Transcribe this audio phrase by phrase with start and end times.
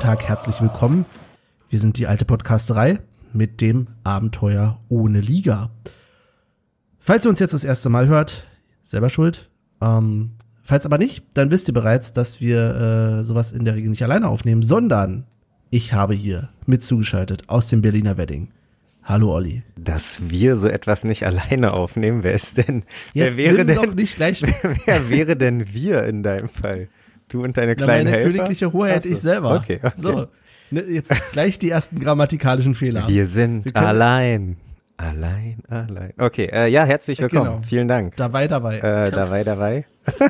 [0.00, 1.04] guten Tag, herzlich willkommen.
[1.68, 3.00] Wir sind die alte Podcasterei
[3.34, 5.68] mit dem Abenteuer ohne Liga.
[6.98, 8.46] Falls ihr uns jetzt das erste Mal hört,
[8.82, 9.50] selber schuld.
[9.82, 10.30] Ähm,
[10.62, 14.02] falls aber nicht, dann wisst ihr bereits, dass wir äh, sowas in der Regel nicht
[14.02, 15.26] alleine aufnehmen, sondern
[15.68, 18.48] ich habe hier mit zugeschaltet aus dem Berliner Wedding.
[19.02, 19.64] Hallo Olli.
[19.76, 22.84] Dass wir so etwas nicht alleine aufnehmen, wer ist denn?
[23.12, 23.76] Jetzt wer wäre denn?
[24.62, 26.88] Wer, wer wäre denn wir in deinem Fall?
[27.30, 28.30] Du und deine Na, kleinen meine Helfer?
[28.32, 29.08] königliche Hoheit so.
[29.10, 29.54] ich selber.
[29.54, 29.92] Okay, okay.
[29.96, 30.26] So,
[30.70, 33.06] ne, jetzt gleich die ersten grammatikalischen Fehler.
[33.08, 34.56] Wir sind Wir allein.
[34.96, 36.12] Allein, allein.
[36.18, 37.44] Okay, äh, ja, herzlich willkommen.
[37.50, 37.62] Genau.
[37.66, 38.16] Vielen Dank.
[38.16, 38.78] Dabei, dabei.
[38.78, 39.86] Äh, dabei, dabei.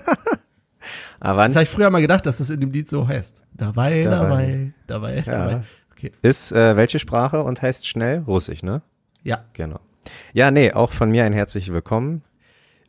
[1.20, 3.42] Aber Das habe ich früher mal gedacht, dass das in dem Lied so heißt.
[3.52, 4.72] Dabei, Dabei.
[4.86, 5.22] dabei, dabei, Ja.
[5.48, 5.62] dabei.
[5.92, 6.12] Okay.
[6.22, 8.20] ist äh, welche Sprache und heißt schnell?
[8.26, 8.80] Russisch, ne?
[9.22, 9.80] Ja, Genau.
[10.32, 12.22] Ja, nee, auch von mir ein herzlich willkommen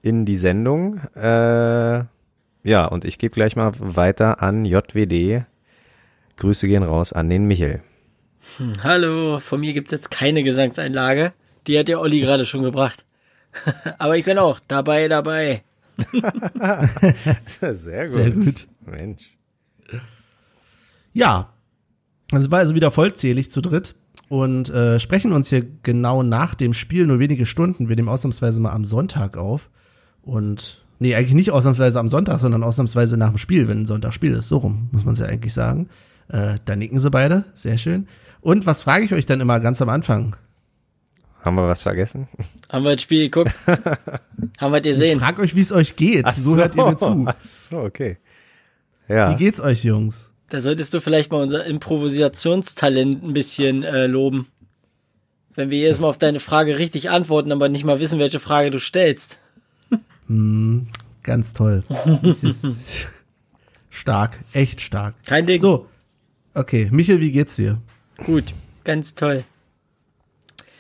[0.01, 0.97] in die Sendung.
[1.13, 2.03] Äh,
[2.63, 5.45] ja, und ich gebe gleich mal weiter an JWD.
[6.37, 7.81] Grüße gehen raus an den Michel.
[8.57, 11.33] Hm, Hallo, von mir gibt's jetzt keine Gesangseinlage.
[11.67, 13.05] Die hat der Olli gerade schon gebracht.
[13.99, 15.63] Aber ich bin auch dabei, dabei.
[17.45, 18.11] Sehr gut.
[18.11, 18.67] sehr gut.
[18.85, 19.37] Mensch.
[21.13, 21.53] Ja,
[22.31, 23.95] es war also wieder vollzählig zu dritt
[24.29, 27.89] und äh, sprechen uns hier genau nach dem Spiel, nur wenige Stunden.
[27.89, 29.69] Wir nehmen ausnahmsweise mal am Sonntag auf
[30.21, 34.13] und nee, eigentlich nicht ausnahmsweise am Sonntag, sondern ausnahmsweise nach dem Spiel, wenn ein Sonntag
[34.13, 34.47] Spiel ist.
[34.49, 35.89] So rum muss man es ja eigentlich sagen.
[36.29, 38.07] Äh, da nicken sie beide, sehr schön.
[38.39, 40.35] Und was frage ich euch dann immer ganz am Anfang?
[41.41, 42.27] Haben wir was vergessen?
[42.69, 43.51] Haben wir das Spiel geguckt?
[43.65, 45.19] Haben wir das Ich gesehen?
[45.19, 46.27] frage euch, wie es euch geht.
[46.35, 47.25] so, hört ihr mir zu.
[47.27, 48.17] Ach so, okay.
[49.07, 49.31] Ja.
[49.31, 50.31] Wie geht's euch, Jungs?
[50.49, 54.47] Da solltest du vielleicht mal unser Improvisationstalent ein bisschen äh, loben.
[55.55, 58.69] Wenn wir jedes Mal auf deine Frage richtig antworten, aber nicht mal wissen, welche Frage
[58.69, 59.37] du stellst.
[60.31, 60.87] Hm,
[61.23, 61.81] ganz toll.
[63.89, 65.15] Stark, echt stark.
[65.25, 65.59] Kein Ding.
[65.59, 65.89] So,
[66.53, 66.87] okay.
[66.91, 67.81] Michel, wie geht's dir?
[68.25, 68.53] Gut,
[68.85, 69.43] ganz toll.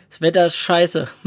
[0.09, 1.07] Das Wetter ist scheiße.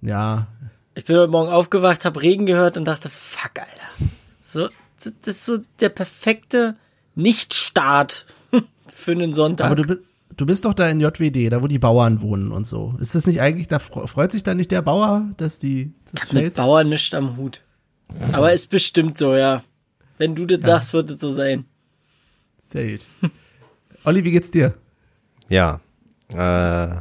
[0.00, 0.46] Ja,
[0.94, 4.06] Ich bin heute Morgen aufgewacht, habe Regen gehört und dachte, fuck, Alter.
[4.38, 4.68] So,
[5.02, 6.76] das ist so der perfekte
[7.16, 8.24] Nicht-Start
[8.86, 9.66] für einen Sonntag.
[9.66, 10.02] aber du, bi-
[10.38, 12.94] du bist doch da in JWD, da wo die Bauern wohnen und so.
[12.98, 16.32] Ist das nicht eigentlich, da fre- freut sich da nicht der Bauer, dass die das
[16.32, 16.54] Mit fällt?
[16.54, 17.62] Bauer nicht am Hut.
[18.32, 19.62] Aber ist bestimmt so, ja.
[20.16, 21.66] Wenn du das sagst, wird es so sein.
[22.68, 23.06] Sehr gut.
[24.04, 24.74] Olli, wie geht's dir?
[25.48, 25.80] Ja.
[26.28, 27.00] Äh,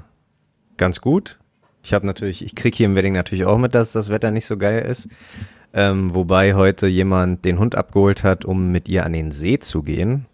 [0.78, 1.40] ganz gut.
[1.84, 4.46] Ich habe natürlich, ich krieg hier im Wedding natürlich auch mit, dass das Wetter nicht
[4.46, 5.08] so geil ist.
[5.74, 9.84] Ähm, wobei heute jemand den Hund abgeholt hat, um mit ihr an den See zu
[9.84, 10.26] gehen.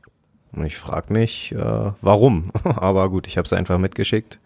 [0.56, 2.52] Und ich frage mich, äh, warum.
[2.64, 4.40] aber gut, ich habe sie einfach mitgeschickt.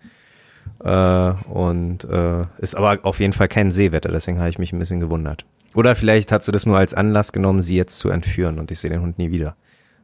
[0.84, 4.79] Äh, und äh, ist aber auf jeden Fall kein Seewetter, deswegen habe ich mich ein
[4.79, 5.45] bisschen gewundert.
[5.73, 8.79] Oder vielleicht hat sie das nur als Anlass genommen, sie jetzt zu entführen und ich
[8.79, 9.56] sehe den Hund nie wieder.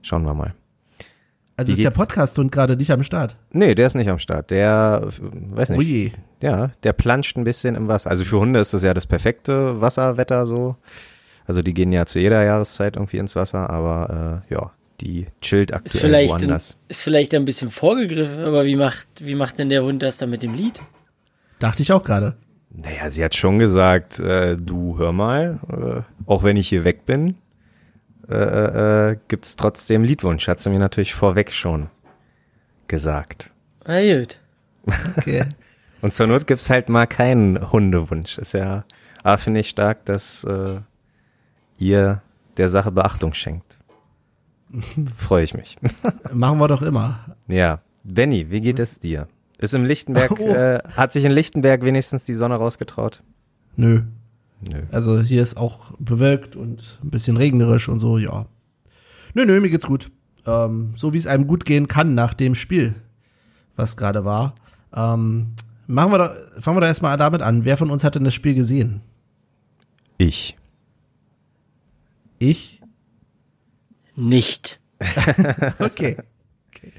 [0.02, 0.54] Schauen wir mal.
[1.56, 1.98] Also Wie ist der geht's?
[1.98, 3.38] Podcast-Hund gerade nicht am Start?
[3.52, 4.50] Nee, der ist nicht am Start.
[4.52, 5.80] Der, äh, weiß nicht.
[5.80, 6.12] Oh je.
[6.42, 8.10] Ja, der planscht ein bisschen im Wasser.
[8.10, 10.76] Also für Hunde ist das ja das perfekte Wasserwetter so.
[11.46, 15.72] Also die gehen ja zu jeder Jahreszeit irgendwie ins Wasser, aber äh, ja, die chillt
[15.72, 16.78] Ist aktuell vielleicht, ein, woanders.
[16.88, 20.30] ist vielleicht ein bisschen vorgegriffen, aber wie macht, wie macht denn der Hund das dann
[20.30, 20.82] mit dem Lied?
[21.60, 22.36] Dachte ich auch gerade.
[22.70, 27.06] Naja, sie hat schon gesagt, äh, du hör mal, äh, auch wenn ich hier weg
[27.06, 27.36] bin,
[28.30, 30.48] äh, äh, äh, gibt's trotzdem Liedwunsch.
[30.48, 31.90] Hat sie mir natürlich vorweg schon
[32.88, 33.52] gesagt.
[33.86, 34.40] Na gut.
[35.18, 35.46] Okay.
[36.02, 38.38] Und zur Not gibt's halt mal keinen Hundewunsch.
[38.38, 38.86] Ist ja,
[39.24, 40.82] aber finde ich stark, dass äh,
[41.78, 42.22] ihr
[42.58, 43.80] der Sache Beachtung schenkt.
[45.18, 45.78] Freue ich mich.
[46.34, 47.36] Machen wir doch immer.
[47.48, 47.82] ja.
[48.06, 49.30] Benny, wie geht es dir?
[49.60, 50.48] Ist im Lichtenberg, Oh.
[50.54, 53.24] äh, hat sich in Lichtenberg wenigstens die Sonne rausgetraut?
[53.78, 54.02] Nö.
[54.70, 54.82] Nö.
[54.92, 58.46] Also hier ist auch bewölkt und ein bisschen regnerisch und so, ja.
[59.34, 60.12] Nö, nö, mir geht's gut.
[60.46, 62.94] Ähm, so wie es einem gut gehen kann nach dem Spiel,
[63.78, 64.54] was gerade war.
[64.94, 65.54] Ähm,
[65.88, 67.64] machen wir doch, fangen wir doch erstmal damit an.
[67.64, 69.00] Wer von uns hat denn das Spiel gesehen?
[70.18, 70.58] Ich.
[72.38, 72.82] Ich?
[74.16, 74.80] Nicht.
[75.80, 76.18] Okay.
[76.70, 76.92] okay.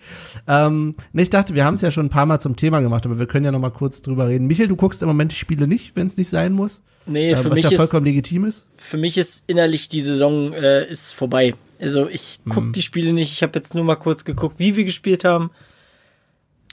[0.46, 3.18] Ähm, ich dachte, wir haben es ja schon ein paar Mal zum Thema gemacht, aber
[3.18, 4.46] wir können ja noch mal kurz drüber reden.
[4.46, 6.82] Michael, du guckst im Moment die Spiele nicht, wenn es nicht sein muss.
[7.06, 8.66] Nee, äh, für was mich ja ist, vollkommen legitim ist.
[8.76, 11.54] für mich ist innerlich die Saison äh, ist vorbei.
[11.80, 13.32] Also ich guck die Spiele nicht.
[13.32, 15.50] Ich habe jetzt nur mal kurz geguckt, wie wir gespielt haben.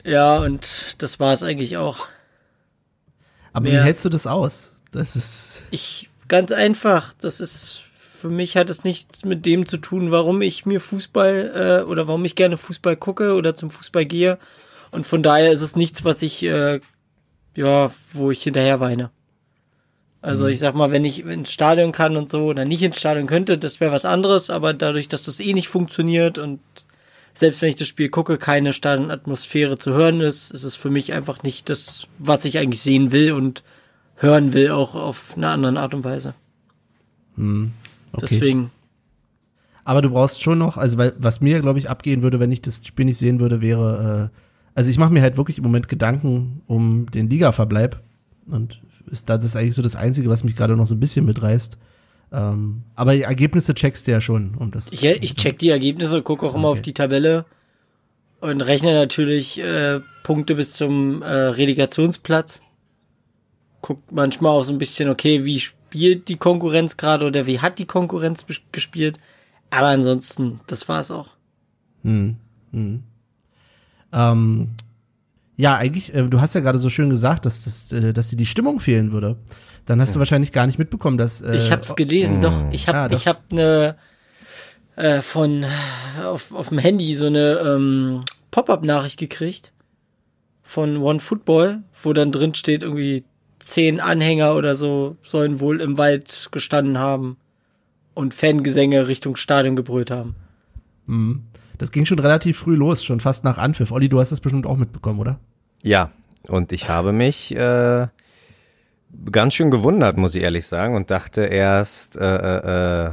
[0.03, 2.07] Ja, und das war es eigentlich auch.
[3.53, 4.73] Aber Mehr- wie hältst du das aus?
[4.91, 5.63] Das ist.
[5.71, 7.13] Ich ganz einfach.
[7.19, 7.83] Das ist
[8.21, 12.07] für mich hat es nichts mit dem zu tun, warum ich mir Fußball äh, oder
[12.07, 14.37] warum ich gerne Fußball gucke oder zum Fußball gehe.
[14.91, 16.79] Und von daher ist es nichts, was ich äh,
[17.55, 19.11] ja, wo ich hinterher weine.
[20.21, 23.25] Also ich sag mal, wenn ich ins Stadion kann und so oder nicht ins Stadion
[23.25, 26.59] könnte, das wäre was anderes, aber dadurch, dass das eh nicht funktioniert und
[27.33, 31.13] selbst wenn ich das Spiel gucke, keine Stadionatmosphäre zu hören ist, ist es für mich
[31.13, 33.63] einfach nicht das, was ich eigentlich sehen will und
[34.15, 36.35] hören will, auch auf eine andere Art und Weise.
[37.35, 37.71] Hm,
[38.13, 38.27] okay.
[38.29, 38.71] Deswegen.
[39.83, 42.61] Aber du brauchst schon noch, also weil, was mir, glaube ich, abgehen würde, wenn ich
[42.61, 44.37] das Spiel nicht sehen würde, wäre, äh,
[44.75, 47.99] also ich mache mir halt wirklich im Moment Gedanken um den Ligaverbleib
[48.47, 51.25] und ist das ist eigentlich so das Einzige, was mich gerade noch so ein bisschen
[51.25, 51.77] mitreißt.
[52.31, 54.55] Ähm, aber die Ergebnisse checkst du ja schon.
[54.55, 57.45] Um das, ich, ich check die Ergebnisse gucke auch immer auf die Tabelle
[58.39, 62.61] und rechne natürlich äh, Punkte bis zum äh, Relegationsplatz.
[63.81, 67.77] Guckt manchmal auch so ein bisschen, okay, wie spielt die Konkurrenz gerade oder wie hat
[67.77, 69.19] die Konkurrenz gespielt.
[69.69, 71.31] Aber ansonsten, das war's auch.
[72.03, 72.37] Hm,
[72.71, 73.03] hm.
[74.13, 74.69] Ähm,
[75.57, 78.37] ja, eigentlich, äh, du hast ja gerade so schön gesagt, dass, dass, äh, dass dir
[78.37, 79.35] die Stimmung fehlen würde.
[79.85, 80.13] Dann hast ja.
[80.13, 81.41] du wahrscheinlich gar nicht mitbekommen, dass.
[81.41, 82.41] Äh, ich hab's gelesen, oh.
[82.41, 82.63] doch.
[82.71, 83.17] Ich hab, ah, doch.
[83.17, 83.97] ich hab eine
[84.95, 85.65] äh, von
[86.23, 89.73] auf, auf dem Handy so eine ähm, Pop-up-Nachricht gekriegt
[90.63, 93.25] von One Football, wo dann drin steht, irgendwie
[93.61, 97.37] zehn Anhänger oder so sollen wohl im Wald gestanden haben
[98.13, 100.35] und Fangesänge Richtung Stadion gebrüllt haben.
[101.05, 101.43] Mhm.
[101.77, 103.91] Das ging schon relativ früh los, schon fast nach Anpfiff.
[103.91, 105.39] Olli, du hast das bestimmt auch mitbekommen, oder?
[105.81, 106.11] Ja,
[106.47, 108.07] und ich habe mich äh,
[109.31, 113.11] ganz schön gewundert, muss ich ehrlich sagen, und dachte erst, äh, äh, äh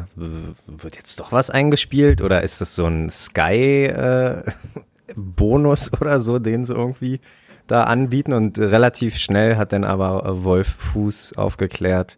[0.66, 6.64] wird jetzt doch was eingespielt oder ist das so ein Sky-Bonus äh, oder so, den
[6.64, 7.20] sie irgendwie
[7.70, 8.32] da anbieten?
[8.32, 12.16] Und relativ schnell hat dann aber Wolf Fuß aufgeklärt,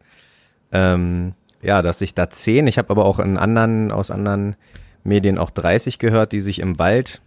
[0.73, 4.57] ähm, ja, dass ich da zehn, ich habe aber auch in anderen, aus anderen
[5.05, 7.21] Medien auch 30 gehört, die sich im Wald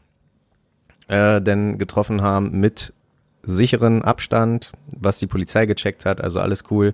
[1.08, 2.94] äh, denn getroffen haben mit
[3.44, 6.94] sicheren Abstand, was die Polizei gecheckt hat, also alles cool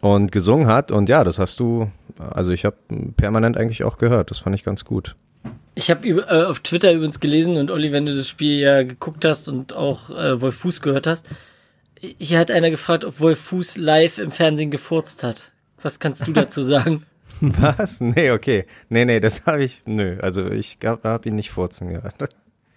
[0.00, 2.76] und gesungen hat und ja, das hast du, also ich habe
[3.16, 5.16] permanent eigentlich auch gehört, das fand ich ganz gut.
[5.74, 9.24] Ich habe äh, auf Twitter übrigens gelesen und Olli, wenn du das Spiel ja geguckt
[9.24, 11.26] hast und auch äh, Wolf Fuß gehört hast,
[12.18, 15.52] hier hat einer gefragt, ob Wolf Fuß live im Fernsehen gefurzt hat.
[15.80, 17.04] Was kannst du dazu sagen?
[17.40, 18.00] Was?
[18.00, 18.66] Nee, okay.
[18.88, 20.18] Nee, nee, das habe ich, nö.
[20.20, 22.14] Also ich habe ihn nicht furzen gehört.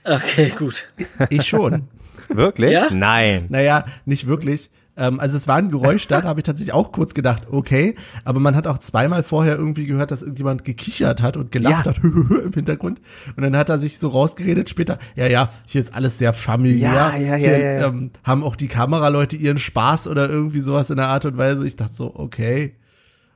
[0.04, 0.88] Okay, gut.
[1.30, 1.88] Ich schon.
[2.30, 2.72] Wirklich?
[2.72, 2.90] Ja?
[2.92, 3.46] Nein.
[3.50, 4.72] Naja, nicht wirklich.
[4.98, 7.96] Ähm, also es war ein Geräusch da, da habe ich tatsächlich auch kurz gedacht, okay,
[8.24, 11.92] aber man hat auch zweimal vorher irgendwie gehört, dass irgendjemand gekichert hat und gelacht ja.
[11.92, 13.02] hat im Hintergrund.
[13.36, 16.94] Und dann hat er sich so rausgeredet später, ja, ja, hier ist alles sehr familiär.
[16.94, 17.88] Ja, ja, hier, ja, ja.
[17.88, 21.68] Ähm, haben auch die Kameraleute ihren Spaß oder irgendwie sowas in der Art und Weise.
[21.68, 22.76] Ich dachte so, okay.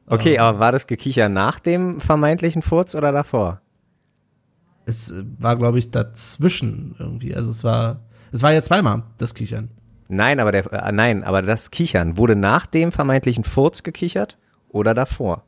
[0.05, 3.61] Okay, ähm, aber war das Gekicher nach dem vermeintlichen Furz oder davor?
[4.85, 7.35] Es war, glaube ich, dazwischen irgendwie.
[7.35, 7.99] Also es war,
[8.31, 9.69] es war ja zweimal das Kichern.
[10.09, 14.95] Nein, aber der, äh, nein, aber das Kichern wurde nach dem vermeintlichen Furz gekichert oder
[14.95, 15.43] davor?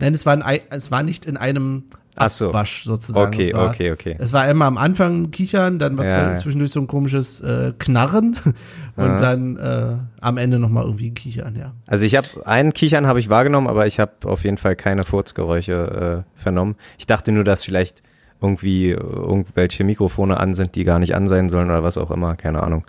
[0.00, 1.84] Nein, es war, ein, es war nicht in einem
[2.16, 2.48] Ach so.
[2.48, 3.34] Abwasch sozusagen.
[3.34, 4.16] Okay, war, okay, okay.
[4.18, 8.38] Es war einmal am Anfang Kichern, dann war ja, zwischendurch so ein komisches äh, Knarren
[8.96, 9.16] und ja.
[9.18, 11.74] dann äh, am Ende nochmal irgendwie Kichern, ja.
[11.86, 15.04] Also ich habe einen Kichern habe ich wahrgenommen, aber ich habe auf jeden Fall keine
[15.04, 16.76] Furzgeräusche äh, vernommen.
[16.98, 18.02] Ich dachte nur, dass vielleicht
[18.40, 22.36] irgendwie irgendwelche Mikrofone an sind, die gar nicht an sein sollen oder was auch immer,
[22.36, 22.86] keine Ahnung.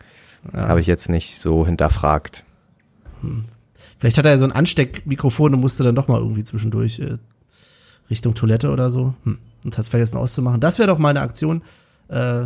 [0.53, 0.67] Ja.
[0.67, 2.44] Habe ich jetzt nicht so hinterfragt.
[3.22, 3.46] Hm.
[4.00, 7.17] Vielleicht hat er ja so ein Ansteckmikrofon und musste dann doch mal irgendwie zwischendurch äh,
[8.10, 9.13] Richtung Toilette oder so.
[9.24, 9.39] Hm.
[9.65, 10.62] Und hat vergessen auszumachen.
[10.62, 11.63] Das wäre doch mal eine Aktion.
[12.10, 12.46] Äh,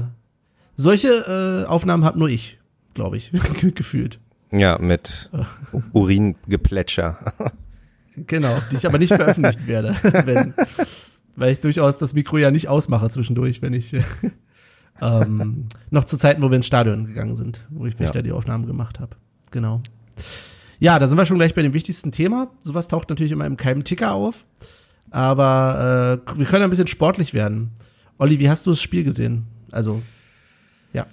[0.76, 2.58] solche äh, Aufnahmen habe nur ich,
[2.94, 3.32] glaube ich,
[3.76, 4.20] gefühlt.
[4.52, 5.30] Ja, mit
[5.94, 7.18] Uringeplätscher.
[8.16, 9.96] genau, die ich aber nicht veröffentlichen werde,
[10.26, 10.54] wenn,
[11.36, 13.96] weil ich durchaus das Mikro ja nicht ausmache zwischendurch, wenn ich
[15.02, 18.10] ähm, noch zu Zeiten, wo wir ins Stadion gegangen sind, wo ich, ja.
[18.10, 19.16] da die Aufnahmen gemacht habe.
[19.52, 19.82] Genau.
[20.80, 22.50] Ja, da sind wir schon gleich bei dem wichtigsten Thema.
[22.64, 24.46] Sowas taucht natürlich immer im keinem Ticker auf.
[25.12, 27.72] Aber äh, wir können ein bisschen sportlich werden.
[28.18, 29.46] Olli, wie hast du das Spiel gesehen?
[29.72, 30.02] Also,
[30.94, 31.06] ja.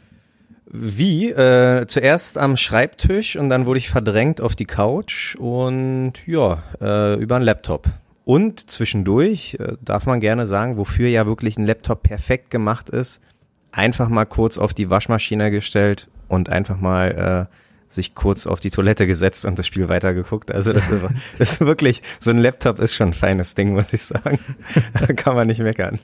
[0.70, 1.30] Wie?
[1.30, 7.20] Äh, zuerst am Schreibtisch und dann wurde ich verdrängt auf die Couch und ja, äh,
[7.20, 7.88] über einen Laptop.
[8.24, 13.22] Und zwischendurch äh, darf man gerne sagen, wofür ja wirklich ein Laptop perfekt gemacht ist,
[13.72, 17.54] einfach mal kurz auf die Waschmaschine gestellt und einfach mal äh,
[17.88, 20.52] sich kurz auf die Toilette gesetzt und das Spiel weitergeguckt.
[20.52, 21.02] Also das ist,
[21.38, 24.38] das ist wirklich, so ein Laptop ist schon ein feines Ding, muss ich sagen.
[24.92, 25.98] da kann man nicht meckern.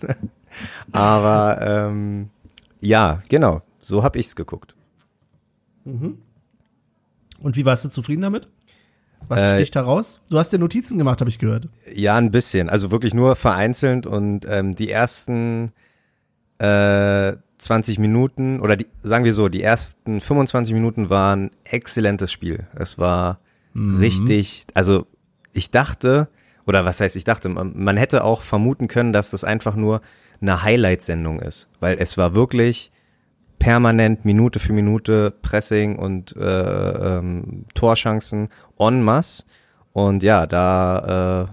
[0.93, 2.31] Aber ähm,
[2.81, 4.75] ja, genau, so habe ich's geguckt.
[5.85, 6.19] Mhm.
[7.41, 8.49] Und wie warst du zufrieden damit?
[9.29, 10.23] Was äh, sticht heraus?
[10.31, 11.69] Du hast dir Notizen gemacht, habe ich gehört.
[11.93, 12.69] Ja, ein bisschen.
[12.69, 15.73] Also wirklich nur vereinzelt und ähm, die ersten
[16.59, 22.67] äh, 20 Minuten oder die, sagen wir so, die ersten 25 Minuten waren exzellentes Spiel.
[22.77, 23.41] Es war
[23.73, 23.99] mhm.
[23.99, 25.07] richtig, also
[25.53, 26.29] ich dachte,
[26.67, 30.03] oder was heißt ich dachte, man hätte auch vermuten können, dass das einfach nur
[30.41, 32.93] eine Highlight-Sendung ist, weil es war wirklich
[33.59, 39.45] permanent Minute für Minute Pressing und äh, ähm, Torchancen en masse.
[39.93, 41.49] Und ja, da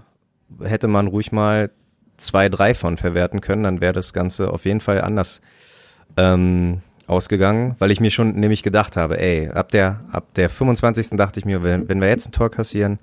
[0.60, 1.70] äh, hätte man ruhig mal
[2.18, 5.40] zwei, drei von verwerten können, dann wäre das Ganze auf jeden Fall anders
[6.16, 11.10] ähm, ausgegangen, weil ich mir schon nämlich gedacht habe, ey, ab der, ab der 25.
[11.16, 12.98] dachte ich mir, wenn, wenn wir jetzt ein Tor kassieren,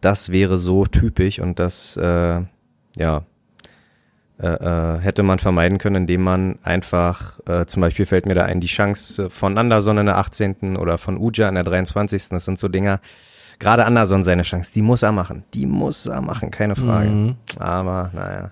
[0.00, 2.42] das wäre so typisch und das, äh,
[2.96, 3.22] ja,
[4.40, 8.44] äh, äh, hätte man vermeiden können, indem man einfach, äh, zum Beispiel fällt mir da
[8.44, 10.76] ein, die Chance von Anderson in der 18.
[10.76, 12.30] oder von Uja in der 23.
[12.30, 13.00] Das sind so Dinger,
[13.60, 15.44] gerade Anderson seine Chance, die muss er machen.
[15.54, 17.10] Die muss er machen, keine Frage.
[17.10, 17.36] Mhm.
[17.60, 18.50] Aber naja.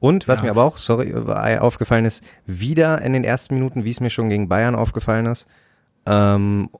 [0.00, 0.46] Und was ja.
[0.46, 4.30] mir aber auch, sorry, aufgefallen ist, wieder in den ersten Minuten, wie es mir schon
[4.30, 5.46] gegen Bayern aufgefallen ist,
[6.06, 6.70] ähm,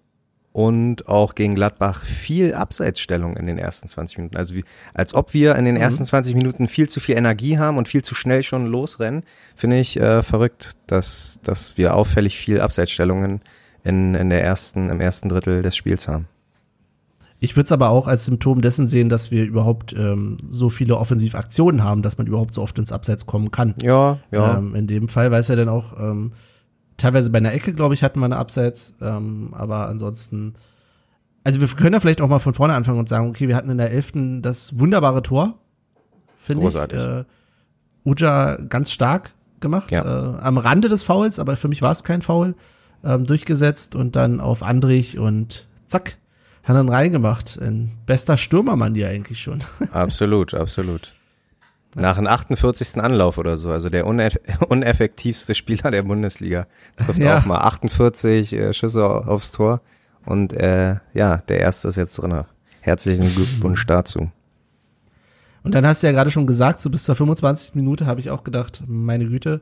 [0.52, 4.36] und auch gegen Gladbach viel Abseitsstellung in den ersten 20 Minuten.
[4.36, 5.80] Also wie, als ob wir in den mhm.
[5.80, 9.22] ersten 20 Minuten viel zu viel Energie haben und viel zu schnell schon losrennen,
[9.54, 13.42] finde ich äh, verrückt, dass, dass wir auffällig viel Abseitsstellungen
[13.84, 16.26] in, in der ersten, im ersten Drittel des Spiels haben.
[17.42, 20.98] Ich würde es aber auch als Symptom dessen sehen, dass wir überhaupt ähm, so viele
[20.98, 23.74] Offensivaktionen haben, dass man überhaupt so oft ins Abseits kommen kann.
[23.80, 24.58] Ja, ja.
[24.58, 26.32] Ähm, in dem Fall, weil es ja dann auch ähm,
[26.98, 30.54] teilweise bei einer Ecke, glaube ich, hatten wir eine Abseits, ähm, aber ansonsten,
[31.42, 33.70] also wir können ja vielleicht auch mal von vorne anfangen und sagen, okay, wir hatten
[33.70, 35.58] in der elften das wunderbare Tor,
[36.36, 36.74] finde ich.
[36.74, 37.24] Äh,
[38.04, 40.04] Uja ganz stark gemacht, ja.
[40.04, 42.54] äh, am Rande des Fouls, aber für mich war es kein Foul,
[43.02, 46.18] ähm, durchgesetzt und dann auf Andrich und zack,
[46.64, 47.58] hat dann reingemacht.
[47.60, 49.60] Ein bester Stürmermann die eigentlich schon.
[49.92, 51.14] Absolut, absolut.
[51.96, 53.02] Nach dem 48.
[53.02, 54.38] Anlauf oder so, also der uneff
[54.68, 56.66] uneffektivste Spieler der Bundesliga.
[56.96, 57.38] Trifft ja.
[57.38, 59.80] auch mal 48 äh, Schüsse aufs Tor.
[60.24, 62.44] Und äh, ja, der erste ist jetzt drin.
[62.80, 64.30] Herzlichen Glückwunsch dazu.
[65.62, 67.74] Und dann hast du ja gerade schon gesagt, so bis zur 25.
[67.74, 69.60] Minute habe ich auch gedacht, meine Güte.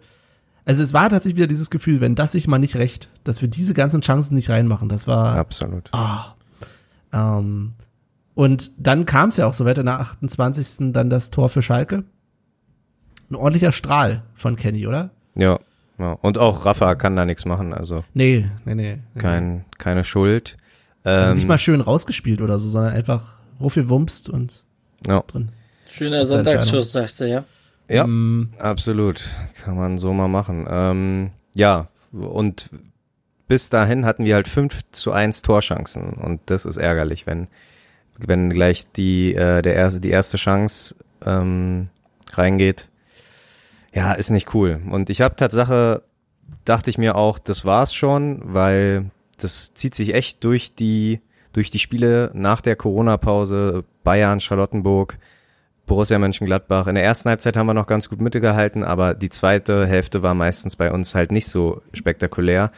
[0.64, 3.48] Also es war tatsächlich wieder dieses Gefühl, wenn das sich mal nicht recht, dass wir
[3.48, 4.90] diese ganzen Chancen nicht reinmachen.
[4.90, 5.88] Das war absolut.
[5.92, 6.34] Ah,
[7.12, 7.72] ähm,
[8.34, 10.92] und dann kam es ja auch so weiter nach 28.
[10.92, 12.04] dann das Tor für Schalke.
[13.30, 15.10] Ein ordentlicher Strahl von Kenny, oder?
[15.34, 15.58] Ja,
[15.98, 16.12] ja.
[16.12, 18.04] Und auch Rafa kann da nichts machen, also.
[18.14, 18.98] Nee, nee, nee.
[19.18, 20.56] Kein, keine Schuld.
[21.02, 24.64] Also nicht ähm, mal schön rausgespielt oder so, sondern einfach wumpst und
[25.06, 25.22] ja.
[25.26, 25.50] drin.
[25.90, 27.44] Schöner Sonntagsschuss, sagst du, ja?
[27.88, 28.50] Ja, mm.
[28.58, 29.24] absolut.
[29.64, 30.66] Kann man so mal machen.
[30.70, 32.70] Ähm, ja, und
[33.48, 37.48] bis dahin hatten wir halt 5 zu 1 Torchancen und das ist ärgerlich, wenn,
[38.18, 41.88] wenn gleich die, äh, der erste, die erste Chance ähm,
[42.32, 42.90] reingeht.
[43.92, 44.80] Ja, ist nicht cool.
[44.90, 46.02] Und ich habe Tatsache,
[46.64, 51.20] dachte ich mir auch, das war's schon, weil das zieht sich echt durch die,
[51.52, 55.18] durch die Spiele nach der Corona-Pause, Bayern, Charlottenburg,
[55.86, 56.86] Borussia Mönchengladbach.
[56.86, 60.22] In der ersten Halbzeit haben wir noch ganz gut Mitte gehalten, aber die zweite Hälfte
[60.22, 62.70] war meistens bei uns halt nicht so spektakulär.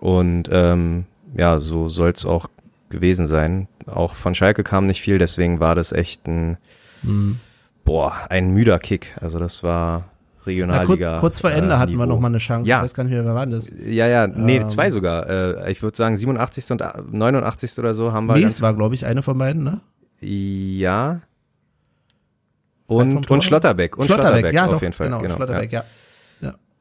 [0.00, 1.04] Und ähm,
[1.36, 2.48] ja, so soll es auch
[2.88, 3.68] gewesen sein.
[3.86, 6.56] Auch von Schalke kam nicht viel, deswegen war das echt ein,
[7.02, 7.38] mhm.
[7.84, 9.14] boah, ein müder Kick.
[9.20, 10.08] Also das war
[10.46, 10.86] Regionalliga.
[10.88, 12.68] Na, kurz, kurz, vor Ende äh, hatten wir noch mal eine Chance.
[12.68, 12.78] Ja.
[12.78, 13.70] Ich weiß gar nicht mehr, wer war das?
[13.86, 15.28] Ja, ja, nee, ähm, zwei sogar.
[15.28, 16.70] Äh, ich würde sagen 87.
[16.70, 17.78] und 89.
[17.78, 18.36] oder so haben wir.
[18.36, 19.80] Mies war, glaube ich, eine von beiden, ne?
[20.20, 21.20] Ja.
[22.86, 23.98] Und, und Schlotterbeck.
[23.98, 25.08] Und Schlotterbeck, Schlotterbeck ja, auf doch, jeden Fall.
[25.08, 25.80] Genau, genau Schlotterbeck, ja.
[25.80, 25.86] ja.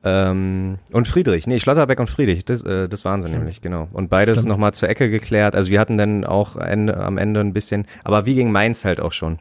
[0.04, 3.42] Ähm, und Friedrich, nee, Schlotterbeck und Friedrich, das, äh, das waren sie Stimmt.
[3.42, 3.90] nämlich, genau.
[3.92, 5.56] Und beides nochmal zur Ecke geklärt.
[5.56, 9.02] Also wir hatten dann auch Ende, am Ende ein bisschen, aber wie gegen Mainz halt
[9.02, 9.40] auch schon.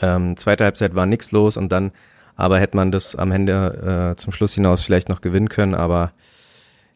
[0.00, 1.92] Ähm, zweite Halbzeit war nix los und dann,
[2.36, 6.12] aber hätte man das am Ende äh, zum Schluss hinaus vielleicht noch gewinnen können, aber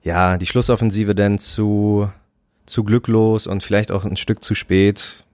[0.02, 2.10] ja, die Schlussoffensive dann zu,
[2.64, 5.24] zu glücklos und vielleicht auch ein Stück zu spät.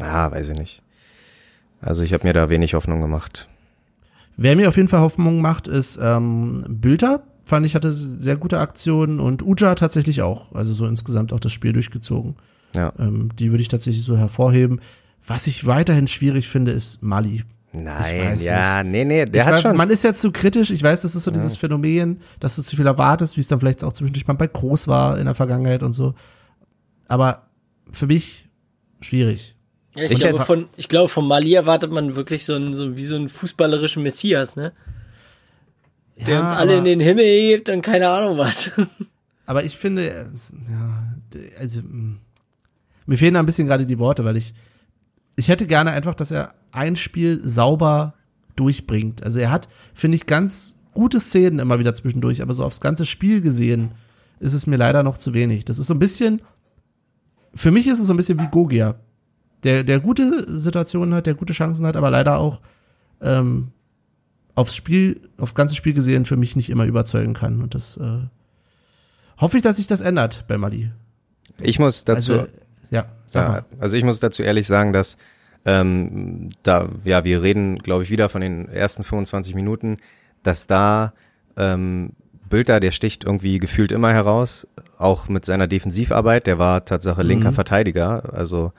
[0.00, 0.82] Ah, weiß ich nicht.
[1.80, 3.48] Also ich habe mir da wenig Hoffnung gemacht.
[4.36, 7.22] Wer mir auf jeden Fall Hoffnung macht, ist ähm, Bülter.
[7.44, 10.52] Fand ich, hatte sehr gute Aktionen und Uja tatsächlich auch.
[10.52, 12.36] Also so insgesamt auch das Spiel durchgezogen.
[12.74, 12.92] Ja.
[12.98, 14.80] Ähm, die würde ich tatsächlich so hervorheben.
[15.26, 17.44] Was ich weiterhin schwierig finde, ist Mali.
[17.72, 18.92] Nein, ja, nicht.
[18.92, 19.76] nee, nee, der ich hat weiß, schon.
[19.76, 20.70] Man ist ja zu kritisch.
[20.70, 21.34] Ich weiß, das ist so ja.
[21.34, 24.46] dieses Phänomen, dass du zu viel erwartest, wie es dann vielleicht auch zwischendurch mal bei
[24.46, 26.14] Groß war in der Vergangenheit und so.
[27.06, 27.48] Aber
[27.92, 28.48] für mich
[29.00, 29.55] schwierig.
[29.96, 32.96] Ja, ich, ich, glaube, von, ich glaube, von Mali erwartet man wirklich so, ein, so
[32.96, 34.72] wie so einen fußballerischen Messias, ne?
[36.16, 38.70] Der ja, uns alle in den Himmel hebt und keine Ahnung was.
[39.46, 40.30] Aber ich finde,
[40.70, 41.16] ja,
[41.58, 42.18] also, mm,
[43.06, 44.54] mir fehlen da ein bisschen gerade die Worte, weil ich,
[45.36, 48.14] ich hätte gerne einfach, dass er ein Spiel sauber
[48.54, 49.22] durchbringt.
[49.22, 53.06] Also er hat, finde ich, ganz gute Szenen immer wieder zwischendurch, aber so aufs ganze
[53.06, 53.92] Spiel gesehen
[54.40, 55.64] ist es mir leider noch zu wenig.
[55.64, 56.40] Das ist so ein bisschen
[57.56, 58.96] für mich ist es so ein bisschen wie Gogia.
[59.64, 62.60] Der, der gute Situationen hat, der gute Chancen hat, aber leider auch
[63.20, 63.68] ähm,
[64.54, 67.62] aufs Spiel, aufs ganze Spiel gesehen für mich nicht immer überzeugen kann.
[67.62, 68.18] Und das äh,
[69.40, 70.90] hoffe ich, dass sich das ändert bei Mali.
[71.60, 72.46] Ich muss dazu, Also,
[72.90, 73.64] ja, sag mal.
[73.78, 75.16] also ich muss dazu ehrlich sagen, dass
[75.64, 79.96] ähm, da, ja, wir reden, glaube ich, wieder von den ersten 25 Minuten,
[80.42, 81.12] dass da
[81.56, 82.10] ähm,
[82.48, 86.46] Bülter, der sticht irgendwie gefühlt immer heraus, auch mit seiner Defensivarbeit.
[86.46, 87.54] Der war Tatsache linker Mhm.
[87.54, 88.72] Verteidiger, also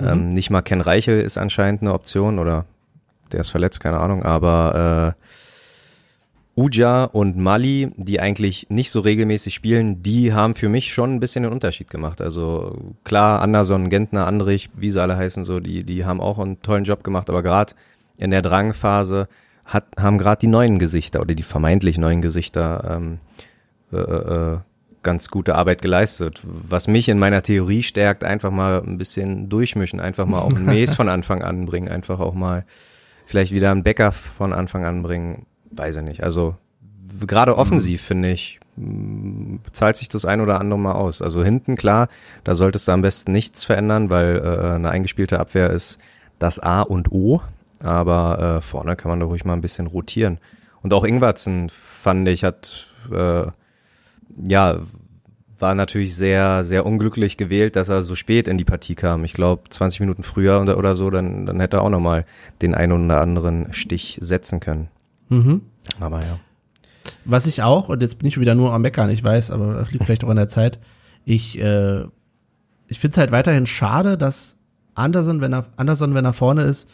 [0.00, 2.64] ähm, nicht mal Ken Reichel ist anscheinend eine Option oder
[3.32, 5.20] der ist verletzt, keine Ahnung, aber äh,
[6.56, 11.20] Uja und Mali, die eigentlich nicht so regelmäßig spielen, die haben für mich schon ein
[11.20, 12.20] bisschen den Unterschied gemacht.
[12.20, 16.62] Also klar, Anderson, Gentner, Andrich, wie sie alle heißen, so, die, die haben auch einen
[16.62, 17.74] tollen Job gemacht, aber gerade
[18.18, 19.26] in der Drangphase
[19.64, 23.18] hat, haben gerade die neuen Gesichter oder die vermeintlich neuen Gesichter ähm,
[23.92, 24.58] äh, äh,
[25.04, 26.40] ganz gute Arbeit geleistet.
[26.42, 30.66] Was mich in meiner Theorie stärkt, einfach mal ein bisschen durchmischen, einfach mal auch einen
[30.66, 32.64] Mes von Anfang an bringen, einfach auch mal
[33.26, 36.24] vielleicht wieder einen Bäcker von Anfang an bringen, weiß ich nicht.
[36.24, 36.56] Also
[37.26, 38.60] gerade offensiv finde ich,
[39.72, 41.22] zahlt sich das ein oder andere mal aus.
[41.22, 42.08] Also hinten, klar,
[42.42, 45.98] da solltest du am besten nichts verändern, weil äh, eine eingespielte Abwehr ist
[46.38, 47.40] das A und O.
[47.80, 50.38] Aber äh, vorne kann man doch ruhig mal ein bisschen rotieren.
[50.82, 53.46] Und auch Ingwarzen, fand ich, hat äh,
[54.36, 54.80] ja
[55.58, 59.24] war natürlich sehr, sehr unglücklich gewählt, dass er so spät in die Partie kam.
[59.24, 62.26] Ich glaube, 20 Minuten früher oder, so, dann, dann hätte er auch nochmal
[62.60, 64.88] den einen oder anderen Stich setzen können.
[65.28, 65.62] Mhm.
[66.00, 66.38] Aber ja.
[67.24, 69.92] Was ich auch, und jetzt bin ich wieder nur am Meckern, ich weiß, aber das
[69.92, 70.78] liegt vielleicht auch an der Zeit,
[71.24, 72.02] ich, äh,
[72.88, 74.56] ich finde es halt weiterhin schade, dass
[74.94, 76.88] Anderson, wenn er, Anderson, wenn er vorne ist,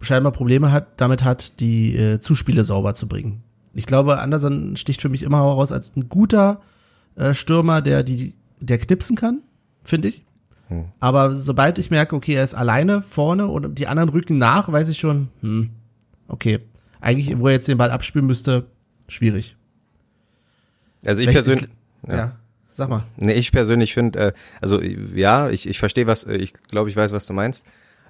[0.00, 3.42] scheinbar Probleme hat, damit hat, die äh, Zuspiele sauber zu bringen.
[3.76, 6.60] Ich glaube, Anderson sticht für mich immer heraus als ein guter
[7.14, 9.42] äh, Stürmer, der die, der knipsen kann,
[9.84, 10.24] finde ich.
[10.68, 10.86] Hm.
[10.98, 14.88] Aber sobald ich merke, okay, er ist alleine vorne und die anderen rücken nach, weiß
[14.88, 15.70] ich schon, hm,
[16.28, 16.60] okay.
[17.00, 18.66] Eigentlich, wo er jetzt den Ball abspielen müsste,
[19.08, 19.56] schwierig.
[21.04, 21.70] Also ich Vielleicht persönlich,
[22.02, 22.36] ist- ja.
[22.70, 23.04] sag mal.
[23.16, 26.96] nee, ich persönlich finde, äh, also ja, ich, ich verstehe was, äh, ich glaube, ich
[26.96, 27.64] weiß, was du meinst.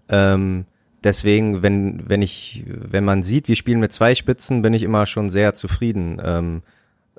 [0.09, 0.65] Ähm,
[1.07, 5.07] deswegen, wenn, wenn ich, wenn man sieht, wir spielen mit zwei Spitzen, bin ich immer
[5.07, 6.21] schon sehr zufrieden.
[6.23, 6.63] Ähm,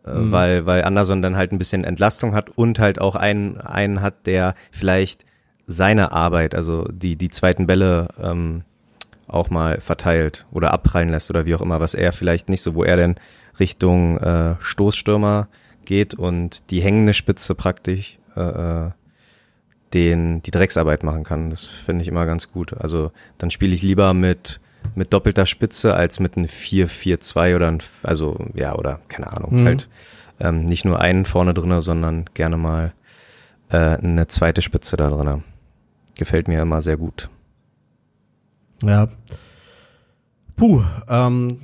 [0.06, 0.32] äh, Mhm.
[0.32, 4.28] weil, weil Anderson dann halt ein bisschen Entlastung hat und halt auch einen, einen hat,
[4.28, 5.26] der vielleicht
[5.66, 8.64] seine Arbeit, also die, die zweiten Bälle ähm,
[9.28, 12.74] auch mal verteilt oder abprallen lässt oder wie auch immer, was er vielleicht nicht so,
[12.76, 13.16] wo er denn
[13.60, 15.50] Richtung äh, Stoßstürmer
[15.84, 18.92] geht und die hängende Spitze praktisch äh, äh,
[19.94, 21.50] den die Drecksarbeit machen kann.
[21.50, 22.74] Das finde ich immer ganz gut.
[22.74, 24.60] Also dann spiele ich lieber mit
[24.96, 29.66] mit doppelter Spitze als mit einem 4-4-2 oder ein, also ja, oder keine Ahnung, Mhm.
[29.66, 29.90] halt
[30.40, 32.94] ähm, nicht nur einen vorne drinne, sondern gerne mal
[33.70, 35.44] äh, eine zweite Spitze da drinne.
[36.16, 37.30] Gefällt mir immer sehr gut.
[38.84, 39.10] Ja.
[40.56, 41.60] Puh, ähm,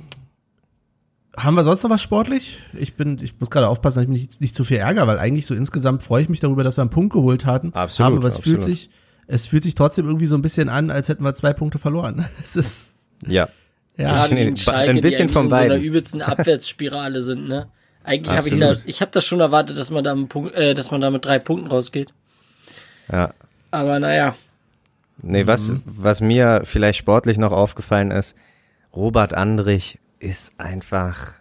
[1.36, 2.60] haben wir sonst noch was sportlich?
[2.74, 5.18] Ich bin, ich muss gerade aufpassen, dass ich mich nicht, nicht zu viel ärgere, weil
[5.18, 7.72] eigentlich so insgesamt freue ich mich darüber, dass wir einen Punkt geholt hatten.
[7.74, 8.78] Absolut, aber es fühlt absolut.
[8.78, 8.90] sich,
[9.26, 12.24] es fühlt sich trotzdem irgendwie so ein bisschen an, als hätten wir zwei Punkte verloren.
[12.42, 12.92] Es ist,
[13.26, 13.48] Ja.
[13.96, 14.08] ja.
[14.08, 15.82] Gerade nee, Schalke, ein bisschen die von eigentlich in so einer beiden.
[15.84, 17.68] übelsten Abwärtsspirale sind, ne?
[18.04, 20.74] Eigentlich habe ich da, ich habe das schon erwartet, dass man da, einen Punkt, äh,
[20.74, 22.12] dass man da mit drei Punkten rausgeht.
[23.10, 23.32] Ja.
[23.70, 24.34] Aber naja,
[25.22, 25.82] Nee, was, Mhm.
[25.86, 28.36] was mir vielleicht sportlich noch aufgefallen ist,
[28.94, 31.34] Robert Andrich ist einfach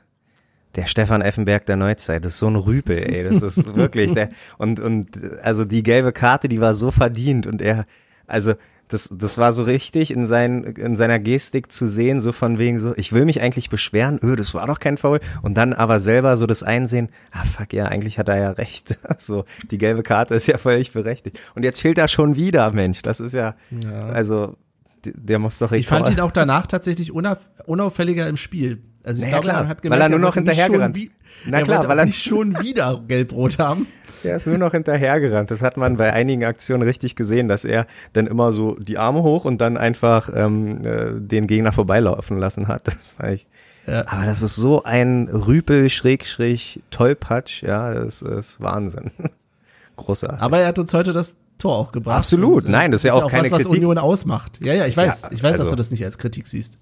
[0.75, 2.25] der Stefan Effenberg der Neuzeit.
[2.25, 3.23] Das ist so ein Rüpel, ey.
[3.23, 5.07] Das ist wirklich der, und, und,
[5.41, 7.85] also die gelbe Karte, die war so verdient und er,
[8.27, 8.53] also,
[8.89, 12.79] das, das war so richtig in, sein, in seiner Gestik zu sehen, so von wegen
[12.79, 15.19] so, ich will mich eigentlich beschweren, öh, das war doch kein Foul.
[15.41, 18.99] Und dann aber selber so das Einsehen, ah fuck, ja, eigentlich hat er ja recht.
[19.17, 21.39] So, die gelbe Karte ist ja völlig berechtigt.
[21.55, 23.01] Und jetzt fehlt er schon wieder, Mensch.
[23.01, 24.07] Das ist ja, Ja.
[24.07, 24.57] also,
[25.05, 28.81] der muss doch Ich fand ihn auch danach tatsächlich unauf, unauffälliger im Spiel.
[29.03, 31.09] Also ich Naja, glaube, klar, hat weil er nur noch hinterhergerannt-
[31.45, 33.87] Na er klar, weil er- nicht schon wieder gelb-rot haben.
[34.23, 35.51] Er ist nur noch hinterhergerannt.
[35.51, 39.21] Das hat man bei einigen Aktionen richtig gesehen, dass er dann immer so die Arme
[39.23, 42.87] hoch und dann einfach ähm, äh, den Gegner vorbeilaufen lassen hat.
[42.87, 43.45] Das war ich.
[43.85, 44.07] Ja.
[44.07, 49.11] Aber das ist so ein Rüpel, Schrägstrich, Tollpatsch, ja, das ist Wahnsinn.
[49.97, 50.39] Großartig.
[50.41, 52.17] Aber er hat uns heute das Tor auch gebracht.
[52.17, 52.63] Absolut.
[52.63, 53.79] Und, äh, Nein, das ist ja auch keine was, was Kritik.
[53.79, 54.59] Union ausmacht.
[54.63, 56.47] Ja, ja, ich Ist ja- weiß, ich weiß, dass also- du das nicht als Kritik
[56.47, 56.77] siehst.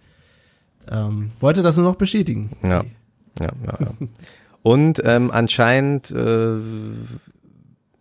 [0.89, 2.51] Ähm, wollte das nur noch bestätigen.
[2.63, 2.83] Ja,
[3.39, 3.77] ja, ja.
[3.79, 3.91] ja.
[4.63, 6.55] Und ähm, anscheinend, äh,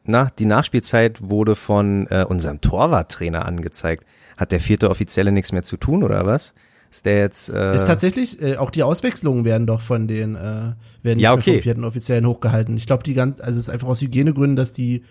[0.04, 4.04] na, die Nachspielzeit wurde von äh, unserem Torwarttrainer angezeigt.
[4.36, 6.54] Hat der vierte Offizielle nichts mehr zu tun oder was?
[6.90, 7.50] Ist der jetzt?
[7.50, 11.34] Äh, Ist tatsächlich, äh, auch die Auswechslungen werden doch von den, äh, werden nicht Ja,
[11.34, 11.54] okay.
[11.54, 12.76] vom vierten Offiziellen hochgehalten.
[12.76, 15.04] Ich glaube, die ganz, also es ist einfach aus Hygienegründen, dass die,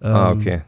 [0.00, 0.62] ähm, ah, okay.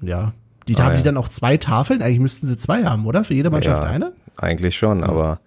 [0.00, 0.32] Ja.
[0.68, 0.96] Die ah, haben ja.
[0.96, 2.02] die dann auch zwei Tafeln?
[2.02, 3.24] Eigentlich müssten sie zwei haben, oder?
[3.24, 4.12] Für jede Mannschaft ja, eine?
[4.36, 5.06] Eigentlich schon, ja.
[5.06, 5.40] aber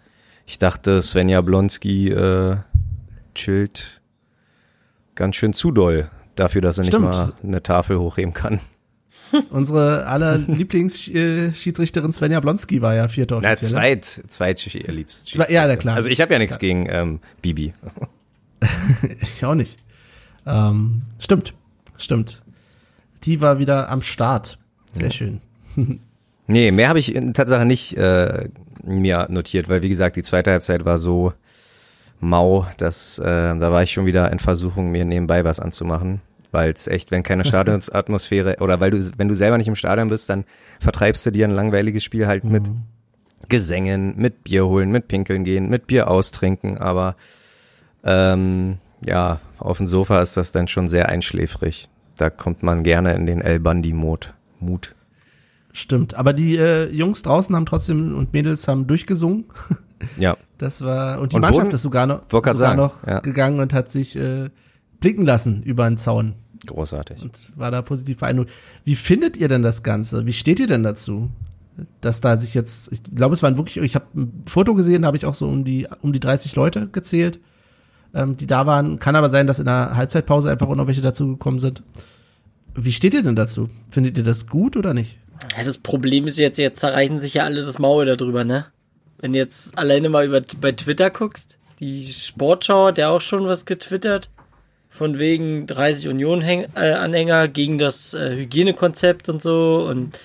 [0.45, 2.57] ich dachte, Svenja Blonski äh,
[3.35, 4.01] chillt
[5.15, 7.07] ganz schön zu doll dafür, dass er Stimmt.
[7.07, 8.59] nicht mal eine Tafel hochheben kann.
[9.51, 13.71] Unsere aller Lieblingsschiedsrichterin Svenja Blonski war ja vierte offiziell.
[13.73, 15.27] Na, zweit, zweit liebst.
[15.27, 15.95] Zwei, ja, klar.
[15.95, 17.73] Also ich habe ja nichts gegen ähm, Bibi.
[19.21, 19.77] ich auch nicht.
[20.45, 21.53] Ähm, stimmt,
[21.97, 22.41] stimmt.
[23.23, 24.59] Die war wieder am Start.
[24.91, 25.11] Sehr ja.
[25.11, 25.41] schön.
[26.47, 28.49] nee, mehr habe ich in Tatsache nicht äh,
[28.83, 31.33] mir notiert, weil wie gesagt, die zweite Halbzeit war so
[32.19, 36.71] mau, dass äh, da war ich schon wieder in Versuchung, mir nebenbei was anzumachen weil
[36.71, 40.29] es echt, wenn keine Stadionsatmosphäre oder weil du, wenn du selber nicht im Stadion bist,
[40.29, 40.45] dann
[40.79, 42.51] vertreibst du dir ein langweiliges Spiel halt mhm.
[42.51, 42.63] mit
[43.47, 47.15] Gesängen, mit Bier holen, mit Pinkeln gehen, mit Bier austrinken, aber
[48.03, 51.89] ähm, ja, auf dem Sofa ist das dann schon sehr einschläfrig.
[52.19, 54.27] Da kommt man gerne in den El Bandi-Mode.
[54.59, 54.93] Mut.
[55.71, 59.45] Stimmt, aber die äh, Jungs draußen haben trotzdem und Mädels haben durchgesungen.
[60.17, 60.37] Ja.
[60.57, 63.19] Das war und die und Mannschaft wurden, ist sogar noch, sogar sagen, noch ja.
[63.19, 64.49] gegangen und hat sich äh,
[65.01, 66.35] blicken lassen über den Zaun.
[66.65, 67.21] Großartig.
[67.21, 68.49] Und war da positiv beeindruckt.
[68.85, 70.25] Wie findet ihr denn das Ganze?
[70.25, 71.29] Wie steht ihr denn dazu?
[71.99, 75.07] Dass da sich jetzt, ich glaube, es waren wirklich, ich habe ein Foto gesehen, da
[75.07, 77.41] habe ich auch so um die, um die 30 Leute gezählt,
[78.13, 78.99] ähm, die da waren.
[78.99, 81.83] Kann aber sein, dass in der Halbzeitpause einfach auch noch welche dazugekommen sind.
[82.75, 83.69] Wie steht ihr denn dazu?
[83.89, 85.17] Findet ihr das gut oder nicht?
[85.57, 88.65] Ja, das Problem ist jetzt, jetzt zerreißen sich ja alle das Maul darüber, ne?
[89.19, 93.45] Wenn du jetzt alleine mal über, bei Twitter guckst, die Sportschau hat ja auch schon
[93.45, 94.29] was getwittert
[94.89, 100.19] von wegen 30 Union-Anhänger gegen das äh, Hygienekonzept und so und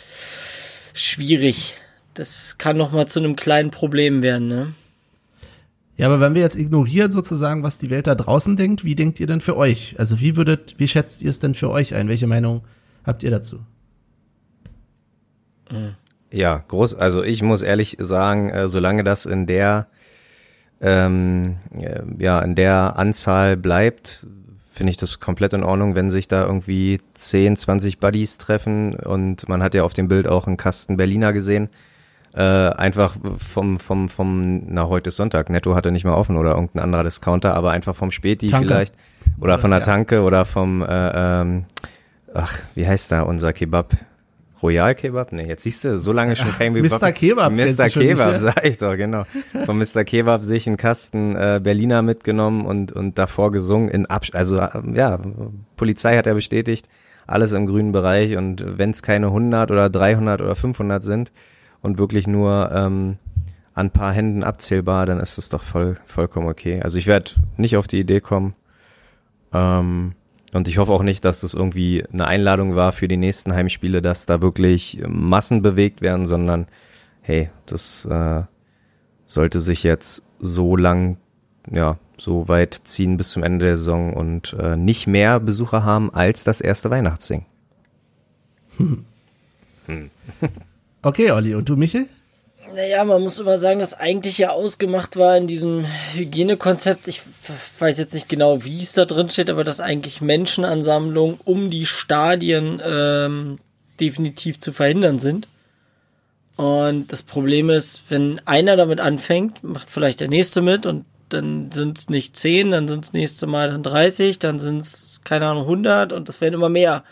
[0.95, 1.77] schwierig.
[2.15, 4.75] Das kann noch mal zu einem kleinen Problem werden, ne?
[5.97, 9.21] Ja, aber wenn wir jetzt ignorieren sozusagen, was die Welt da draußen denkt, wie denkt
[9.21, 9.95] ihr denn für euch?
[9.99, 12.09] Also wie würdet, wie schätzt ihr es denn für euch ein?
[12.09, 12.63] Welche Meinung
[13.05, 13.61] habt ihr dazu?
[16.31, 19.87] Ja, groß, also ich muss ehrlich sagen, äh, solange das in der
[20.81, 24.27] ähm, äh, ja, in der Anzahl bleibt,
[24.71, 29.49] finde ich das komplett in Ordnung, wenn sich da irgendwie 10, 20 Buddies treffen und
[29.49, 31.69] man hat ja auf dem Bild auch einen Kasten Berliner gesehen.
[32.37, 36.51] Äh, einfach vom, vom, vom, na, heute ist Sonntag, Netto hatte nicht mehr offen oder
[36.51, 38.67] irgendein anderer Discounter, aber einfach vom Späti Tanke.
[38.67, 38.95] vielleicht
[39.41, 39.85] oder von der ja.
[39.85, 41.65] Tanke oder vom, äh, ähm,
[42.35, 43.93] ach, wie heißt da unser Kebab?
[44.65, 45.31] Royal Kebab?
[45.31, 47.01] Nee, jetzt siehst du, so lange schon kein Kebab.
[47.01, 47.13] Mr.
[47.13, 47.53] Kebab.
[47.53, 47.89] Mr.
[47.89, 49.25] Kebab, nicht, sag ich doch, genau.
[49.65, 50.03] Von Mr.
[50.03, 54.71] Kebab sich einen Kasten äh, Berliner mitgenommen und, und davor gesungen in Absch also äh,
[54.95, 55.21] ja,
[55.77, 56.89] Polizei hat ja bestätigt,
[57.29, 61.31] alles im grünen Bereich und wenn es keine 100 oder 300 oder 500 sind
[61.85, 63.19] und wirklich nur ähm,
[63.75, 66.81] an paar Händen abzählbar, dann ist das doch voll vollkommen okay.
[66.83, 68.55] Also ich werde nicht auf die Idee kommen.
[69.53, 70.15] Ähm,
[70.55, 74.01] und ich hoffe auch nicht, dass das irgendwie eine Einladung war für die nächsten Heimspiele,
[74.01, 76.69] dass da wirklich Massen bewegt werden, sondern
[77.21, 78.43] hey, das äh,
[79.27, 81.19] sollte sich jetzt so lang,
[81.71, 86.15] ja, so weit ziehen bis zum Ende der Saison und äh, nicht mehr Besucher haben
[86.15, 87.45] als das erste Weihnachtsding.
[88.79, 89.05] Hm.
[89.87, 90.11] Hm.
[91.05, 92.09] okay, Olli, und du, Michel?
[92.75, 97.07] Naja, man muss immer sagen, dass eigentlich ja ausgemacht war in diesem Hygienekonzept.
[97.07, 97.23] Ich
[97.79, 101.87] weiß jetzt nicht genau, wie es da drin steht, aber dass eigentlich Menschenansammlungen um die
[101.87, 103.59] Stadien ähm,
[104.01, 105.47] definitiv zu verhindern sind.
[106.57, 111.71] Und das Problem ist, wenn einer damit anfängt, macht vielleicht der nächste mit und dann
[111.73, 115.47] sind es nicht 10, dann sind es nächste Mal dann 30, dann sind es, keine
[115.47, 117.05] Ahnung, 100 und das werden immer mehr.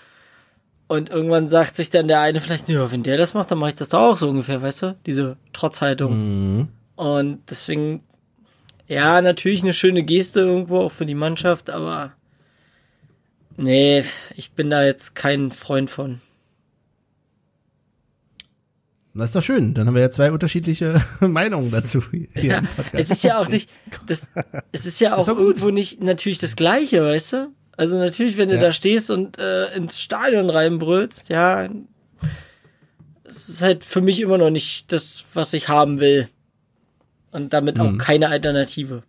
[0.92, 3.70] Und irgendwann sagt sich dann der eine vielleicht, ja, wenn der das macht, dann mache
[3.70, 4.96] ich das doch auch so ungefähr, weißt du?
[5.06, 6.58] Diese Trotzhaltung.
[6.58, 6.68] Mhm.
[6.96, 8.02] Und deswegen,
[8.88, 12.12] ja, natürlich eine schöne Geste irgendwo auch für die Mannschaft, aber
[13.56, 14.04] nee,
[14.36, 16.20] ich bin da jetzt kein Freund von.
[19.14, 19.72] Das ist doch schön.
[19.72, 22.02] Dann haben wir ja zwei unterschiedliche Meinungen dazu.
[22.34, 22.60] ja,
[22.92, 23.70] es ist ja auch nicht,
[24.06, 24.30] das,
[24.72, 27.48] es ist ja auch, ist irgendwo nicht natürlich das Gleiche, weißt du?
[27.76, 28.60] Also natürlich, wenn du ja.
[28.60, 31.68] da stehst und äh, ins Stadion reinbrüllst, ja,
[33.24, 36.28] es ist halt für mich immer noch nicht das, was ich haben will.
[37.30, 37.82] Und damit mhm.
[37.82, 39.02] auch keine Alternative.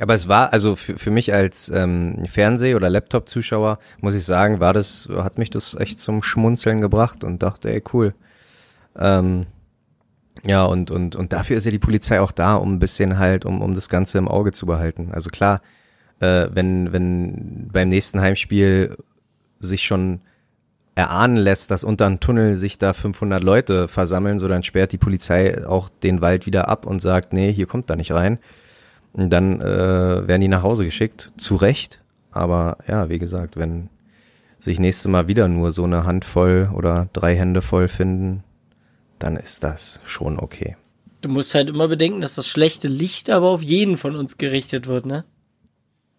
[0.00, 4.60] Aber es war, also für, für mich als ähm, Fernseh- oder Laptop-Zuschauer, muss ich sagen,
[4.60, 8.14] war das, hat mich das echt zum Schmunzeln gebracht und dachte, ey, cool.
[8.98, 9.46] Ähm,
[10.44, 13.44] ja, und, und, und dafür ist ja die Polizei auch da, um ein bisschen halt,
[13.44, 15.10] um, um das Ganze im Auge zu behalten.
[15.12, 15.62] Also klar,
[16.22, 18.96] äh, wenn, wenn beim nächsten Heimspiel
[19.58, 20.20] sich schon
[20.94, 24.98] erahnen lässt, dass unter einem Tunnel sich da 500 Leute versammeln, so dann sperrt die
[24.98, 28.38] Polizei auch den Wald wieder ab und sagt, nee, hier kommt da nicht rein.
[29.12, 29.64] Und dann äh,
[30.28, 32.02] werden die nach Hause geschickt, zu Recht.
[32.30, 33.88] Aber ja, wie gesagt, wenn
[34.58, 38.44] sich nächste Mal wieder nur so eine Handvoll oder drei Hände voll finden,
[39.18, 40.76] dann ist das schon okay.
[41.20, 44.86] Du musst halt immer bedenken, dass das schlechte Licht aber auf jeden von uns gerichtet
[44.86, 45.24] wird, ne?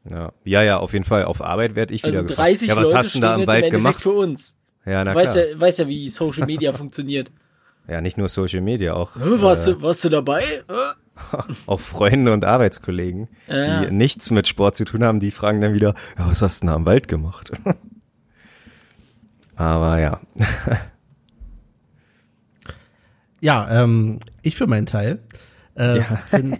[0.10, 1.26] Ja, ja, ja auf jeden Fall.
[1.26, 3.70] Auf Arbeit werde ich also wieder 30 Ja, was Leute hast du da im Wald
[3.72, 4.02] gemacht?
[4.02, 4.56] für uns.
[4.86, 5.46] Ja, na du weißt klar.
[5.48, 7.32] ja, weißt ja, wie Social Media funktioniert.
[7.88, 10.44] Ja, nicht nur Social Media, auch, warst, du, warst du dabei?
[11.68, 13.86] Auch Freunde und Arbeitskollegen, Ja.
[13.86, 16.66] die nichts mit Sport zu tun haben, die fragen dann wieder, ja, was hast du
[16.66, 17.52] denn da im Wald gemacht?
[19.56, 20.20] Aber ja.
[23.42, 25.20] Ja, ähm, ich für meinen Teil
[25.78, 26.20] äh, Ja.
[26.32, 26.58] bin,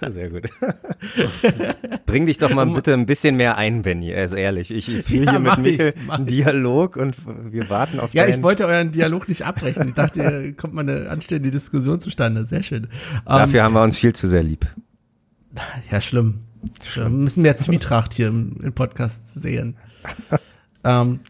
[0.08, 0.44] Sehr gut.
[2.06, 4.70] Bring dich doch mal bitte ein bisschen mehr ein, Benny, also ehrlich.
[4.70, 6.26] Ich führe Ja, hier mit Michel mach einen.
[6.26, 7.14] Dialog und
[7.52, 9.88] wir warten auf ja, ich wollte euren Dialog nicht abbrechen.
[9.88, 12.44] Ich dachte, hier kommt mal eine anständige Diskussion zustande.
[12.44, 12.84] Sehr schön.
[12.84, 12.88] Ähm,
[13.26, 14.66] Dafür haben wir uns viel zu sehr lieb.
[15.90, 16.40] Ja, schlimm.
[16.94, 19.76] Wir müssen mehr Zwietracht hier im, im Podcast sehen.
[20.84, 21.20] ähm,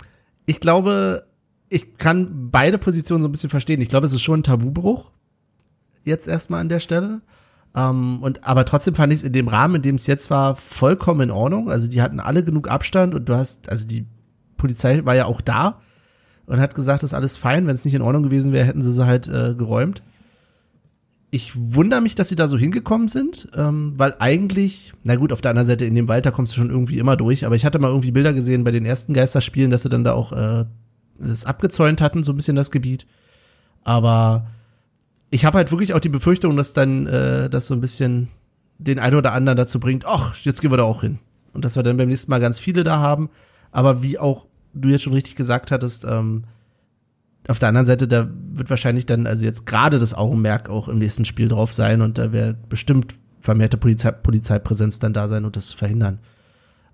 [0.47, 1.27] ich glaube,
[1.69, 3.81] ich kann beide Positionen so ein bisschen verstehen.
[3.81, 5.11] Ich glaube, es ist schon ein Tabubruch.
[6.05, 7.21] Jetzt erstmal an der Stelle.
[7.75, 10.57] Ähm, und, aber trotzdem fand ich es in dem Rahmen, in dem es jetzt war,
[10.57, 11.71] vollkommen in Ordnung.
[11.71, 14.07] Also die hatten alle genug Abstand und du hast, also die
[14.57, 15.81] Polizei war ja auch da
[16.47, 17.67] und hat gesagt, das ist alles fein.
[17.67, 20.03] Wenn es nicht in Ordnung gewesen wäre, hätten sie sie halt äh, geräumt
[21.31, 25.41] ich wundere mich, dass sie da so hingekommen sind, ähm, weil eigentlich, na gut, auf
[25.41, 27.67] der anderen Seite in dem Wald, da kommst du schon irgendwie immer durch, aber ich
[27.67, 30.65] hatte mal irgendwie Bilder gesehen bei den ersten Geisterspielen, dass sie dann da auch äh,
[31.19, 33.07] das abgezäunt hatten, so ein bisschen das Gebiet.
[33.85, 34.47] Aber
[35.31, 38.29] ich habe halt wirklich auch die Befürchtung, dass dann äh, das so ein bisschen
[38.79, 41.19] den einen oder anderen dazu bringt, ach, jetzt gehen wir da auch hin.
[41.53, 43.29] Und dass wir dann beim nächsten Mal ganz viele da haben.
[43.73, 46.45] Aber wie auch du jetzt schon richtig gesagt hattest, ähm,
[47.49, 50.99] auf der anderen Seite, da wird wahrscheinlich dann, also jetzt gerade das Augenmerk auch im
[50.99, 55.57] nächsten Spiel drauf sein und da wird bestimmt vermehrte Polizei Polizeipräsenz dann da sein und
[55.57, 56.19] das verhindern.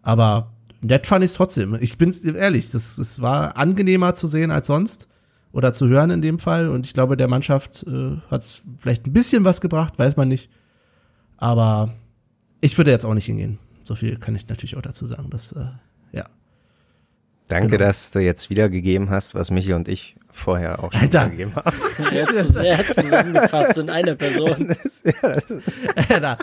[0.03, 1.77] Aber nett fand ich es trotzdem.
[1.81, 5.09] Ich bin ehrlich, das, das war angenehmer zu sehen als sonst
[5.55, 9.07] oder zu hören in dem Fall und ich glaube, der Mannschaft äh, hat es vielleicht
[9.07, 10.51] ein bisschen was gebracht, weiß man nicht.
[11.39, 11.95] Aber
[12.61, 13.59] ich würde jetzt auch nicht hingehen.
[13.85, 15.31] So viel kann ich natürlich auch dazu sagen.
[15.31, 15.67] dass äh,
[16.13, 16.27] ja.
[17.49, 17.85] Danke, Genau.
[17.85, 21.21] dass du jetzt wiedergegeben hast, was Michi und ich vorher auch schon Alter.
[21.27, 21.77] wiedergegeben haben.
[22.13, 24.75] Jetzt, jetzt zusammengefasst in einer Person.
[26.09, 26.39] Alter,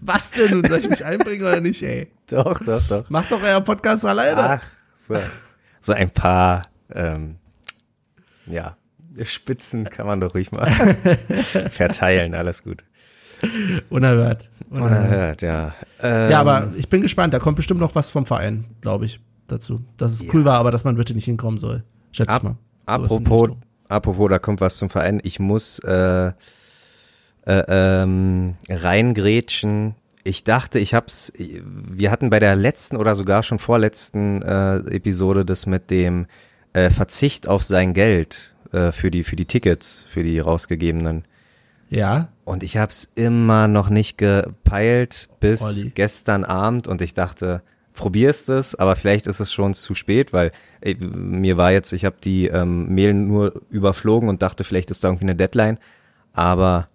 [0.00, 0.64] was denn?
[0.64, 2.08] Soll ich mich einbringen oder nicht, ey?
[2.28, 3.10] Doch, doch, doch.
[3.10, 4.38] Macht doch euer Podcast alleine.
[4.40, 4.62] Ach,
[4.96, 5.16] so,
[5.80, 6.62] so ein paar,
[6.94, 7.36] ähm,
[8.46, 8.76] ja,
[9.22, 10.66] Spitzen kann man doch ruhig mal
[11.70, 12.84] verteilen, alles gut.
[13.90, 14.50] Unerhört.
[14.70, 15.74] Unerhört, ja.
[16.00, 17.34] Ähm, Ja, aber ich bin gespannt.
[17.34, 19.84] Da kommt bestimmt noch was vom Verein, glaube ich, dazu.
[19.96, 21.84] Dass es cool war, aber dass man bitte nicht hinkommen soll.
[22.12, 22.56] Schätze ich Ab, mal.
[22.86, 23.50] Apropos,
[23.88, 25.20] apropos, da kommt was zum Verein.
[25.22, 26.32] Ich muss äh, äh,
[27.46, 29.94] ähm, reingrätschen.
[30.24, 31.32] Ich dachte, ich hab's.
[31.36, 36.26] Wir hatten bei der letzten oder sogar schon vorletzten äh, Episode das mit dem
[36.72, 41.24] äh, Verzicht auf sein Geld äh, für die für die Tickets, für die rausgegebenen.
[41.88, 45.92] Ja, Und ich hab's immer noch nicht gepeilt bis Olli.
[45.94, 50.52] gestern Abend und ich dachte, probierst es, aber vielleicht ist es schon zu spät, weil
[50.80, 55.04] ey, mir war jetzt, ich habe die ähm, Mail nur überflogen und dachte, vielleicht ist
[55.04, 55.78] da irgendwie eine Deadline,
[56.32, 56.88] aber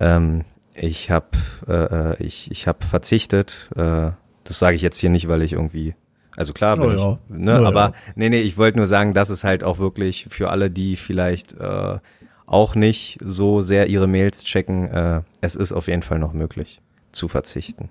[0.00, 1.28] ähm, ich habe
[1.66, 3.70] äh, ich, ich hab verzichtet.
[3.74, 4.10] Äh,
[4.44, 5.94] das sage ich jetzt hier nicht, weil ich irgendwie
[6.36, 7.18] also klar bin Oh ich, ja.
[7.28, 7.68] ne, Oh ja.
[7.68, 10.96] aber nee, nee, ich wollte nur sagen, dass es halt auch wirklich für alle, die
[10.96, 11.98] vielleicht äh,
[12.46, 16.80] auch nicht so sehr ihre Mails checken, äh, es ist auf jeden Fall noch möglich
[17.12, 17.88] zu verzichten.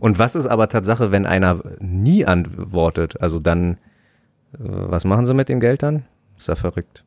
[0.00, 3.20] Und was ist aber Tatsache, wenn einer nie antwortet?
[3.20, 3.72] Also dann,
[4.54, 6.04] äh, was machen sie mit dem Geld dann?
[6.38, 7.04] Ist ja verrückt.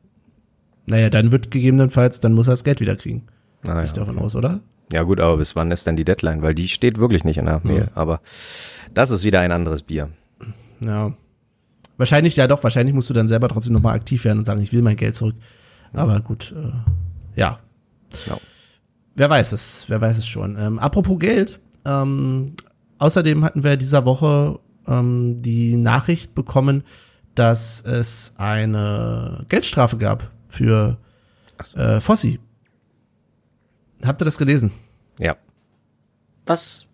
[0.86, 3.24] naja, dann wird gegebenenfalls, dann muss er das Geld wieder kriegen.
[3.66, 4.24] Ah, Gehe ich ja, davon okay.
[4.26, 4.60] aus, oder?
[4.92, 6.42] ja gut, aber bis wann ist denn die Deadline?
[6.42, 7.88] Weil die steht wirklich nicht in der Mail.
[7.94, 8.20] Aber
[8.92, 10.10] das ist wieder ein anderes Bier.
[10.82, 11.14] Ja.
[11.96, 14.72] Wahrscheinlich, ja doch, wahrscheinlich musst du dann selber trotzdem nochmal aktiv werden und sagen, ich
[14.72, 15.36] will mein Geld zurück.
[15.92, 17.60] Aber gut, äh, ja.
[18.26, 18.38] Ja.
[19.14, 20.56] Wer weiß es, wer weiß es schon.
[20.58, 22.56] Ähm, apropos Geld, ähm,
[22.98, 26.84] außerdem hatten wir dieser Woche ähm, die Nachricht bekommen,
[27.34, 30.98] dass es eine Geldstrafe gab für
[31.76, 32.40] äh, Fossi.
[34.04, 34.72] Habt ihr das gelesen?
[35.18, 35.36] Ja.
[36.46, 36.86] Was?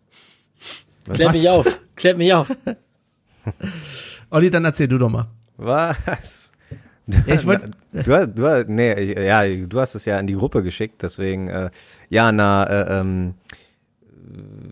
[1.05, 1.37] Klär Was?
[1.37, 1.81] mich auf.
[1.97, 2.55] Klär mich auf.
[4.31, 5.29] Olli, dann erzähl du doch mal.
[5.57, 6.53] Was?
[7.27, 10.35] Ja, ich wollt- du, hast- du, hast- nee, ja, du hast es ja in die
[10.35, 11.71] Gruppe geschickt, deswegen, äh,
[12.11, 13.35] ja, na, äh, ähm,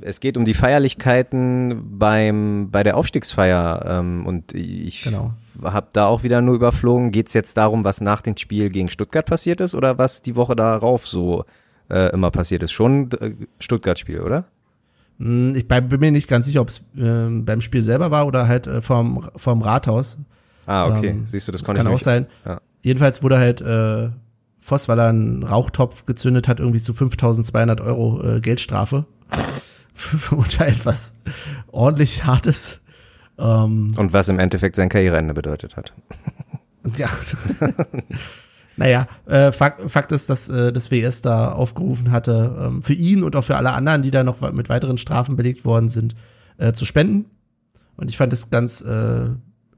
[0.03, 5.33] es geht um die Feierlichkeiten beim bei der Aufstiegsfeier ähm, und ich Genau.
[5.63, 7.11] habe da auch wieder nur überflogen.
[7.11, 10.37] Geht es jetzt darum, was nach dem Spiel gegen Stuttgart passiert ist oder was die
[10.37, 11.45] Woche darauf so
[11.89, 12.73] äh, immer passiert ist?
[12.73, 14.45] Schon äh, Stuttgart-Spiel, oder?
[15.19, 18.49] Hm, ich bin mir nicht ganz sicher, ob es äh, beim Spiel selber war oder
[18.49, 20.19] halt äh, vom, vom Rathaus.
[20.67, 21.11] Ah, okay.
[21.11, 22.27] Ähm, Siehst du, das, das kann auch sein.
[22.45, 22.61] Ja.
[22.83, 24.11] Jedenfalls wurde halt äh,
[24.59, 29.07] Voss, weil er einen Rauchtopf gezündet hat, irgendwie zu 5200 Euro äh, Geldstrafe.
[30.31, 31.15] unter etwas
[31.69, 32.81] ordentlich Hartes.
[33.39, 35.93] Ähm, Und was im Endeffekt sein Karriereende bedeutet hat.
[36.97, 37.09] ja.
[38.77, 43.23] naja, äh, Fakt, Fakt ist, dass äh, das WS da aufgerufen hatte, ähm, für ihn
[43.23, 46.15] und auch für alle anderen, die da noch mit weiteren Strafen belegt worden sind,
[46.59, 47.27] äh, zu spenden.
[47.97, 49.29] Und ich fand es ganz äh,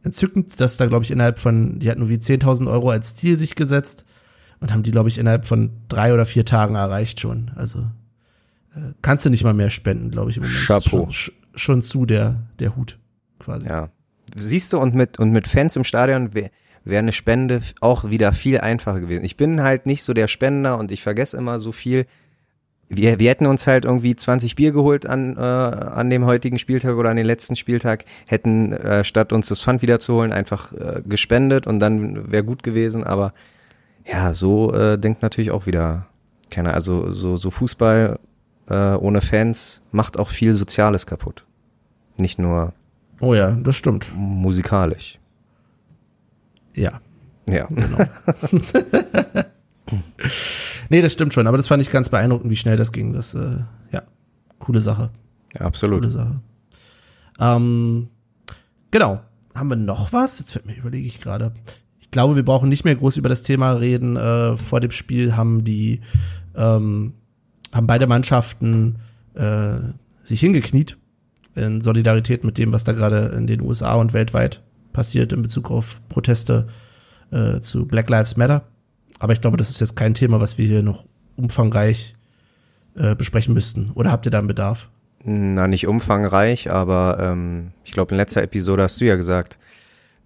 [0.02, 3.36] entzückend, dass da, glaube ich, innerhalb von, die hatten nur wie 10.000 Euro als Ziel
[3.36, 4.04] sich gesetzt
[4.60, 7.52] und haben die, glaube ich, innerhalb von drei oder vier Tagen erreicht schon.
[7.54, 7.80] Also
[8.74, 10.66] äh, kannst du nicht mal mehr spenden, glaube ich, im Moment.
[10.66, 11.10] Chapeau.
[11.10, 12.98] Schon, schon, zu der, der Hut,
[13.38, 13.68] quasi.
[13.68, 13.90] Ja.
[14.34, 16.30] Siehst du, und mit, und mit Fans im Stadion
[16.88, 19.24] wäre wär eine Spende auch wieder viel einfacher gewesen.
[19.24, 22.06] Ich bin halt nicht so der Spender und ich vergesse immer so viel.
[22.88, 26.96] Wir, wir hätten uns halt irgendwie 20 Bier geholt an, äh, an dem heutigen Spieltag
[26.96, 31.66] oder an den letzten Spieltag, hätten äh, statt uns das Pfand wiederzuholen einfach äh, gespendet
[31.66, 33.34] und dann wäre gut gewesen, aber
[34.10, 36.06] ja, so äh, denkt natürlich auch wieder
[36.50, 36.72] keiner.
[36.72, 38.18] Also so, so Fußball
[38.70, 41.44] äh, ohne Fans macht auch viel Soziales kaputt.
[42.16, 42.72] Nicht nur.
[43.20, 44.12] Oh ja, das stimmt.
[44.16, 45.18] Musikalisch.
[46.78, 47.00] Ja.
[47.48, 47.66] Ja.
[47.66, 47.98] Genau.
[50.88, 53.12] nee, das stimmt schon, aber das fand ich ganz beeindruckend, wie schnell das ging.
[53.12, 53.58] Das, äh,
[53.90, 54.02] ja,
[54.58, 55.10] coole Sache.
[55.54, 56.00] Ja, absolut.
[56.00, 56.40] Coole Sache.
[57.40, 58.08] Ähm,
[58.90, 59.20] genau.
[59.54, 60.38] Haben wir noch was?
[60.38, 61.52] Jetzt fällt mir, überlege ich gerade.
[62.00, 64.16] Ich glaube, wir brauchen nicht mehr groß über das Thema reden.
[64.16, 66.00] Äh, vor dem Spiel haben die
[66.54, 67.14] ähm,
[67.72, 68.96] haben beide Mannschaften
[69.34, 69.78] äh,
[70.22, 70.96] sich hingekniet
[71.54, 74.62] in Solidarität mit dem, was da gerade in den USA und weltweit
[74.98, 76.66] passiert in Bezug auf Proteste
[77.30, 78.64] äh, zu Black Lives Matter.
[79.20, 81.04] Aber ich glaube, das ist jetzt kein Thema, was wir hier noch
[81.36, 82.14] umfangreich
[82.96, 83.92] äh, besprechen müssten.
[83.94, 84.88] Oder habt ihr da einen Bedarf?
[85.22, 89.60] Na, nicht umfangreich, aber ähm, ich glaube, in letzter Episode hast du ja gesagt,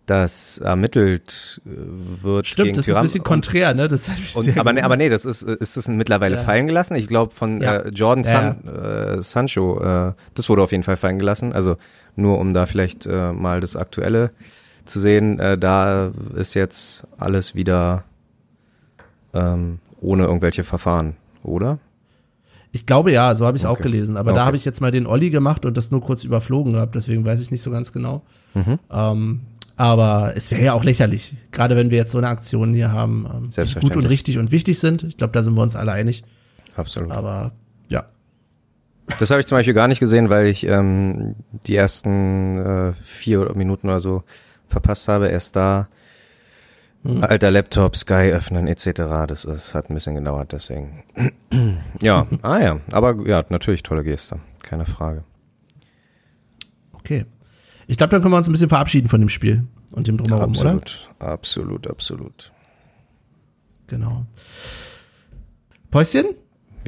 [0.07, 2.47] dass ermittelt äh, wird.
[2.47, 3.89] Stimmt, gegen das Tyrann ist ein bisschen konträr, ne?
[3.89, 6.43] Das ich und, aber, nee, aber nee, das ist, ist das mittlerweile ja.
[6.43, 6.97] fallen gelassen?
[6.97, 7.77] Ich glaube von ja.
[7.77, 9.15] äh, Jordan San, ja.
[9.15, 11.53] äh, Sancho, äh, das wurde auf jeden Fall fallen gelassen.
[11.53, 11.77] Also
[12.17, 14.31] nur um da vielleicht äh, mal das Aktuelle
[14.85, 18.05] zu sehen, äh, da ist jetzt alles wieder
[19.33, 21.79] ähm, ohne irgendwelche Verfahren, oder?
[22.73, 23.79] Ich glaube ja, so habe ich es okay.
[23.79, 24.17] auch gelesen.
[24.17, 24.41] Aber okay.
[24.41, 27.25] da habe ich jetzt mal den Olli gemacht und das nur kurz überflogen gehabt, deswegen
[27.25, 28.23] weiß ich nicht so ganz genau.
[28.55, 28.79] Mhm.
[28.91, 29.41] Ähm,
[29.77, 33.27] aber es wäre ja auch lächerlich, gerade wenn wir jetzt so eine Aktion hier haben,
[33.33, 35.03] ähm, die gut und richtig und wichtig sind.
[35.03, 36.25] Ich glaube, da sind wir uns alle einig.
[36.77, 37.11] Absolut.
[37.11, 37.53] Aber
[37.89, 38.05] ja.
[39.19, 43.55] Das habe ich zum Beispiel gar nicht gesehen, weil ich ähm, die ersten äh, vier
[43.55, 44.23] Minuten oder so
[44.69, 45.29] verpasst habe.
[45.29, 45.89] Erst da
[47.05, 47.23] hm.
[47.25, 49.27] alter Laptop, Sky öffnen etc.
[49.27, 51.03] Das, das hat ein bisschen gedauert, deswegen.
[52.01, 55.25] ja, ah ja, aber ja, natürlich tolle Geste, keine Frage.
[56.93, 57.27] Okay.
[57.93, 60.53] Ich glaube, dann können wir uns ein bisschen verabschieden von dem Spiel und dem Drumherum,
[60.53, 61.29] absolut, oder?
[61.29, 62.53] Absolut, absolut.
[63.87, 64.25] Genau.
[65.91, 66.25] Päuschen?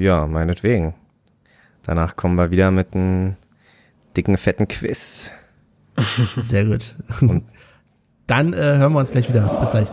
[0.01, 0.95] Ja, meinetwegen.
[1.83, 3.37] Danach kommen wir wieder mit einem
[4.17, 5.31] dicken, fetten Quiz.
[6.39, 6.95] Sehr gut.
[7.21, 7.45] Und
[8.27, 9.61] dann äh, hören wir uns gleich wieder.
[9.61, 9.89] Bis gleich.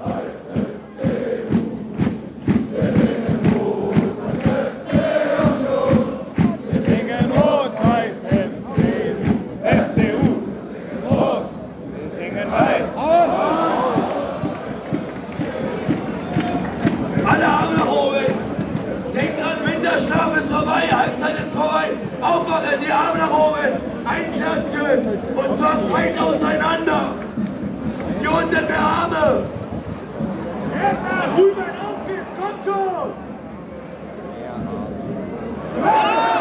[35.84, 36.41] Oh!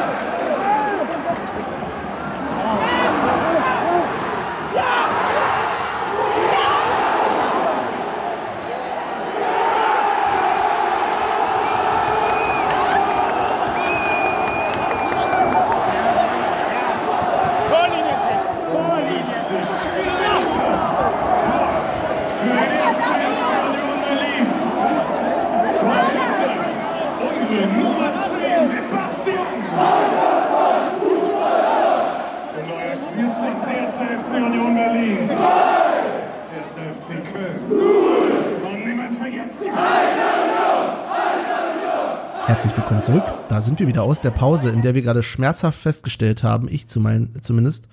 [42.46, 43.22] Herzlich willkommen zurück.
[43.48, 46.88] Da sind wir wieder aus der Pause, in der wir gerade schmerzhaft festgestellt haben, ich
[46.88, 47.88] zumindest,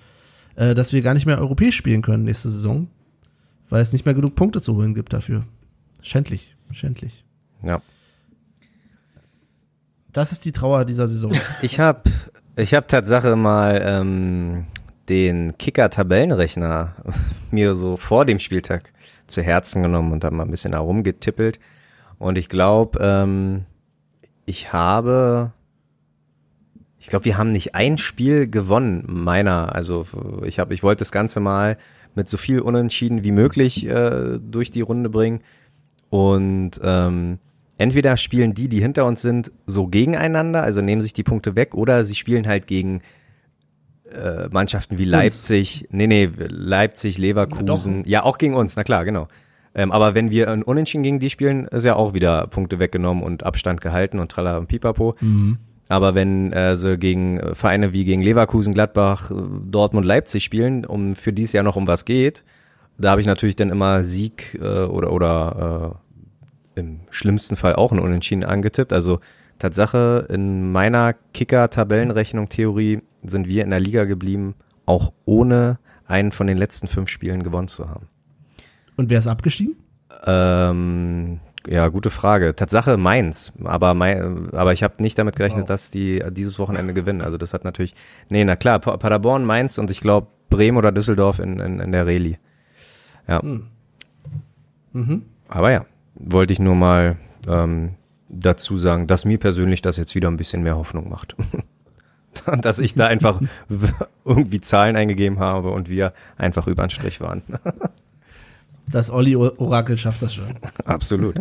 [0.56, 2.88] äh, dass wir gar nicht mehr europäisch spielen können nächste Saison,
[3.68, 5.44] weil es nicht mehr genug Punkte zu holen gibt dafür.
[6.02, 7.24] Schändlich, schändlich.
[7.62, 7.80] Ja.
[10.12, 11.32] Das ist die Trauer dieser Saison.
[11.62, 12.10] Ich habe
[12.56, 14.66] Ich habe Tatsache mal ähm,
[15.08, 16.94] den Kicker-Tabellenrechner
[17.50, 18.92] mir so vor dem Spieltag
[19.26, 21.58] zu Herzen genommen und dann mal ein bisschen herumgetippelt.
[22.18, 23.64] Und ich glaube, ähm,
[24.46, 25.52] ich habe,
[26.98, 29.74] ich glaube, wir haben nicht ein Spiel gewonnen, meiner.
[29.74, 30.06] Also
[30.44, 31.76] ich habe, ich wollte das Ganze mal
[32.14, 35.40] mit so viel Unentschieden wie möglich äh, durch die Runde bringen.
[36.10, 37.38] Und ähm,
[37.76, 41.74] entweder spielen die, die hinter uns sind, so gegeneinander, also nehmen sich die Punkte weg,
[41.74, 43.02] oder sie spielen halt gegen
[44.12, 45.92] äh, Mannschaften wie Leipzig, uns.
[45.92, 49.28] nee, nee, Leipzig, Leverkusen, ja, ja, auch gegen uns, na klar, genau.
[49.74, 53.22] Ähm, aber wenn wir ein Unentschieden gegen die spielen, ist ja auch wieder Punkte weggenommen
[53.22, 55.14] und Abstand gehalten und tralla und pipapo.
[55.20, 55.58] Mhm.
[55.88, 61.32] Aber wenn äh, sie gegen Vereine wie gegen Leverkusen, Gladbach, Dortmund, Leipzig spielen, um für
[61.32, 62.44] dies Jahr noch um was geht,
[62.98, 66.00] da habe ich natürlich dann immer Sieg äh, oder oder
[66.76, 68.92] äh, im schlimmsten Fall auch ein Unentschieden angetippt.
[68.92, 69.20] Also
[69.58, 74.54] Tatsache, in meiner Kicker-Tabellenrechnung-Theorie sind wir in der Liga geblieben,
[74.86, 78.08] auch ohne einen von den letzten fünf Spielen gewonnen zu haben.
[78.96, 79.76] Und wer ist abgestiegen?
[80.24, 82.56] Ähm, ja, gute Frage.
[82.56, 85.68] Tatsache Mainz, aber mein, aber ich habe nicht damit gerechnet, wow.
[85.68, 87.20] dass die dieses Wochenende gewinnen.
[87.20, 87.94] Also das hat natürlich,
[88.30, 92.06] nee, na klar, Paderborn, Mainz und ich glaube Bremen oder Düsseldorf in, in, in der
[92.06, 92.38] Reli.
[93.26, 93.42] Ja.
[93.42, 93.66] Hm.
[94.92, 95.22] Mhm.
[95.48, 97.16] Aber ja, wollte ich nur mal
[97.46, 97.94] ähm,
[98.28, 101.36] dazu sagen, dass mir persönlich das jetzt wieder ein bisschen mehr Hoffnung macht.
[102.60, 103.40] dass ich da einfach
[104.24, 107.42] irgendwie Zahlen eingegeben habe und wir einfach über den Strich waren.
[108.88, 110.54] das Olli Orakel schafft das schon.
[110.84, 111.36] Absolut.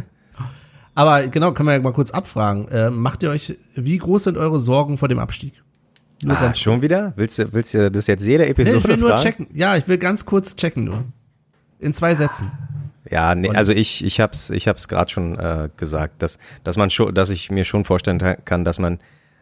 [0.95, 2.67] Aber genau, können wir ja mal kurz abfragen.
[2.69, 5.61] Äh, macht ihr euch, wie groß sind eure Sorgen vor dem Abstieg?
[6.23, 6.83] Nur ah, schon kurz.
[6.83, 7.13] wieder?
[7.15, 9.09] Willst du, willst du das jetzt jede Episode nee, ich will fragen?
[9.09, 9.47] nur checken.
[9.53, 11.03] Ja, ich will ganz kurz checken nur.
[11.79, 12.51] In zwei Sätzen.
[13.09, 16.89] Ja, nee, also ich ich hab's ich hab's gerade schon äh, gesagt, dass dass man
[16.89, 18.99] schon dass ich mir schon vorstellen kann, dass man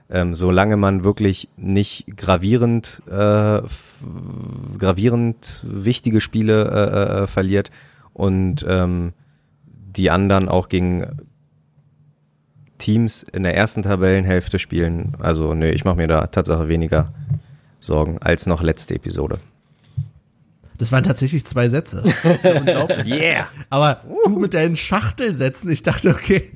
[0.10, 3.62] ähm, solange man wirklich nicht gravierend äh,
[4.78, 7.72] gravierend wichtige Spiele äh, äh, verliert
[8.14, 9.14] und ähm,
[9.66, 11.08] die anderen auch gegen
[12.78, 15.14] Teams in der ersten Tabellenhälfte spielen.
[15.20, 17.08] Also nee, ich mache mir da Tatsache weniger
[17.80, 19.40] Sorgen als noch letzte Episode.
[20.78, 22.04] Das waren tatsächlich zwei Sätze.
[22.04, 23.08] Das ist unglaublich.
[23.08, 23.48] yeah.
[23.70, 26.52] Aber du mit deinen Schachtelsätzen, ich dachte, okay.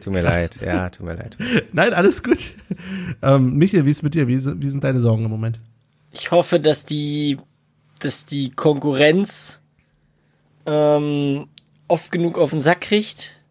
[0.00, 0.34] Tut mir krass.
[0.34, 1.36] leid, ja, tut mir leid.
[1.72, 2.54] Nein, alles gut.
[3.22, 4.28] Ähm, Michael, wie ist mit dir?
[4.28, 5.58] Wie, wie sind deine Sorgen im Moment?
[6.12, 7.38] Ich hoffe, dass die,
[7.98, 9.60] dass die Konkurrenz
[10.66, 11.48] ähm,
[11.88, 13.42] oft genug auf den Sack kriegt.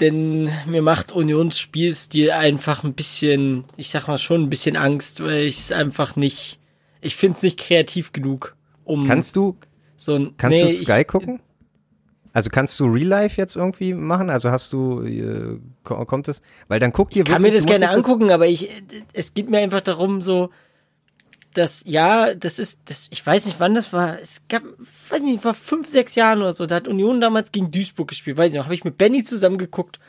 [0.00, 5.22] Denn mir macht Unions Spielstil einfach ein bisschen, ich sag mal schon ein bisschen Angst,
[5.22, 6.58] weil ich es einfach nicht,
[7.00, 9.06] ich finde es nicht kreativ genug um.
[9.06, 9.56] Kannst du
[9.96, 11.40] so ein, Kannst nee, du Sky ich, gucken?
[12.34, 14.28] Also kannst du Real Life jetzt irgendwie machen?
[14.28, 16.42] Also hast du, äh, kommt es?
[16.66, 18.68] Weil dann guck dir Ich kann mir das gerne angucken, das aber ich,
[19.12, 20.50] es geht mir einfach darum, so,
[21.54, 24.18] dass, ja, das ist, das, ich weiß nicht, wann das war.
[24.20, 24.64] Es gab,
[25.10, 26.66] weiß nicht, war fünf, sechs Jahren oder so.
[26.66, 28.36] Da hat Union damals gegen Duisburg gespielt.
[28.36, 30.00] Weiß ich noch, habe ich mit Benny zusammen geguckt.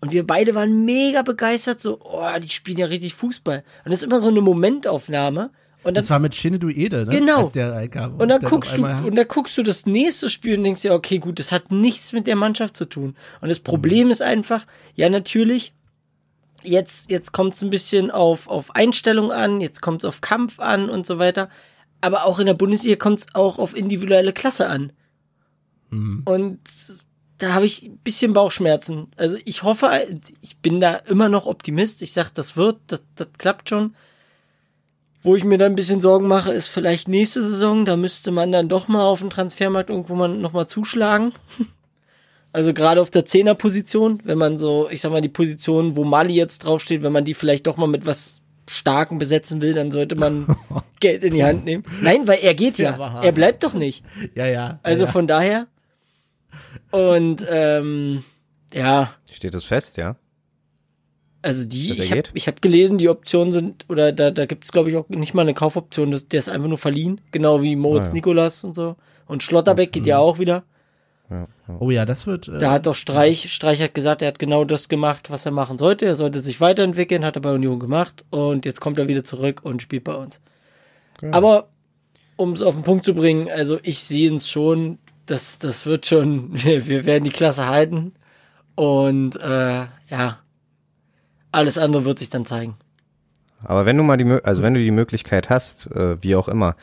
[0.00, 3.64] Und wir beide waren mega begeistert, so, oh, die spielen ja richtig Fußball.
[3.84, 5.50] Und das ist immer so eine Momentaufnahme.
[5.82, 7.18] Und das war mit Shinedu Ede, ne?
[7.18, 7.44] Genau.
[7.44, 11.18] und dann guckst du, und dann guckst du das nächste Spiel und denkst dir, okay,
[11.18, 13.16] gut, das hat nichts mit der Mannschaft zu tun.
[13.40, 14.12] Und das Problem mhm.
[14.12, 14.64] ist einfach,
[14.94, 15.74] ja, natürlich,
[16.62, 20.60] jetzt, jetzt kommt es ein bisschen auf, auf Einstellung an, jetzt kommt es auf Kampf
[20.60, 21.48] an und so weiter.
[22.00, 24.92] Aber auch in der Bundesliga kommt es auch auf individuelle Klasse an.
[25.90, 26.22] Mhm.
[26.24, 26.60] Und
[27.38, 29.08] da habe ich ein bisschen Bauchschmerzen.
[29.16, 29.90] Also ich hoffe,
[30.40, 32.02] ich bin da immer noch Optimist.
[32.02, 33.94] Ich sag, das wird, das, das klappt schon.
[35.22, 37.84] Wo ich mir dann ein bisschen Sorgen mache, ist vielleicht nächste Saison.
[37.84, 41.32] Da müsste man dann doch mal auf dem Transfermarkt irgendwo mal nochmal zuschlagen.
[42.54, 46.34] Also gerade auf der Zehnerposition, wenn man so, ich sag mal, die Position, wo Mali
[46.34, 50.16] jetzt draufsteht, wenn man die vielleicht doch mal mit was Starken besetzen will, dann sollte
[50.16, 50.54] man
[51.00, 51.84] Geld in die Hand nehmen.
[52.02, 53.22] Nein, weil er geht ja.
[53.22, 54.04] Er bleibt doch nicht.
[54.34, 54.80] Ja, ja.
[54.82, 55.10] Also ja.
[55.10, 55.66] von daher.
[56.90, 58.22] Und ähm,
[58.72, 59.14] ja.
[59.30, 60.16] Steht das fest, ja?
[61.42, 64.72] Also die, ich habe ich hab gelesen, die Optionen sind, oder da, da gibt es,
[64.72, 67.74] glaube ich, auch nicht mal eine Kaufoption, das, der ist einfach nur verliehen, genau wie
[67.74, 68.14] Moritz ah, ja.
[68.14, 68.96] Nikolas und so.
[69.26, 70.62] Und Schlotterbeck geht ja auch wieder.
[71.30, 71.76] Ja, ja.
[71.80, 72.48] Oh ja, das wird.
[72.48, 75.52] Äh, da hat doch Streich, Streich hat gesagt, er hat genau das gemacht, was er
[75.52, 76.06] machen sollte.
[76.06, 79.60] Er sollte sich weiterentwickeln, hat er bei Union gemacht und jetzt kommt er wieder zurück
[79.64, 80.40] und spielt bei uns.
[81.30, 81.68] Aber
[82.36, 86.06] um es auf den Punkt zu bringen, also ich sehe es schon, das, das wird
[86.06, 88.12] schon, wir, wir werden die Klasse halten.
[88.74, 90.38] Und äh, ja,
[91.52, 92.76] alles andere wird sich dann zeigen.
[93.64, 96.76] Aber wenn du mal die, also wenn du die Möglichkeit hast, äh, wie auch immer,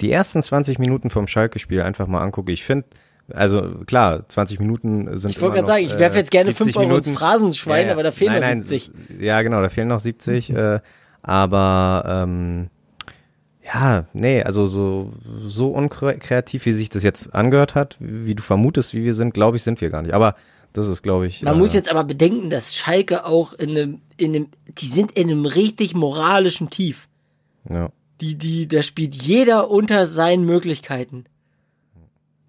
[0.00, 2.50] die ersten 20 Minuten vom Schalke-Spiel einfach mal angucken.
[2.50, 2.86] Ich finde,
[3.32, 6.88] also klar, 20 Minuten sind Ich wollte gerade sagen, ich werfe jetzt gerne 5 Euro
[6.88, 7.10] Minuten.
[7.10, 8.90] ins Phrasenschwein, ja, aber da fehlen nein, noch 70.
[8.92, 10.50] Nein, ja, genau, da fehlen noch 70.
[10.50, 10.80] äh,
[11.22, 12.70] Aber ähm,
[13.64, 15.12] ja, nee, also so,
[15.46, 19.32] so unkreativ, wie sich das jetzt angehört hat, wie, wie du vermutest, wie wir sind,
[19.32, 20.12] glaube ich, sind wir gar nicht.
[20.12, 20.34] Aber
[20.74, 21.40] das ist, glaube ich.
[21.40, 25.12] Man äh, muss jetzt aber bedenken, dass Schalke auch in einem, in einem, die sind
[25.12, 27.08] in einem richtig moralischen Tief.
[27.70, 27.90] Ja.
[28.20, 31.24] Die, die, da spielt jeder unter seinen Möglichkeiten.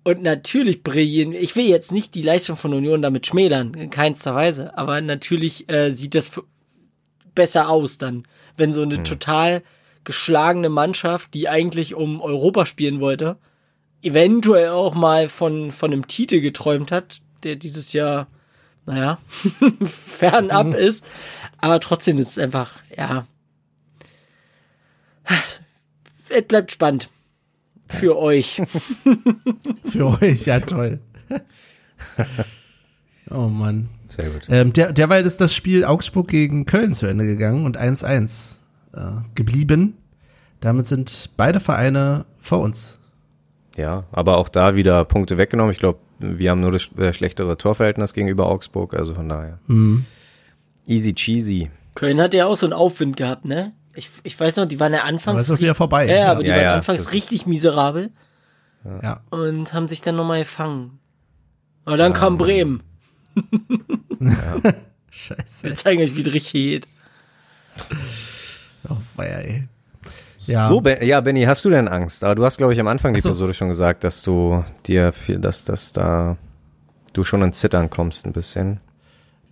[0.04, 4.34] Und natürlich brillieren, ich will jetzt nicht die Leistung von Union damit schmälern, in keinster
[4.34, 6.32] Weise, aber natürlich äh, sieht das
[7.36, 8.24] besser aus dann,
[8.58, 9.04] wenn so eine hm.
[9.04, 9.64] total
[10.04, 13.38] geschlagene Mannschaft, die eigentlich um Europa spielen wollte,
[14.02, 18.28] eventuell auch mal von, von einem Titel geträumt hat, der dieses Jahr,
[18.86, 19.20] naja,
[19.86, 20.74] fernab mhm.
[20.74, 21.06] ist,
[21.60, 23.26] aber trotzdem ist es einfach, ja,
[26.30, 27.10] es bleibt spannend.
[27.88, 28.62] Für euch.
[29.86, 31.00] Für euch, ja toll.
[33.30, 33.90] oh Mann.
[34.08, 34.48] Sehr gut.
[34.50, 38.58] Ähm, der, derweil ist das Spiel Augsburg gegen Köln zu Ende gegangen und 1-1
[38.94, 39.98] äh, geblieben.
[40.62, 43.00] Damit sind beide Vereine vor uns.
[43.78, 45.72] Ja, aber auch da wieder Punkte weggenommen.
[45.72, 49.60] Ich glaube, wir haben nur das äh, schlechtere Torverhältnis gegenüber Augsburg, also von daher.
[49.68, 50.06] Mhm.
[50.88, 51.72] Easy cheesy.
[51.96, 53.74] Köln hat ja auch so einen Aufwind gehabt, ne?
[53.96, 55.48] Ich, ich weiß noch, die waren ja anfangs.
[55.48, 56.08] Aber ist wieder vorbei.
[56.08, 58.12] Ja, aber die ja, waren ja, anfangs richtig miserabel.
[59.02, 59.22] Ja.
[59.30, 61.00] Und haben sich dann nochmal gefangen.
[61.86, 62.84] Und dann kam Bremen.
[64.20, 64.58] ja.
[65.10, 65.64] Scheiße.
[65.64, 66.88] Wir zeigen euch, wie es richtig geht.
[68.90, 69.68] Oh, feier, ey.
[70.48, 70.68] Ja.
[70.68, 72.24] So, ja, Benny, hast du denn Angst?
[72.24, 73.30] Aber du hast, glaube ich, am Anfang die so.
[73.30, 76.38] Episode schon gesagt, dass du dir, viel, dass, dass da
[77.14, 78.80] du schon in Zittern kommst ein bisschen.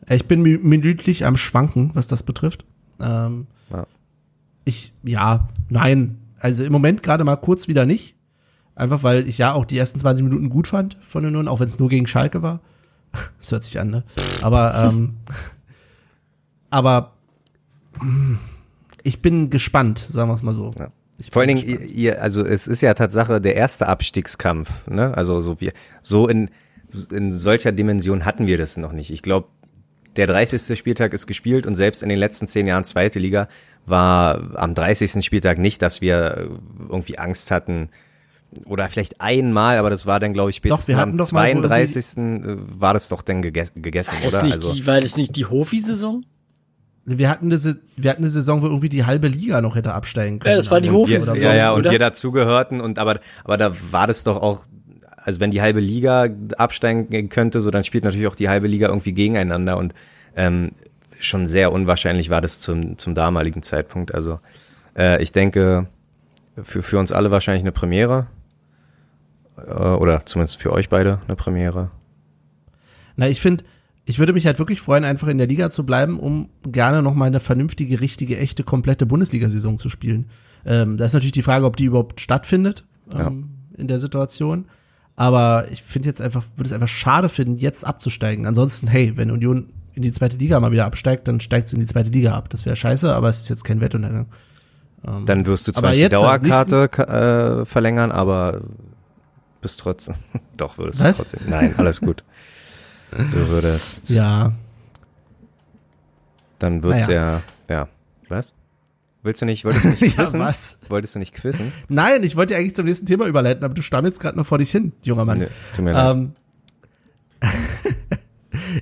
[0.10, 2.66] Ich bin minütlich am Schwanken, was das betrifft.
[3.00, 3.86] Ähm, ja
[4.66, 6.20] ich, ja, nein.
[6.40, 8.16] Also im Moment gerade mal kurz wieder nicht.
[8.76, 11.60] Einfach weil ich ja auch die ersten 20 Minuten gut fand von den Nunnen, auch
[11.60, 12.62] wenn es nur gegen Schalke war.
[13.38, 14.04] Das hört sich an, ne?
[14.42, 15.18] Aber, ähm,
[16.72, 17.14] aber
[18.00, 18.40] hm,
[19.04, 20.72] ich bin gespannt, sagen wir es mal so.
[20.78, 20.92] Ja.
[21.32, 25.16] Vor allen Dingen, ihr, also es ist ja Tatsache der erste Abstiegskampf, ne?
[25.16, 26.50] Also so wir, so in,
[27.12, 29.12] in solcher Dimension hatten wir das noch nicht.
[29.12, 29.48] Ich glaube,
[30.16, 30.78] der 30.
[30.78, 33.48] Spieltag ist gespielt und selbst in den letzten zehn Jahren zweite Liga
[33.86, 35.24] war am 30.
[35.24, 36.50] Spieltag nicht, dass wir
[36.90, 37.90] irgendwie Angst hatten,
[38.66, 42.18] oder vielleicht einmal, aber das war dann, glaube ich, spätestens am 32.
[42.80, 44.44] war das doch dann gegessen, gegessen war oder?
[44.44, 46.24] Nicht also, die, war das nicht die Hofi-Saison?
[47.06, 47.60] Wir hatten, eine,
[47.98, 50.52] wir hatten eine Saison, wo irgendwie die halbe Liga noch hätte absteigen können.
[50.52, 51.36] Ja, das war die Hofi-Saison.
[51.38, 54.66] Ja, ja, und wir dazugehörten und aber, aber da war das doch auch,
[55.18, 58.88] also wenn die halbe Liga absteigen könnte, so dann spielt natürlich auch die halbe Liga
[58.88, 59.94] irgendwie gegeneinander und
[60.38, 60.72] ähm,
[61.20, 64.14] schon sehr unwahrscheinlich war das zum, zum damaligen Zeitpunkt.
[64.14, 64.40] Also
[64.98, 65.88] äh, ich denke,
[66.62, 68.28] für, für uns alle wahrscheinlich eine Premiere.
[69.58, 71.92] Äh, oder zumindest für euch beide eine Premiere.
[73.16, 73.64] Na, ich finde,
[74.06, 77.14] ich würde mich halt wirklich freuen, einfach in der Liga zu bleiben, um gerne noch
[77.14, 80.26] mal eine vernünftige, richtige, echte, komplette Bundesliga-Saison zu spielen.
[80.66, 82.84] Ähm, da ist natürlich die Frage, ob die überhaupt stattfindet
[83.14, 83.80] ähm, ja.
[83.80, 84.66] in der Situation.
[85.16, 88.46] Aber ich finde jetzt einfach, würde es einfach schade finden, jetzt abzusteigen.
[88.46, 91.80] Ansonsten, hey, wenn Union in die zweite Liga mal wieder absteigt, dann steigt es in
[91.80, 92.50] die zweite Liga ab.
[92.50, 94.26] Das wäre scheiße, aber es ist jetzt kein Wettuntergang.
[95.08, 96.90] Ähm, dann wirst du zwar die Dauerkarte
[97.62, 98.62] äh, verlängern, aber
[99.62, 100.16] bist trotzdem.
[100.58, 101.18] Doch, würdest Was?
[101.18, 101.42] du trotzdem.
[101.48, 102.24] Nein, alles gut.
[103.32, 104.10] Du würdest.
[104.10, 104.54] Ja.
[106.60, 107.42] Dann wird's naja.
[107.70, 107.76] ja.
[107.76, 107.88] Ja.
[108.30, 108.54] Was?
[109.24, 110.40] Willst du nicht, wolltest du nicht quizzen?
[110.40, 110.78] ja, was?
[110.90, 111.72] Wolltest du nicht quizzen?
[111.88, 114.58] Nein, ich wollte ja eigentlich zum nächsten Thema überleiten, aber du stammelst gerade noch vor
[114.58, 115.40] dich hin, junger Mann.
[115.40, 116.16] Nee, tut mir leid.
[116.16, 116.32] Ähm,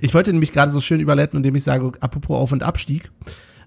[0.00, 3.10] ich wollte nämlich gerade so schön überleiten, indem ich sage, apropos Auf- und Abstieg.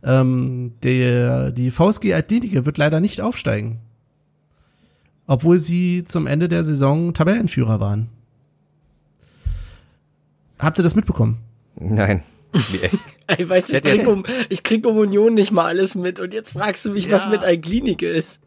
[0.03, 3.79] Ähm, der, die VSG Athletic wird leider nicht aufsteigen.
[5.27, 8.09] Obwohl sie zum Ende der Saison Tabellenführer waren.
[10.59, 11.39] Habt ihr das mitbekommen?
[11.75, 12.23] Nein.
[13.37, 16.51] ich weiß, ich krieg, um, ich krieg um Union nicht mal alles mit und jetzt
[16.51, 17.17] fragst du mich, ja.
[17.17, 18.41] was mit Alklinike ist.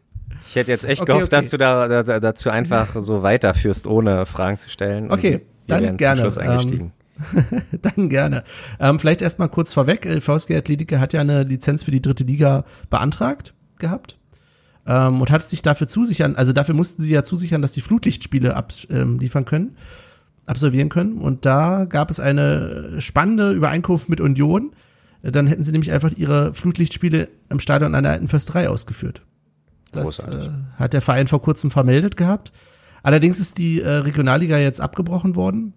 [0.47, 1.35] Ich hätte jetzt echt okay, gehofft, okay.
[1.35, 5.11] dass du da, da, dazu einfach so weiterführst, ohne Fragen zu stellen.
[5.11, 6.21] Okay, dann gerne.
[6.21, 6.85] Zum Schluss eingestiegen.
[6.85, 6.91] Ähm,
[7.81, 8.43] Dann gerne.
[8.79, 10.07] Ähm, vielleicht erstmal kurz vorweg.
[10.21, 14.17] VSG Athletic hat ja eine Lizenz für die dritte Liga beantragt gehabt.
[14.87, 18.55] Ähm, und hat sich dafür zusichern, also dafür mussten sie ja zusichern, dass die Flutlichtspiele
[18.55, 19.77] abliefern ähm, können,
[20.49, 21.19] absolvieren können.
[21.19, 24.71] Und da gab es eine spannende Übereinkunft mit Union.
[25.21, 29.21] Dann hätten sie nämlich einfach ihre Flutlichtspiele im Stadion an der alten Försterei ausgeführt.
[29.91, 32.51] Das äh, hat der Verein vor kurzem vermeldet gehabt.
[33.03, 35.73] Allerdings ist die äh, Regionalliga jetzt abgebrochen worden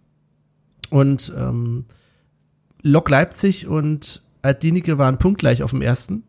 [0.91, 1.87] und ähm,
[2.83, 6.25] Lok Leipzig und Altlinike waren punktgleich auf dem ersten.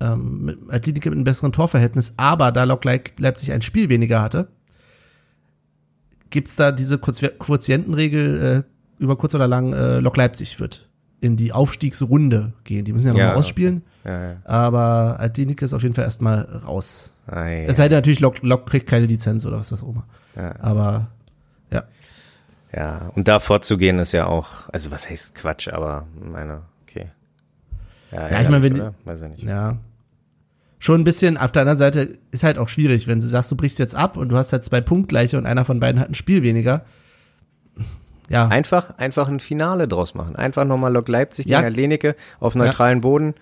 [0.00, 4.48] Ähm, mit Altlinike mit einem besseren Torverhältnis, aber da Lok Leipzig ein Spiel weniger hatte,
[6.34, 8.64] gibt's da diese Quotientenregel,
[8.98, 10.88] äh, über kurz oder lang, äh, Lok Leipzig wird
[11.20, 12.84] in die Aufstiegsrunde gehen.
[12.84, 13.82] Die müssen ja noch ja, mal ausspielen.
[14.02, 14.12] Okay.
[14.12, 14.36] Ja, ja.
[14.44, 17.12] Aber Altenik ist auf jeden Fall erstmal raus.
[17.26, 17.68] Ah, ja.
[17.68, 20.06] Es sei denn natürlich, Lok, Lok kriegt keine Lizenz oder was, was auch immer.
[20.36, 20.56] Ja.
[20.60, 21.06] Aber
[21.70, 21.84] ja.
[22.74, 27.12] Ja, und da vorzugehen ist ja auch, also was heißt Quatsch, aber meine, okay.
[28.10, 28.94] Ja, ja ich meine, wenn, oder?
[29.04, 29.42] weiß ich nicht.
[29.44, 29.78] Ja.
[30.84, 33.56] Schon ein bisschen, auf der anderen Seite ist halt auch schwierig, wenn du sagst, du
[33.56, 36.14] brichst jetzt ab und du hast halt zwei Punktgleiche und einer von beiden hat ein
[36.14, 36.84] Spiel weniger.
[38.28, 38.48] Ja.
[38.48, 40.36] Einfach, einfach ein Finale draus machen.
[40.36, 41.62] Einfach nochmal Lok Leipzig ja.
[41.62, 43.00] gegen Lenike auf neutralen ja.
[43.00, 43.34] Boden.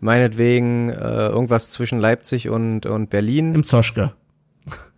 [0.00, 3.54] Meinetwegen äh, irgendwas zwischen Leipzig und, und Berlin.
[3.54, 4.12] Im Zoschke.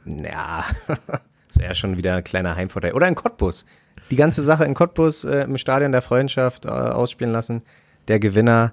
[0.05, 0.65] Ja,
[1.47, 2.95] das wäre schon wieder ein kleiner Heimvorteil.
[2.95, 3.65] Oder in Cottbus.
[4.11, 7.63] Die ganze Sache in Cottbus äh, im Stadion der Freundschaft äh, ausspielen lassen.
[8.09, 8.73] Der Gewinner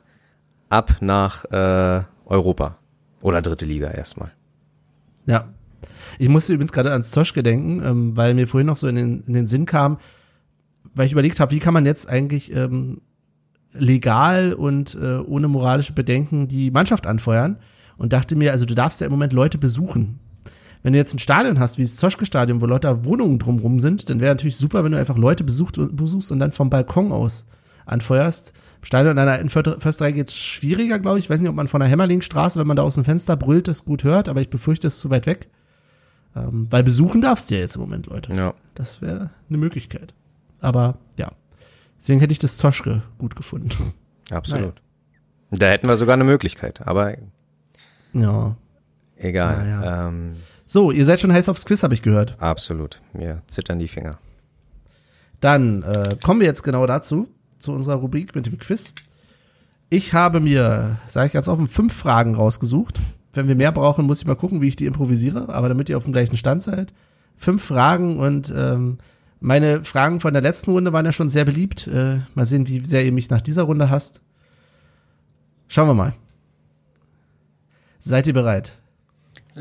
[0.70, 2.80] ab nach äh, Europa.
[3.22, 4.32] Oder dritte Liga erstmal.
[5.26, 5.50] Ja.
[6.18, 9.24] Ich musste übrigens gerade ans Zoschke denken, ähm, weil mir vorhin noch so in den,
[9.24, 9.98] in den Sinn kam,
[10.94, 13.02] weil ich überlegt habe, wie kann man jetzt eigentlich ähm,
[13.74, 17.58] legal und äh, ohne moralische Bedenken die Mannschaft anfeuern
[17.98, 20.20] und dachte mir, also du darfst ja im Moment Leute besuchen.
[20.82, 24.22] Wenn du jetzt ein Stadion hast, wie das Zoschke-Stadion, wo Leute Wohnungen drumrum sind, dann
[24.22, 27.46] wäre natürlich super, wenn du einfach Leute besucht, besuchst und dann vom Balkon aus
[27.86, 28.54] anfeuerst.
[28.80, 31.26] Im Stadion in einer Försterei geht es schwieriger, glaube ich.
[31.26, 33.68] Ich weiß nicht, ob man von der Hämmerlingstraße, wenn man da aus dem Fenster brüllt,
[33.68, 35.50] das gut hört, aber ich befürchte, es ist zu weit weg.
[36.36, 38.34] Ähm, weil besuchen darfst du ja jetzt im Moment, Leute.
[38.34, 38.54] Ja.
[38.76, 40.14] Das wäre eine Möglichkeit.
[40.62, 41.32] Aber ja.
[41.98, 43.94] Deswegen hätte ich das Zoschke gut gefunden.
[44.30, 44.82] Absolut.
[45.50, 45.60] Naja.
[45.60, 47.18] Da hätten wir sogar eine Möglichkeit, aber
[48.14, 48.56] ja.
[49.18, 49.58] egal.
[49.58, 50.08] Naja.
[50.08, 52.36] Ähm, so, ihr seid schon heiß aufs Quiz, habe ich gehört.
[52.40, 53.02] Absolut.
[53.12, 54.20] Mir zittern die Finger.
[55.42, 57.28] Dann äh, kommen wir jetzt genau dazu,
[57.60, 58.94] zu unserer Rubrik mit dem Quiz.
[59.90, 63.00] Ich habe mir, sage ich ganz offen, fünf Fragen rausgesucht.
[63.34, 65.50] Wenn wir mehr brauchen, muss ich mal gucken, wie ich die improvisiere.
[65.50, 66.94] Aber damit ihr auf dem gleichen Stand seid,
[67.38, 68.98] fünf Fragen und ähm,
[69.40, 71.88] meine Fragen von der letzten Runde waren ja schon sehr beliebt.
[71.88, 74.22] Äh, mal sehen, wie sehr ihr mich nach dieser Runde hasst.
[75.68, 76.14] Schauen wir mal.
[78.00, 78.74] Seid ihr bereit?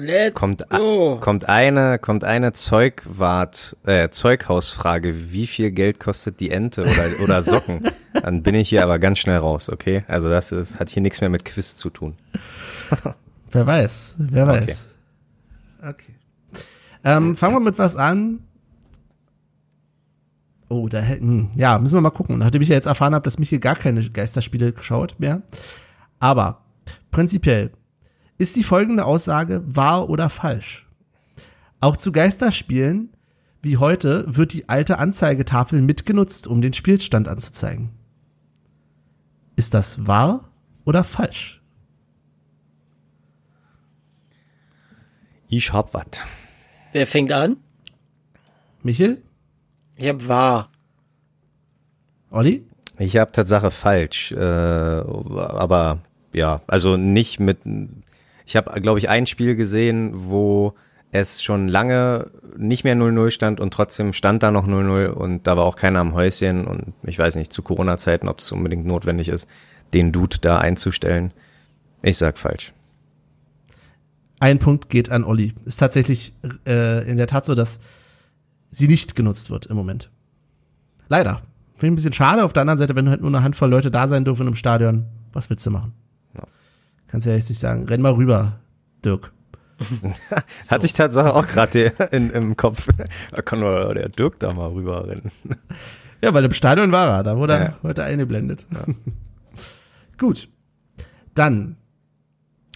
[0.01, 1.19] Let's kommt, go.
[1.21, 5.33] kommt eine, kommt eine Zeugwart, äh, Zeughausfrage.
[5.33, 7.83] Wie viel Geld kostet die Ente oder, oder Socken?
[8.13, 10.05] Dann bin ich hier aber ganz schnell raus, okay?
[10.07, 12.15] Also das ist, hat hier nichts mehr mit Quiz zu tun.
[13.51, 14.87] wer weiß, wer weiß.
[15.81, 15.89] Okay.
[15.91, 16.63] okay.
[17.03, 18.45] Ähm, fangen wir mit was an,
[20.71, 22.39] Oh, da hätten, ja, müssen wir mal gucken.
[22.39, 25.41] Nachdem ich ja jetzt erfahren habe, dass mich hier gar keine Geisterspiele schaut mehr.
[26.19, 26.61] Aber
[27.11, 27.71] prinzipiell
[28.39, 30.89] ist die folgende Aussage wahr oder falsch?
[31.81, 33.11] Auch zu Geisterspielen
[33.61, 37.91] wie heute wird die alte Anzeigetafel mitgenutzt, um den Spielstand anzuzeigen.
[39.57, 40.49] Ist das wahr
[40.85, 41.61] oder falsch?
[45.49, 46.23] Ich hab was.
[46.93, 47.57] Wer fängt an?
[48.83, 49.23] Michel?
[49.97, 50.71] Ich hab wahr.
[52.31, 52.65] Olli?
[52.99, 55.99] Ich habe Tatsache falsch, äh, aber
[56.33, 57.59] ja, also nicht mit.
[58.49, 60.73] Ich habe, glaube ich, ein Spiel gesehen, wo
[61.13, 65.59] es schon lange nicht mehr 0-0 stand und trotzdem stand da noch 0-0 und da
[65.59, 69.29] war auch keiner am Häuschen und ich weiß nicht, zu Corona-Zeiten, ob es unbedingt notwendig
[69.29, 69.51] ist,
[69.93, 71.35] den Dude da einzustellen.
[72.01, 72.73] Ich sag falsch.
[74.41, 75.53] Ein Punkt geht an Olli.
[75.67, 76.33] Ist tatsächlich
[76.67, 77.81] äh, in der Tat so, dass
[78.71, 80.11] sie nicht genutzt wird im Moment.
[81.11, 81.43] Leider.
[81.77, 82.45] Finde ich ein bisschen schade.
[82.45, 85.05] Auf der anderen Seite, wenn halt nur eine Handvoll Leute da sein dürfen im Stadion,
[85.35, 85.93] was willst du machen?
[87.09, 88.61] Kannst ja jetzt nicht sagen, renn mal rüber,
[89.05, 89.33] Dirk.
[90.71, 92.89] Hatte ich tatsächlich auch gerade im Kopf.
[93.31, 95.31] Da kann nur der Dirk da mal rüber rennen.
[96.21, 97.59] Ja, weil im Stadion war er, da wurde ja.
[97.61, 98.67] er heute eingeblendet.
[98.73, 98.85] Ja.
[100.19, 100.49] Gut.
[101.35, 101.77] Dann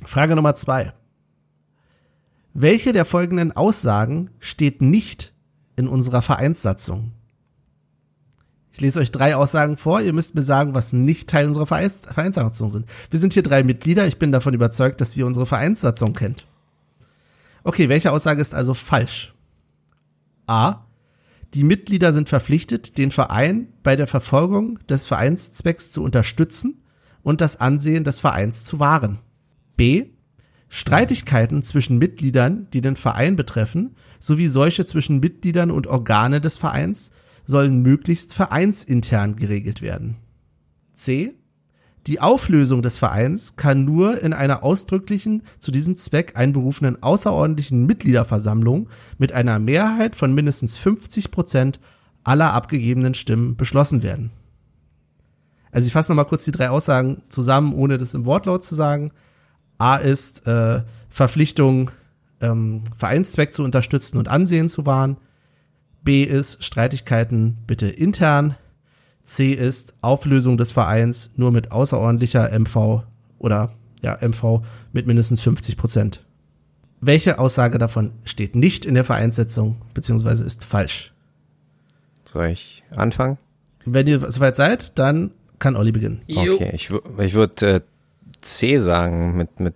[0.04, 0.92] Frage Nummer zwei.
[2.54, 5.32] Welche der folgenden Aussagen steht nicht
[5.76, 7.12] in unserer Vereinssatzung.
[8.72, 10.00] Ich lese euch drei Aussagen vor.
[10.00, 12.86] Ihr müsst mir sagen, was nicht Teil unserer Vereins Vereinssatzung sind.
[13.10, 14.06] Wir sind hier drei Mitglieder.
[14.06, 16.46] Ich bin davon überzeugt, dass ihr unsere Vereinssatzung kennt.
[17.64, 19.34] Okay, welche Aussage ist also falsch?
[20.46, 20.86] A.
[21.54, 26.82] Die Mitglieder sind verpflichtet, den Verein bei der Verfolgung des Vereinszwecks zu unterstützen
[27.22, 29.18] und das Ansehen des Vereins zu wahren.
[29.76, 30.06] B.
[30.70, 37.10] Streitigkeiten zwischen Mitgliedern, die den Verein betreffen, sowie solche zwischen Mitgliedern und Organe des Vereins
[37.44, 40.16] sollen möglichst vereinsintern geregelt werden.
[40.94, 41.34] C.
[42.08, 48.88] Die Auflösung des Vereins kann nur in einer ausdrücklichen, zu diesem Zweck einberufenen außerordentlichen Mitgliederversammlung
[49.18, 51.80] mit einer Mehrheit von mindestens 50 Prozent
[52.24, 54.30] aller abgegebenen Stimmen beschlossen werden.
[55.70, 59.12] Also ich fasse nochmal kurz die drei Aussagen zusammen, ohne das im Wortlaut zu sagen.
[59.78, 61.90] A ist äh, Verpflichtung,
[62.40, 65.16] ähm, Vereinszweck zu unterstützen und Ansehen zu wahren.
[66.04, 68.56] B ist Streitigkeiten bitte intern
[69.24, 73.04] C ist Auflösung des Vereins nur mit außerordentlicher MV
[73.38, 76.24] oder ja, MV mit mindestens 50 Prozent.
[77.00, 81.12] Welche Aussage davon steht nicht in der Vereinssetzung beziehungsweise ist falsch?
[82.24, 83.38] Soll ich anfangen?
[83.84, 86.22] Wenn ihr soweit seid, dann kann Olli beginnen.
[86.28, 87.80] Okay, ich, ich würde äh,
[88.40, 89.74] C sagen mit, mit,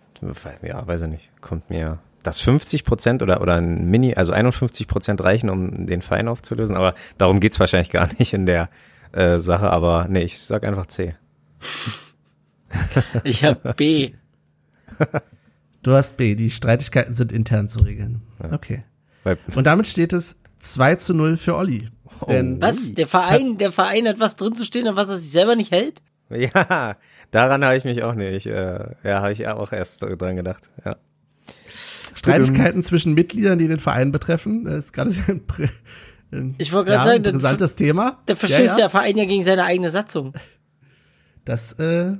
[0.63, 4.89] ja, weiß ich nicht, kommt mir dass 50 Prozent oder, oder ein Mini, also 51
[4.89, 8.69] Prozent reichen, um den Verein aufzulösen, aber darum geht's wahrscheinlich gar nicht in der
[9.13, 11.15] äh, Sache, aber nee, ich sag einfach C.
[13.25, 14.13] Ich hab B.
[15.83, 18.21] Du hast B, die Streitigkeiten sind intern zu regeln.
[18.41, 18.83] Okay.
[19.55, 21.89] Und damit steht es 2 zu 0 für Olli.
[22.21, 22.27] Oh.
[22.27, 22.93] Denn was?
[22.95, 25.71] Der Verein, der Verein hat was drin zu stehen, an was er sich selber nicht
[25.71, 26.03] hält?
[26.29, 26.97] Ja,
[27.31, 28.47] daran habe ich mich auch nicht.
[28.47, 30.71] Äh, ja, habe ich auch erst dran gedacht.
[30.85, 30.97] Ja.
[32.17, 35.43] Streitigkeiten zwischen Mitgliedern, die den Verein betreffen, das ist gerade ein,
[36.33, 38.23] ein ich wollte gerade ja, sagen, interessantes Thema.
[38.27, 38.77] Der verstößt ja, ja.
[38.77, 40.33] der Verein ja gegen seine eigene Satzung.
[41.45, 42.15] Das äh,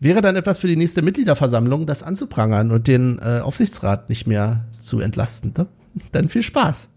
[0.00, 4.66] wäre dann etwas für die nächste Mitgliederversammlung, das anzuprangern und den äh, Aufsichtsrat nicht mehr
[4.78, 5.54] zu entlasten.
[5.56, 5.66] Ne?
[6.12, 6.90] Dann viel Spaß.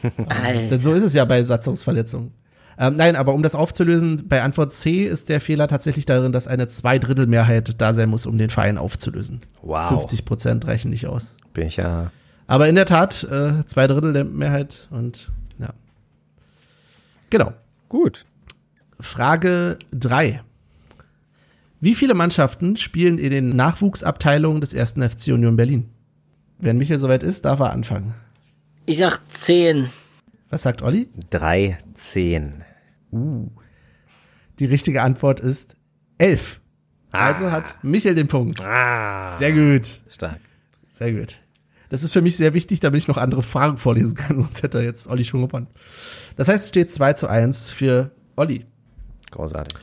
[0.70, 2.32] Denn so ist es ja bei Satzungsverletzungen.
[2.80, 6.48] Ähm, nein, aber um das aufzulösen, bei Antwort C ist der Fehler tatsächlich darin, dass
[6.48, 9.42] eine Zweidrittelmehrheit da sein muss, um den Verein aufzulösen.
[9.60, 9.90] Wow.
[9.90, 11.36] 50 Prozent reichen nicht aus.
[11.52, 12.10] Bin ich ja.
[12.46, 15.74] Aber in der Tat, äh, zwei Drittel der Mehrheit und ja.
[17.28, 17.52] Genau.
[17.90, 18.24] Gut.
[18.98, 20.40] Frage drei.
[21.80, 25.90] Wie viele Mannschaften spielen in den Nachwuchsabteilungen des ersten FC Union Berlin?
[26.58, 28.14] Wenn Michael soweit ist, darf er anfangen.
[28.86, 29.90] Ich sag zehn.
[30.48, 31.08] Was sagt Olli?
[31.28, 32.64] Drei, zehn.
[33.12, 33.48] Uh.
[34.58, 35.76] Die richtige Antwort ist
[36.18, 36.60] elf.
[37.12, 37.26] Ah.
[37.26, 38.64] Also hat Michael den Punkt.
[38.64, 39.36] Ah.
[39.36, 40.00] Sehr gut.
[40.10, 40.40] Stark.
[40.88, 41.40] Sehr gut.
[41.88, 44.78] Das ist für mich sehr wichtig, damit ich noch andere Fragen vorlesen kann, sonst hätte
[44.78, 45.66] er jetzt Olli schon gewonnen.
[46.36, 48.64] Das heißt, es steht 2 zu 1 für Olli.
[49.30, 49.78] Großartig.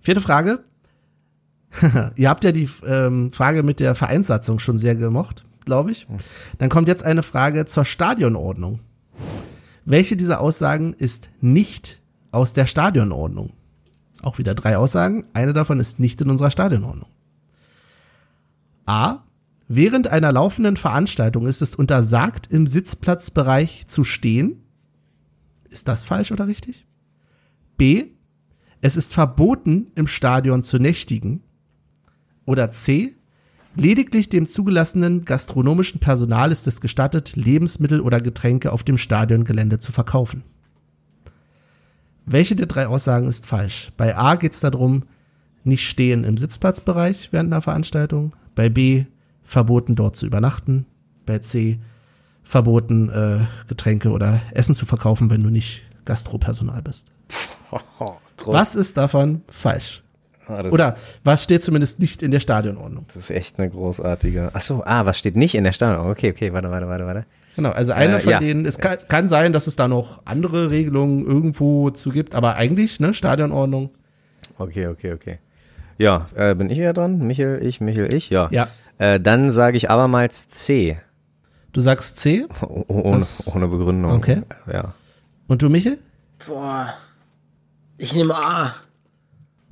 [0.00, 0.60] Vierte Frage.
[2.16, 6.06] Ihr habt ja die ähm, Frage mit der Vereinssatzung schon sehr gemocht, glaube ich.
[6.08, 6.16] Hm.
[6.58, 8.80] Dann kommt jetzt eine Frage zur Stadionordnung.
[9.84, 12.00] Welche dieser Aussagen ist nicht
[12.34, 13.52] aus der Stadionordnung?
[14.22, 15.24] Auch wieder drei Aussagen.
[15.32, 17.08] Eine davon ist nicht in unserer Stadionordnung.
[18.86, 19.18] A.
[19.68, 24.62] Während einer laufenden Veranstaltung ist es untersagt, im Sitzplatzbereich zu stehen.
[25.70, 26.86] Ist das falsch oder richtig?
[27.76, 28.06] B.
[28.80, 31.42] Es ist verboten, im Stadion zu nächtigen.
[32.44, 33.14] Oder C.
[33.74, 39.90] Lediglich dem zugelassenen gastronomischen Personal ist es gestattet, Lebensmittel oder Getränke auf dem Stadiongelände zu
[39.90, 40.44] verkaufen.
[42.26, 43.92] Welche der drei Aussagen ist falsch?
[43.96, 45.04] Bei A geht es darum,
[45.62, 48.34] nicht stehen im Sitzplatzbereich während einer Veranstaltung.
[48.54, 49.06] Bei B
[49.42, 50.86] verboten dort zu übernachten.
[51.26, 51.80] Bei C
[52.42, 57.12] verboten äh, Getränke oder Essen zu verkaufen, wenn du nicht Gastropersonal bist.
[58.44, 60.03] Was ist davon falsch?
[60.46, 63.06] Ah, Oder was steht zumindest nicht in der Stadionordnung?
[63.08, 64.50] Das ist echt eine großartige.
[64.52, 66.12] Ach so, ah, was steht nicht in der Stadionordnung?
[66.12, 67.26] Okay, okay, warte, warte, warte, warte.
[67.56, 68.40] Genau, also einer äh, von ja.
[68.40, 72.56] denen, es kann, kann, sein, dass es da noch andere Regelungen irgendwo zu gibt, aber
[72.56, 73.90] eigentlich, ne, Stadionordnung.
[74.58, 75.38] Okay, okay, okay.
[75.96, 77.18] Ja, äh, bin ich ja dran?
[77.20, 78.48] Michael, ich, Michael, ich, ja.
[78.50, 78.68] Ja.
[78.98, 80.98] Äh, dann sage ich abermals C.
[81.72, 82.46] Du sagst C?
[82.62, 84.12] Oh, ohne, ohne Begründung.
[84.12, 84.42] Okay.
[84.72, 84.94] Ja.
[85.46, 85.98] Und du, Michael?
[86.46, 86.94] Boah.
[87.98, 88.74] Ich nehme A.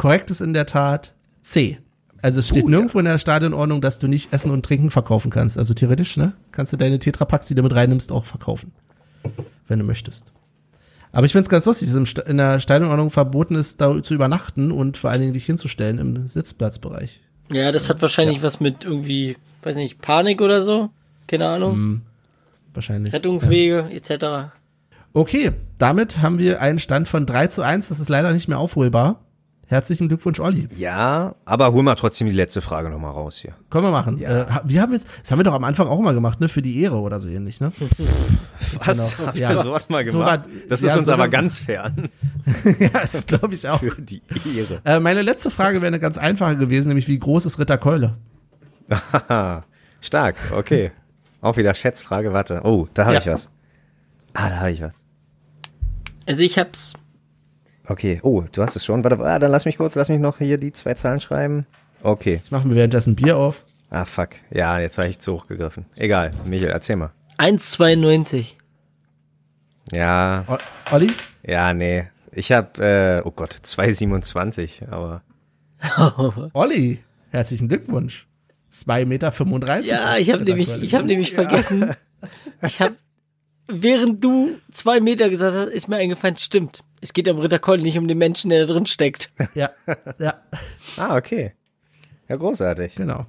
[0.02, 1.78] Korrekt ist in der Tat C.
[2.22, 3.02] Also es steht Puh, nirgendwo ja.
[3.02, 5.56] in der Stadionordnung, dass du nicht Essen und Trinken verkaufen kannst.
[5.56, 6.32] Also theoretisch, ne?
[6.50, 8.72] Kannst du deine Tetrapacks, die du mit reinnimmst, auch verkaufen.
[9.68, 10.32] Wenn du möchtest.
[11.12, 14.72] Aber ich finde es ganz lustig, dass in der Stadionordnung verboten ist, da zu übernachten
[14.72, 17.20] und vor allen Dingen dich hinzustellen im Sitzplatzbereich.
[17.52, 18.42] Ja, das hat wahrscheinlich ja.
[18.42, 20.90] was mit irgendwie, weiß nicht, Panik oder so.
[21.28, 21.74] Keine Ahnung.
[21.74, 22.02] Hm,
[22.74, 23.12] wahrscheinlich.
[23.12, 23.96] Rettungswege ja.
[23.96, 24.50] etc.
[25.12, 27.88] Okay, damit haben wir einen Stand von 3 zu 1.
[27.88, 29.20] Das ist leider nicht mehr aufholbar.
[29.72, 30.68] Herzlichen Glückwunsch, Olli.
[30.76, 33.54] Ja, aber hol mal trotzdem die letzte Frage nochmal raus hier.
[33.70, 34.18] Können wir machen.
[34.18, 34.42] Ja.
[34.42, 36.50] Äh, wie haben wir das haben wir doch am Anfang auch mal gemacht, ne?
[36.50, 37.72] Für die Ehre oder so ähnlich, ne?
[38.84, 39.16] Was?
[39.16, 40.44] Haben ja, wir sowas mal gemacht?
[40.44, 42.10] So war, das ist ja, uns so aber ganz fern.
[42.80, 43.78] ja, das glaube ich auch.
[43.78, 44.20] Für die
[44.54, 44.82] Ehre.
[44.84, 48.18] Äh, meine letzte Frage wäre eine ganz einfache gewesen, nämlich wie groß ist Ritter Keule?
[50.02, 50.92] Stark, okay.
[51.40, 52.60] Auch wieder Schätzfrage, warte.
[52.64, 53.48] Oh, da habe ich was.
[54.34, 55.02] Ah, da habe ich was.
[56.26, 56.92] Also ich hab's
[57.92, 59.04] Okay, oh, du hast es schon.
[59.04, 61.66] Warte, ah, dann lass mich kurz, lass mich noch hier die zwei Zahlen schreiben.
[62.02, 62.40] Okay.
[62.42, 63.62] Ich mache mir währenddessen Bier auf.
[63.90, 64.30] Ah, fuck.
[64.50, 65.84] Ja, jetzt war ich zu hoch gegriffen.
[65.96, 67.10] Egal, Michael, erzähl mal.
[67.36, 68.54] 1,92.
[69.92, 70.46] Ja.
[70.48, 70.56] O
[70.94, 71.12] Olli?
[71.46, 72.04] Ja, nee.
[72.30, 75.20] Ich hab, äh, oh Gott, 2,27, aber.
[76.54, 78.26] Olli, herzlichen Glückwunsch.
[78.72, 79.80] 2,35 Meter.
[79.82, 81.94] Ja, ich habe nämlich, ich hab nämlich vergessen.
[82.64, 82.94] Ich habe
[83.68, 86.82] während du zwei Meter gesagt hast, ist mir eingefallen, stimmt.
[87.00, 89.32] Es geht am Ritterkoll nicht um den Menschen, der da drin steckt.
[89.54, 89.70] Ja,
[90.18, 90.34] ja.
[90.96, 91.52] ah, okay.
[92.28, 92.94] Ja, großartig.
[92.94, 93.26] Genau.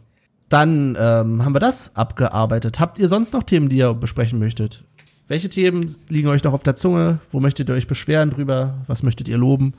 [0.50, 2.80] Dann ähm, haben wir das abgearbeitet.
[2.80, 4.84] Habt ihr sonst noch Themen, die ihr besprechen möchtet?
[5.28, 7.20] Welche Themen liegen euch noch auf der Zunge?
[7.32, 8.76] Wo möchtet ihr euch beschweren drüber?
[8.88, 9.74] Was möchtet ihr loben?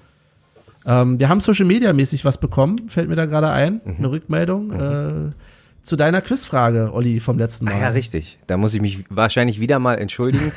[0.87, 3.95] Ähm, wir haben Social Media mäßig was bekommen, fällt mir da gerade ein, mhm.
[3.99, 4.67] eine Rückmeldung.
[4.69, 5.31] Mhm.
[5.31, 5.31] Äh,
[5.85, 7.75] zu deiner Quizfrage, Olli, vom letzten Mal.
[7.75, 8.39] Ah, ja, richtig.
[8.47, 10.51] Da muss ich mich wahrscheinlich wieder mal entschuldigen.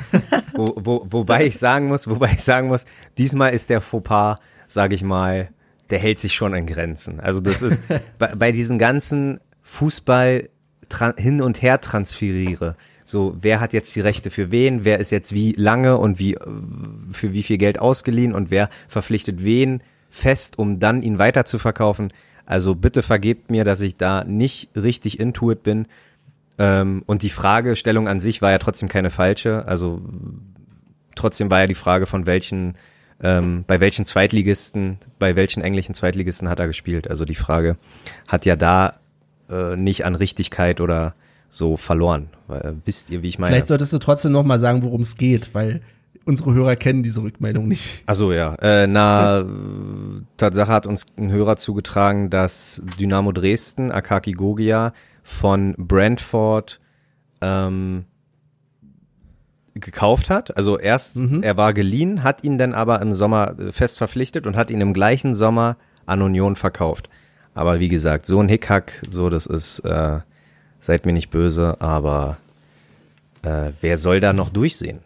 [0.54, 2.86] wo, wo, wobei ich sagen muss, wobei ich sagen muss,
[3.18, 5.50] diesmal ist der Fauxpas, sage ich mal,
[5.90, 7.20] der hält sich schon in Grenzen.
[7.20, 7.82] Also das ist
[8.18, 10.48] bei, bei diesen ganzen Fußball
[11.18, 12.76] hin und her transferiere.
[13.04, 14.84] So, wer hat jetzt die Rechte für wen?
[14.84, 16.36] Wer ist jetzt wie lange und wie
[17.12, 21.58] für wie viel Geld ausgeliehen und wer verpflichtet wen fest, um dann ihn weiter zu
[21.58, 22.12] verkaufen?
[22.48, 25.86] Also bitte vergebt mir, dass ich da nicht richtig intuit bin.
[26.56, 29.68] Ähm, und die Fragestellung an sich war ja trotzdem keine falsche.
[29.68, 30.00] Also
[31.14, 32.78] trotzdem war ja die Frage von welchen,
[33.22, 37.10] ähm, bei welchen Zweitligisten, bei welchen englischen Zweitligisten hat er gespielt.
[37.10, 37.76] Also die Frage
[38.26, 38.94] hat ja da
[39.50, 41.14] äh, nicht an Richtigkeit oder
[41.50, 42.30] so verloren.
[42.48, 43.52] Äh, wisst ihr, wie ich meine?
[43.52, 45.82] Vielleicht solltest du trotzdem noch mal sagen, worum es geht, weil
[46.28, 48.02] unsere Hörer kennen diese Rückmeldung nicht.
[48.06, 49.44] Also ja, äh, na
[50.36, 56.80] Tatsache hat uns ein Hörer zugetragen, dass Dynamo Dresden, Akaki Gogia von Brentford
[57.40, 58.04] ähm,
[59.74, 60.56] gekauft hat.
[60.56, 61.42] Also erst, mhm.
[61.42, 64.92] er war geliehen, hat ihn dann aber im Sommer fest verpflichtet und hat ihn im
[64.92, 65.76] gleichen Sommer
[66.06, 67.08] an Union verkauft.
[67.54, 70.20] Aber wie gesagt, so ein Hickhack, so das ist, äh,
[70.78, 72.36] seid mir nicht böse, aber
[73.42, 75.00] äh, wer soll da noch durchsehen?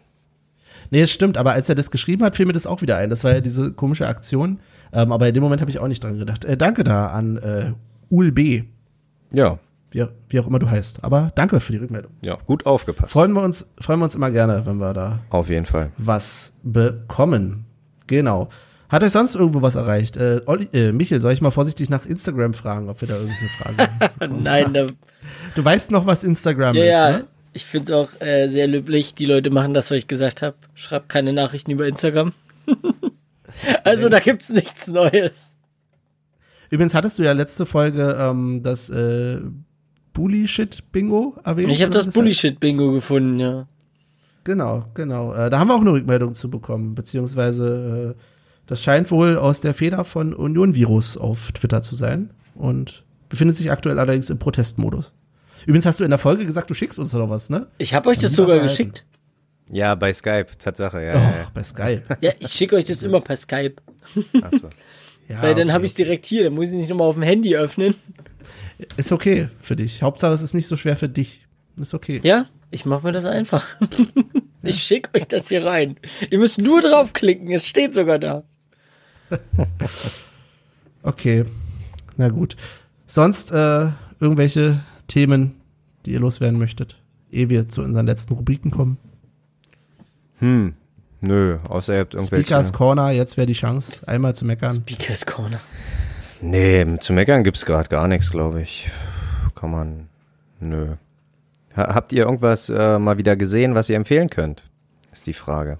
[0.93, 3.09] Nee, es stimmt, aber als er das geschrieben hat, fiel mir das auch wieder ein.
[3.09, 4.59] Das war ja diese komische Aktion.
[4.91, 6.45] Ähm, aber in dem Moment habe ich auch nicht dran gedacht.
[6.45, 7.71] Äh, danke da an äh,
[8.11, 8.65] Ul B.
[9.31, 9.57] Ja.
[9.89, 11.03] Wie, wie, auch immer du heißt.
[11.03, 12.11] Aber danke für die Rückmeldung.
[12.23, 13.11] Ja, gut aufgepasst.
[13.11, 16.53] Freuen wir uns, freuen wir uns immer gerne, wenn wir da auf jeden Fall was
[16.61, 17.65] bekommen.
[18.05, 18.49] Genau.
[18.87, 20.15] Hat euch sonst irgendwo was erreicht?
[20.17, 23.49] Äh, Olli, äh, Michael, soll ich mal vorsichtig nach Instagram fragen, ob wir da irgendeine
[23.49, 23.89] Frage
[24.19, 24.43] haben?
[24.43, 24.85] Nein, da
[25.55, 27.11] Du weißt noch, was Instagram ja, ist, ja.
[27.11, 27.25] ne?
[27.53, 29.13] Ich finde es auch äh, sehr löblich.
[29.15, 30.55] Die Leute machen das, was ich gesagt habe.
[30.73, 32.33] Schreibt keine Nachrichten über Instagram.
[33.83, 35.55] also da gibt's nichts Neues.
[36.69, 39.37] Übrigens hattest du ja letzte Folge ähm, das äh,
[40.13, 41.69] Bully-Shit-Bingo erwähnt.
[41.69, 43.67] Ich habe das, das Bully-Shit-Bingo gefunden, ja.
[44.43, 45.33] Genau, genau.
[45.33, 48.21] Äh, da haben wir auch eine Rückmeldung zu bekommen, beziehungsweise äh,
[48.65, 53.57] das scheint wohl aus der Feder von Union Virus auf Twitter zu sein und befindet
[53.57, 55.13] sich aktuell allerdings im Protestmodus.
[55.65, 57.67] Übrigens hast du in der Folge gesagt, du schickst uns noch was, ne?
[57.77, 59.05] Ich habe euch das sogar geschickt.
[59.71, 61.13] Ja, bei Skype, Tatsache, ja.
[61.15, 61.51] Oh, ja.
[61.53, 62.03] bei Skype.
[62.21, 63.75] Ja, ich schicke euch das immer per Skype.
[64.41, 64.69] Ach so.
[65.29, 65.73] Ja, Weil dann okay.
[65.73, 67.95] habe ich es direkt hier, dann muss ich nicht nochmal auf dem Handy öffnen.
[68.97, 70.01] Ist okay für dich.
[70.03, 71.47] Hauptsache, es ist nicht so schwer für dich.
[71.77, 72.19] Ist okay.
[72.23, 73.65] Ja, ich mache mir das einfach.
[74.63, 75.97] ich schicke euch das hier rein.
[76.29, 78.43] Ihr müsst nur draufklicken, es steht sogar da.
[81.03, 81.45] okay,
[82.17, 82.55] na gut.
[83.07, 83.87] Sonst äh,
[84.19, 84.83] irgendwelche
[85.13, 85.61] Themen,
[86.07, 86.99] die ihr loswerden möchtet,
[87.29, 88.97] ehe wir zu unseren letzten Rubriken kommen?
[90.39, 90.73] Hm,
[91.21, 92.45] nö, außer ihr habt irgendwelche.
[92.47, 94.73] Speakers Corner, jetzt wäre die Chance, einmal zu meckern.
[94.73, 95.59] Speakers Corner.
[96.41, 98.89] Nee, zu meckern gibt's gerade gar nichts, glaube ich.
[99.53, 100.09] Kann man,
[100.59, 100.95] nö.
[101.75, 104.63] Habt ihr irgendwas äh, mal wieder gesehen, was ihr empfehlen könnt?
[105.11, 105.77] Ist die Frage.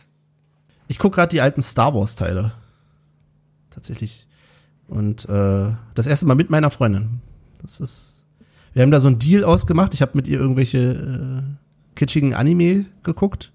[0.88, 2.54] Ich gucke gerade die alten Star Wars Teile.
[3.72, 4.28] Tatsächlich.
[4.88, 7.22] Und äh, das erste Mal mit meiner Freundin.
[7.64, 8.13] Das ist
[8.74, 9.94] wir haben da so einen Deal ausgemacht.
[9.94, 13.52] Ich habe mit ihr irgendwelche äh, kitschigen Anime geguckt.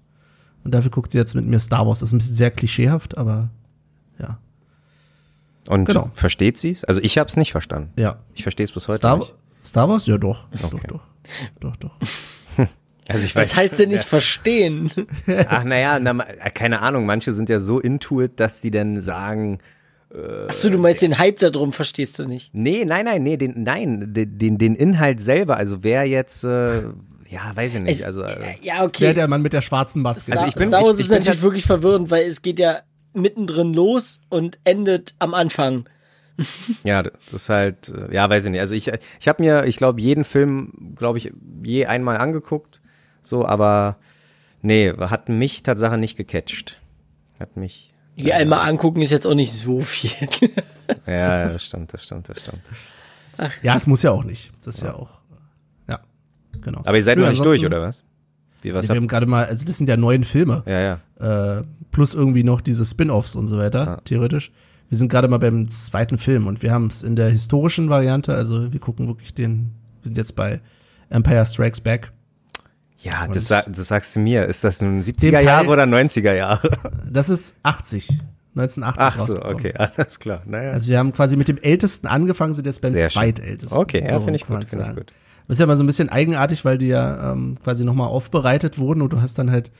[0.63, 1.99] Und dafür guckt sie jetzt mit mir Star Wars.
[1.99, 3.49] Das ist ein bisschen sehr klischeehaft, aber
[4.19, 4.39] ja.
[5.67, 6.11] Und genau.
[6.13, 6.83] versteht sie es?
[6.83, 7.91] Also ich habe es nicht verstanden.
[7.97, 8.19] Ja.
[8.33, 9.33] Ich verstehe es bis heute Star, nicht.
[9.63, 10.05] Star Wars?
[10.05, 10.47] Ja, doch.
[10.63, 10.79] Okay.
[10.87, 11.01] Doch, doch.
[11.59, 11.97] Doch, doch.
[13.11, 14.07] Also ich weiß, Was heißt denn nicht ja.
[14.07, 14.91] verstehen?
[15.47, 16.13] Ach naja, na,
[16.53, 17.07] keine Ahnung.
[17.07, 19.57] Manche sind ja so intuit, dass die dann sagen,
[20.11, 22.49] Achso, du meinst den Hype darum, verstehst du nicht?
[22.53, 26.81] Nee, nein, nein, nee, den, nein, den, den Inhalt selber, also wer jetzt, äh,
[27.29, 28.23] ja, weiß ich nicht, es, also.
[28.23, 29.03] Äh, ja, okay.
[29.03, 30.31] Wer der Mann mit der schwarzen Maske.
[30.31, 32.57] Also ich bin, Star Wars ich, ich ist natürlich halt wirklich verwirrend, weil es geht
[32.57, 32.79] ja
[33.13, 35.87] mittendrin los und endet am Anfang.
[36.83, 38.61] Ja, das ist halt, äh, ja, weiß ich nicht.
[38.61, 41.31] Also ich, ich habe mir, ich glaube, jeden Film, glaube ich,
[41.63, 42.81] je einmal angeguckt,
[43.21, 43.97] so, aber
[44.61, 46.79] nee, hat mich tatsächlich nicht gecatcht.
[47.39, 47.88] Hat mich
[48.23, 50.11] die einmal angucken ist jetzt auch nicht so viel.
[51.07, 52.61] ja, das stimmt, das stimmt, das stimmt.
[53.37, 53.51] Ach.
[53.63, 54.51] Ja, es muss ja auch nicht.
[54.63, 55.09] Das ist ja, ja auch.
[55.87, 55.99] Ja,
[56.61, 56.81] genau.
[56.85, 58.03] Aber ihr seid Nö, noch nicht durch, oder was?
[58.61, 60.63] Wie, was wir haben gerade mal, also das sind ja neun Filme.
[60.65, 61.59] Ja, ja.
[61.59, 64.01] Äh, plus irgendwie noch diese Spin-offs und so weiter, ja.
[64.03, 64.51] theoretisch.
[64.89, 68.33] Wir sind gerade mal beim zweiten Film und wir haben es in der historischen Variante,
[68.33, 70.61] also wir gucken wirklich den, wir sind jetzt bei
[71.09, 72.11] Empire Strikes Back.
[73.01, 74.45] Ja, das, das, sagst du mir.
[74.45, 76.69] Ist das nun 70er Jahre oder 90er Jahre?
[77.11, 78.07] Das ist 80.
[78.55, 80.41] 1980 Ach so, okay, alles klar.
[80.45, 80.71] Naja.
[80.71, 83.77] Also wir haben quasi mit dem Ältesten angefangen, sind jetzt beim Sehr Zweitältesten.
[83.77, 85.13] Okay, ja, so, finde ich gut, finde ich gut.
[85.47, 88.77] Das ist ja mal so ein bisschen eigenartig, weil die ja ähm, quasi nochmal aufbereitet
[88.77, 89.71] wurden und du hast dann halt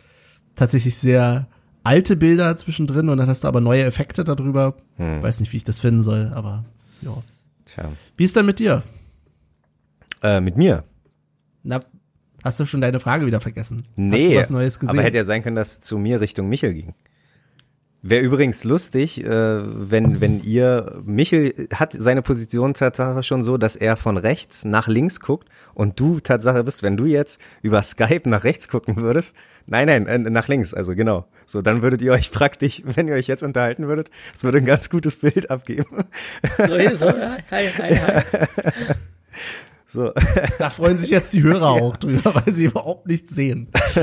[0.55, 1.47] tatsächlich sehr
[1.83, 4.75] alte Bilder zwischendrin und dann hast du aber neue Effekte darüber.
[4.97, 5.21] Hm.
[5.21, 6.65] Weiß nicht, wie ich das finden soll, aber
[7.01, 7.11] ja.
[7.65, 7.85] Tja.
[8.17, 8.83] Wie ist denn mit dir?
[10.23, 10.83] Äh, mit mir?
[11.63, 11.81] Na,
[12.43, 13.83] hast du schon deine Frage wieder vergessen?
[13.95, 14.97] Nee, hast du was Neues gesehen?
[14.97, 16.93] aber hätte ja sein können, dass es zu mir Richtung Michel ging.
[18.01, 23.75] Wäre übrigens lustig, äh, wenn, wenn ihr, Michel hat seine Position Tatsache schon so, dass
[23.75, 28.29] er von rechts nach links guckt und du Tatsache bist, wenn du jetzt über Skype
[28.29, 29.35] nach rechts gucken würdest,
[29.65, 31.27] nein, nein, äh, nach links, also genau.
[31.45, 34.65] So, dann würdet ihr euch praktisch, wenn ihr euch jetzt unterhalten würdet, das würde ein
[34.65, 36.05] ganz gutes Bild abgeben.
[36.57, 37.11] So, so,
[37.51, 38.23] hi, hi, hi.
[39.89, 40.13] So.
[40.59, 43.69] Da freuen sich jetzt die Hörer auch drüber, weil sie überhaupt nichts sehen.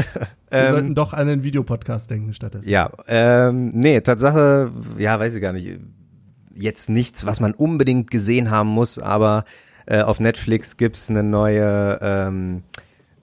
[0.50, 2.68] Wir ähm, sollten doch an den Videopodcast denken stattdessen.
[2.68, 5.78] Ja, ähm, nee, Tatsache, ja, weiß ich gar nicht.
[6.54, 9.44] Jetzt nichts, was man unbedingt gesehen haben muss, aber
[9.86, 12.62] äh, auf Netflix gibt's eine neue ähm,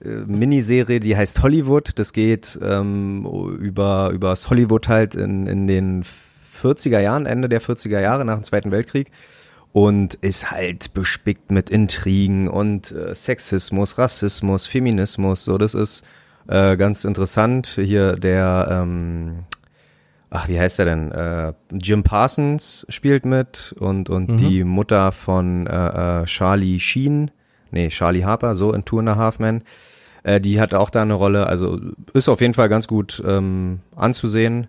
[0.02, 1.98] äh, Miniserie, die heißt Hollywood.
[1.98, 3.26] Das geht ähm,
[3.60, 6.04] über übers Hollywood halt in, in den
[6.62, 9.10] 40er Jahren, Ende der 40er Jahre nach dem Zweiten Weltkrieg
[9.74, 15.42] und ist halt bespickt mit Intrigen und äh, Sexismus, Rassismus, Feminismus.
[15.42, 16.04] So, das ist
[16.46, 17.66] äh, ganz interessant.
[17.74, 19.40] Hier der, ähm,
[20.30, 21.10] ach, wie heißt er denn?
[21.10, 24.36] Äh, Jim Parsons spielt mit und und mhm.
[24.36, 27.32] die Mutter von äh, äh, Charlie Sheen,
[27.72, 29.64] nee, Charlie Harper, so in Two and a Half Men.
[30.22, 31.48] Äh, die hat auch da eine Rolle.
[31.48, 31.80] Also
[32.12, 34.68] ist auf jeden Fall ganz gut ähm, anzusehen.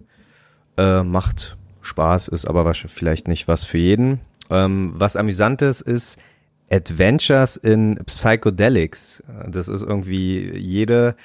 [0.78, 4.20] Äh, macht Spaß, ist aber vielleicht nicht was für jeden.
[4.50, 6.18] Ähm, was amüsantes ist
[6.70, 9.24] Adventures in Psychedelics.
[9.48, 11.16] Das ist irgendwie jede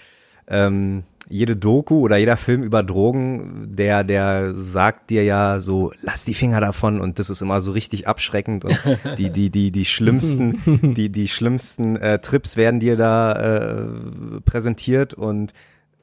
[0.48, 6.24] ähm, jede Doku oder jeder Film über Drogen, der, der sagt dir ja so, lass
[6.24, 8.78] die Finger davon und das ist immer so richtig abschreckend und
[9.18, 15.14] die, die, die, die schlimmsten, die, die schlimmsten äh, Trips werden dir da äh, präsentiert
[15.14, 15.52] und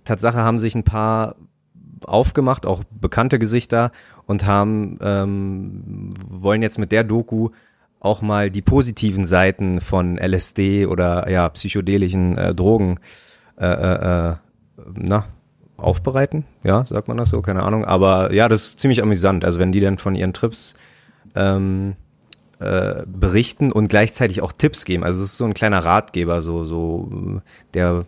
[0.05, 1.35] Tatsache haben sich ein paar
[2.03, 3.91] aufgemacht, auch bekannte Gesichter
[4.25, 7.49] und haben ähm, wollen jetzt mit der Doku
[7.99, 12.99] auch mal die positiven Seiten von LSD oder ja psychedelischen äh, Drogen
[13.59, 14.35] äh, äh, äh,
[14.93, 15.25] na
[15.77, 17.85] aufbereiten, ja, sagt man das so, keine Ahnung.
[17.85, 19.45] Aber ja, das ist ziemlich amüsant.
[19.45, 20.73] Also wenn die dann von ihren Trips
[21.35, 21.95] ähm,
[22.59, 25.03] äh, berichten und gleichzeitig auch Tipps geben.
[25.03, 27.41] Also es ist so ein kleiner Ratgeber, so so
[27.75, 28.05] der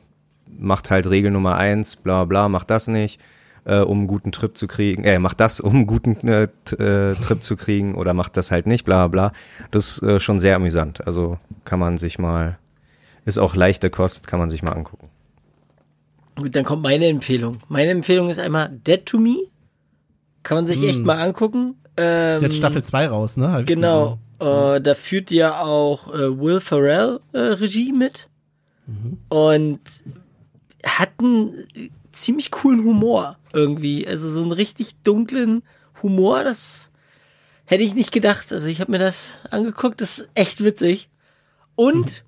[0.47, 3.21] macht halt Regel Nummer eins, bla bla, macht das nicht
[3.69, 7.15] äh, um einen guten Trip zu kriegen, äh, macht das, um einen guten äh, äh,
[7.15, 9.31] Trip zu kriegen oder macht das halt nicht, bla bla.
[9.71, 11.05] Das ist äh, schon sehr amüsant.
[11.05, 12.57] Also kann man sich mal,
[13.25, 15.09] ist auch leichte Kost, kann man sich mal angucken.
[16.35, 17.59] Gut, dann kommt meine Empfehlung.
[17.67, 19.35] Meine Empfehlung ist einmal Dead to Me.
[20.41, 20.89] Kann man sich hm.
[20.89, 21.75] echt mal angucken.
[21.97, 23.51] Ähm, ist jetzt Staffel 2 raus, ne?
[23.51, 24.19] Hab genau.
[24.39, 28.29] Äh, da führt ja auch äh, Will Ferrell äh, Regie mit.
[28.87, 29.17] Mhm.
[29.27, 29.81] Und
[30.85, 31.51] hat einen
[32.11, 34.07] ziemlich coolen Humor irgendwie.
[34.07, 35.63] Also so einen richtig dunklen
[36.01, 36.89] Humor, das
[37.65, 38.51] hätte ich nicht gedacht.
[38.51, 41.09] Also ich habe mir das angeguckt, das ist echt witzig.
[41.75, 42.23] Und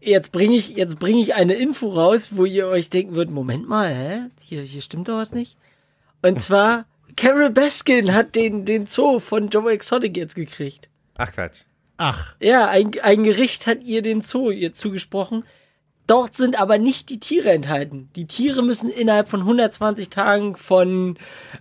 [0.00, 3.68] jetzt bringe ich jetzt bringe ich eine Info raus, wo ihr euch denken würdet, Moment
[3.68, 4.20] mal, hä?
[4.42, 5.56] Hier hier stimmt doch was nicht.
[6.22, 6.86] Und zwar
[7.16, 10.88] Carol Baskin hat den den Zoo von Joe Exotic jetzt gekriegt.
[11.16, 11.62] Ach Quatsch.
[11.96, 12.36] Ach.
[12.40, 15.44] Ja, ein, ein Gericht hat ihr den Zoo ihr zugesprochen.
[16.08, 18.08] Dort sind aber nicht die Tiere enthalten.
[18.16, 21.18] Die Tiere müssen innerhalb von 120 Tagen von,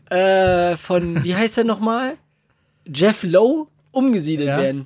[0.09, 2.13] äh, von, wie heißt er nochmal?
[2.87, 4.57] Jeff Lowe umgesiedelt ja.
[4.57, 4.85] werden.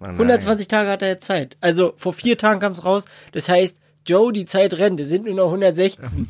[0.00, 1.56] Oh 120 Tage hat er jetzt Zeit.
[1.60, 3.04] Also vor vier Tagen kam es raus.
[3.30, 4.98] Das heißt, Joe, die Zeit rennt.
[4.98, 6.28] Es sind nur noch 116.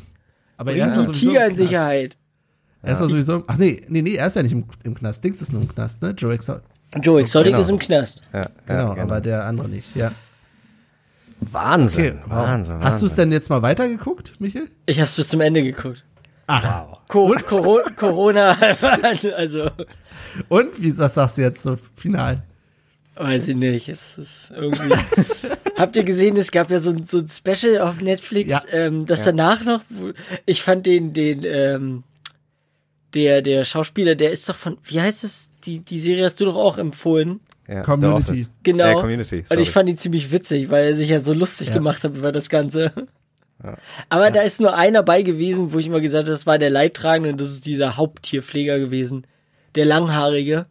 [0.57, 2.17] Aber Bringen Sie Tiger in Sicherheit.
[2.83, 3.43] Er ist ja sowieso.
[3.47, 5.23] Ach nee, nee, nee, er ist ja nicht im, im Knast.
[5.23, 6.11] Dings ist nur im Knast, ne?
[6.11, 6.63] Joe Exotic.
[7.01, 7.61] Joe Exotic genau.
[7.61, 8.23] ist im Knast.
[8.31, 10.11] Ja, genau, genau, aber der andere nicht, ja.
[11.41, 12.47] Wahnsinn, okay, wow.
[12.47, 14.69] Wahnsinn, Hast du es denn jetzt mal weitergeguckt, Michael?
[14.85, 16.03] Ich habe es bis zum Ende geguckt.
[16.47, 16.97] Ach, wow.
[17.07, 18.57] Co Coro Corona,
[19.35, 19.69] also.
[20.47, 22.43] Und wie was sagst du jetzt so final?
[23.15, 23.89] Weiß ich nicht.
[23.89, 24.93] Es ist irgendwie.
[25.77, 28.61] Habt ihr gesehen, es gab ja so, ein, so ein Special auf Netflix, ja.
[28.71, 29.31] ähm, das ja.
[29.31, 29.81] danach noch.
[30.45, 32.03] Ich fand den, den, ähm,
[33.13, 35.51] der, der Schauspieler, der ist doch von, wie heißt es?
[35.65, 37.41] Die, die Serie hast du doch auch empfohlen.
[37.69, 38.47] Ja, Community.
[38.63, 38.85] Genau.
[38.85, 41.75] Äh, Community, Und ich fand ihn ziemlich witzig, weil er sich ja so lustig ja.
[41.75, 42.91] gemacht hat über das Ganze.
[43.63, 43.77] Ja.
[44.09, 44.31] Aber ja.
[44.31, 47.29] da ist nur einer bei gewesen, wo ich immer gesagt habe, das war der Leidtragende
[47.29, 49.27] und das ist dieser Haupttierpfleger gewesen.
[49.75, 50.65] Der Langhaarige.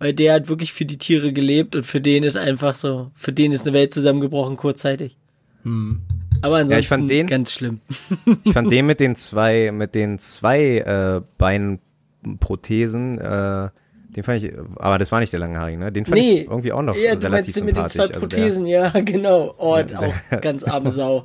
[0.00, 3.32] Weil der hat wirklich für die Tiere gelebt und für den ist einfach so, für
[3.32, 5.16] den ist eine Welt zusammengebrochen kurzzeitig.
[5.62, 6.00] Hm.
[6.40, 7.80] Aber ansonsten ja, ich fand den, ganz schlimm.
[8.44, 13.68] ich fand den mit den zwei, mit den zwei äh, Beinprothesen, äh,
[14.16, 15.92] den fand ich, aber das war nicht der langhaarige, ne?
[15.92, 17.64] Den fand nee, ich irgendwie auch noch ja, relativ du meinst sympathisch.
[17.64, 19.54] mit den zwei Prothesen, also der, ja, genau.
[19.58, 21.24] Oh, der, auch ganz arme Sau.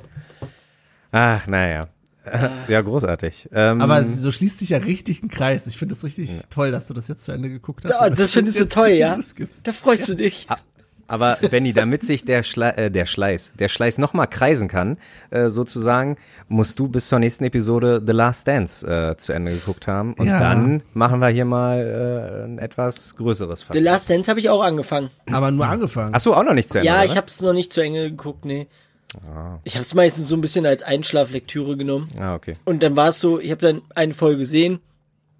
[1.12, 1.82] Ach, naja.
[2.24, 2.50] Ah.
[2.68, 3.48] Ja, großartig.
[3.52, 5.66] Ähm, aber so schließt sich ja richtig ein Kreis.
[5.66, 6.42] Ich finde es richtig ja.
[6.50, 7.94] toll, dass du das jetzt zu Ende geguckt hast.
[8.00, 9.18] Oh, das findest du toll, ja?
[9.62, 10.14] Da freust ja.
[10.14, 10.46] du dich.
[11.08, 14.98] Aber Benny, damit sich der, Schle äh, der Schleiß, der Schleiß nochmal kreisen kann,
[15.30, 16.16] äh, sozusagen,
[16.48, 20.12] musst du bis zur nächsten Episode The Last Dance äh, zu Ende geguckt haben.
[20.14, 20.38] Und ja.
[20.38, 23.76] dann machen wir hier mal äh, ein etwas größeres Fass.
[23.76, 25.10] The Last Dance habe ich auch angefangen.
[25.32, 26.12] Aber nur angefangen.
[26.14, 26.86] Ach so, auch noch nicht zu Ende.
[26.86, 28.68] Ja, ich habe es noch nicht zu Ende geguckt, nee.
[29.16, 29.58] Ah.
[29.64, 32.08] Ich habe es meistens so ein bisschen als Einschlaflektüre genommen.
[32.18, 32.56] Ah, okay.
[32.66, 34.80] Und dann war es so, ich habe dann eine Folge gesehen,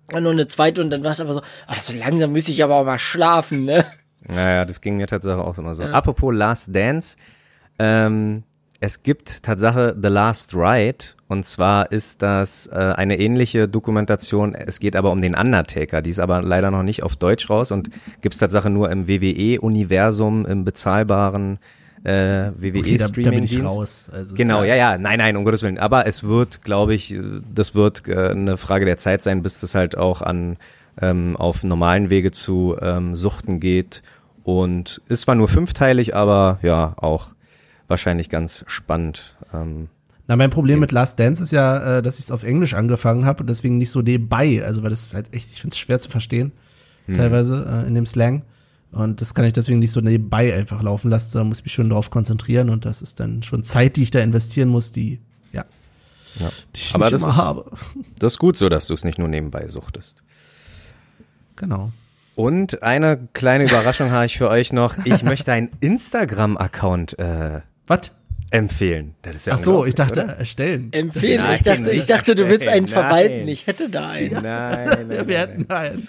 [0.09, 2.65] dann noch eine zweite und dann war es aber so, ach, so langsam müsste ich
[2.65, 3.85] aber auch mal schlafen, ne?
[4.29, 5.83] Naja, das ging mir tatsächlich auch immer so.
[5.83, 5.91] Ja.
[5.91, 7.17] Apropos Last Dance,
[7.79, 8.43] ähm,
[8.81, 14.55] es gibt Tatsache The Last Ride und zwar ist das äh, eine ähnliche Dokumentation.
[14.55, 17.71] Es geht aber um den Undertaker, die ist aber leider noch nicht auf Deutsch raus
[17.73, 21.59] und gibt's Tatsache nur im WWE-Universum im bezahlbaren
[22.05, 24.11] äh, WWE-Streaming-Dienst.
[24.13, 25.79] Also genau, ja, ja, nein, nein, um Gottes Willen.
[25.79, 27.17] Aber es wird, glaube ich,
[27.53, 30.57] das wird äh, eine Frage der Zeit sein, bis das halt auch an
[31.01, 34.03] ähm, auf normalen Wege zu ähm, Suchten geht.
[34.49, 37.27] Und ist zwar nur fünfteilig, aber ja, auch
[37.87, 39.37] wahrscheinlich ganz spannend.
[39.53, 39.89] Ähm,
[40.27, 43.27] Na, mein Problem mit Last Dance ist ja, äh, dass ich es auf Englisch angefangen
[43.27, 44.65] habe und deswegen nicht so nebenbei.
[44.65, 46.53] Also, weil das ist halt echt, ich finde es schwer zu verstehen,
[47.05, 47.17] hm.
[47.17, 48.41] teilweise äh, in dem Slang.
[48.91, 51.75] Und das kann ich deswegen nicht so nebenbei einfach laufen lassen, Da muss ich mich
[51.75, 55.21] schon darauf konzentrieren und das ist dann schon Zeit, die ich da investieren muss, die,
[55.53, 55.67] ja,
[56.41, 56.49] ja.
[56.75, 57.71] die ich Aber nicht das immer ist, habe.
[58.19, 60.23] Das ist gut so, dass du es nicht nur nebenbei suchtest.
[61.57, 61.93] Genau.
[62.39, 64.95] Und eine kleine Überraschung habe ich für euch noch.
[65.05, 68.13] Ich möchte einen Instagram-Account äh, Was?
[68.53, 69.17] empfehlen.
[69.23, 70.37] Das ist ja Ach so, ich dachte oder?
[70.39, 70.91] erstellen.
[70.93, 71.43] Empfehlen.
[71.43, 72.93] Nein, ich dachte, ich dachte, du willst einen nein.
[72.93, 73.49] verwalten.
[73.49, 74.31] Ich hätte da einen.
[74.35, 76.07] Nein, nein, nein, Wir hätten einen.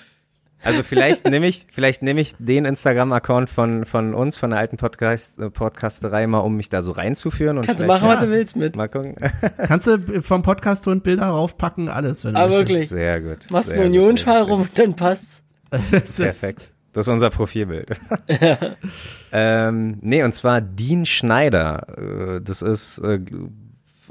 [0.62, 4.78] Also vielleicht nehme ich, vielleicht nehme ich den Instagram-Account von, von uns, von der alten
[4.78, 7.58] Podcast, äh, Podcasterei mal, um mich da so reinzuführen.
[7.58, 8.76] Und Kannst du machen, ja, was du willst mit.
[8.76, 9.16] Mal gucken.
[9.58, 12.70] Kannst du vom Podcast und Bilder raufpacken, alles, wenn du Aber möchtest.
[12.70, 12.90] wirklich.
[12.90, 13.50] Sehr gut.
[13.50, 15.42] Machst einen Unionsschal rum und dann passt's.
[16.16, 16.70] Perfekt.
[16.94, 17.90] Das ist unser Profilbild.
[19.32, 21.86] ähm, nee, und zwar Dean Schneider.
[21.98, 23.20] Äh, das ist äh,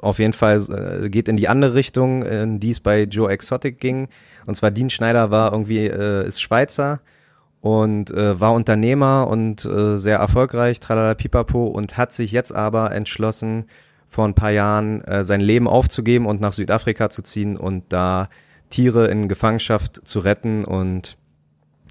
[0.00, 3.80] auf jeden Fall, äh, geht in die andere Richtung, in die es bei Joe Exotic
[3.80, 4.08] ging.
[4.46, 7.00] Und zwar Dean Schneider war irgendwie, äh, ist Schweizer
[7.60, 12.92] und äh, war Unternehmer und äh, sehr erfolgreich, tralala pipapo, und hat sich jetzt aber
[12.92, 13.66] entschlossen,
[14.08, 18.30] vor ein paar Jahren äh, sein Leben aufzugeben und nach Südafrika zu ziehen und da
[18.70, 21.17] Tiere in Gefangenschaft zu retten und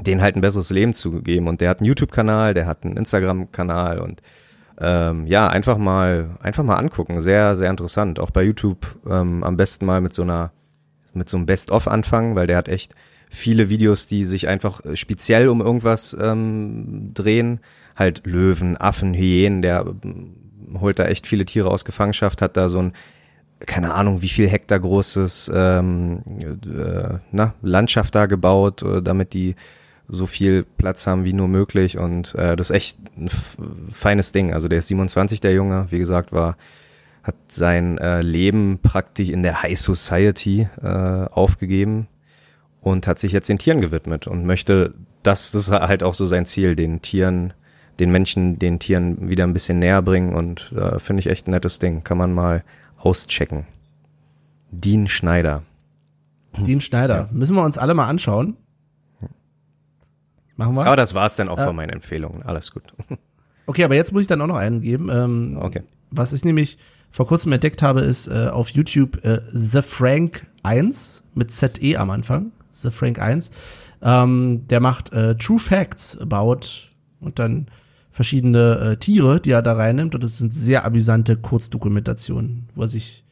[0.02, 1.48] denen halt ein besseres Leben zu geben.
[1.48, 4.22] Und der hat einen YouTube-Kanal, der hat einen Instagram-Kanal und
[4.80, 7.20] ähm, ja, einfach mal, einfach mal angucken.
[7.20, 8.20] Sehr, sehr interessant.
[8.20, 10.52] Auch bei YouTube ähm, am besten mal mit so einer,
[11.14, 12.94] mit so einem Best-of anfangen, weil der hat echt
[13.30, 17.60] viele Videos, die sich einfach äh, speziell um irgendwas ähm, drehen.
[17.96, 22.70] Halt Löwen, Affen, Hyänen, der äh, holt da echt viele Tiere aus Gefangenschaft, hat da
[22.70, 22.94] so ein
[23.66, 29.56] keine Ahnung, wie viel Hektar großes ähm, äh, na, Landschaft da gebaut, äh, damit die
[30.08, 33.30] so viel Platz haben wie nur möglich und äh, das ist echt ein
[33.92, 34.54] feines Ding.
[34.54, 36.58] Also der ist 27, der Junge, wie gesagt, war
[37.28, 42.08] hat sein äh, Leben praktisch in der High Society äh, aufgegeben
[42.80, 44.94] und hat sich jetzt den Tieren gewidmet und möchte,
[45.24, 47.54] das, das ist halt auch so sein Ziel, den Tieren,
[48.00, 51.52] den Menschen, den Tieren wieder ein bisschen näher bringen und äh, finde ich echt ein
[51.52, 52.04] nettes Ding.
[52.04, 52.64] Kann man mal
[52.98, 53.66] auschecken.
[54.72, 55.64] Dean Schneider.
[56.58, 57.16] Dean Schneider.
[57.16, 57.30] Ja.
[57.32, 58.56] Müssen wir uns alle mal anschauen.
[60.58, 60.86] Machen wir.
[60.86, 62.44] Aber das war's dann auch äh, von meinen Empfehlungen.
[62.44, 62.84] Alles gut.
[63.70, 65.10] Okay, aber jetzt muss ich dann auch noch einen geben.
[65.12, 65.84] Ähm, okay.
[66.10, 66.78] Was ich nämlich
[67.12, 72.10] vor kurzem entdeckt habe, ist äh, auf YouTube äh, The Frank 1 mit ZE am
[72.10, 72.54] Anfang.
[72.72, 73.52] The Frank 1.
[74.02, 76.62] Ähm, der macht äh, True Facts about
[77.20, 77.68] und dann
[78.10, 80.16] verschiedene äh, Tiere, die er da reinnimmt.
[80.16, 83.26] Und das sind sehr amüsante Kurzdokumentationen, wo er sich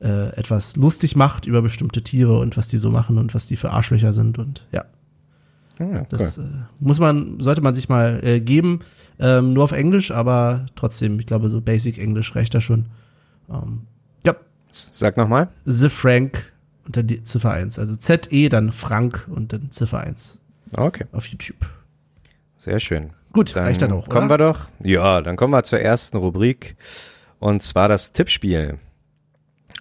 [0.00, 3.56] äh, etwas lustig macht über bestimmte Tiere und was die so machen und was die
[3.56, 4.38] für Arschlöcher sind.
[4.38, 4.84] Und ja,
[5.80, 6.42] ja, das äh,
[6.78, 8.80] muss man, sollte man sich mal äh, geben.
[9.18, 12.86] Ähm, nur auf Englisch, aber trotzdem, ich glaube, so Basic Englisch reicht da schon.
[13.50, 13.82] Ähm,
[14.24, 14.34] ja.
[14.70, 15.48] Sag nochmal.
[15.66, 16.52] The Frank
[16.86, 17.78] und dann die Ziffer 1.
[17.78, 20.38] Also Z-E, dann Frank und dann Ziffer 1.
[20.72, 21.04] Okay.
[21.12, 21.68] Auf YouTube.
[22.56, 23.10] Sehr schön.
[23.32, 24.08] Gut, dann reicht dann auch.
[24.08, 24.38] Kommen oder?
[24.38, 24.68] wir doch.
[24.82, 26.76] Ja, dann kommen wir zur ersten Rubrik.
[27.38, 28.78] Und zwar das Tippspiel.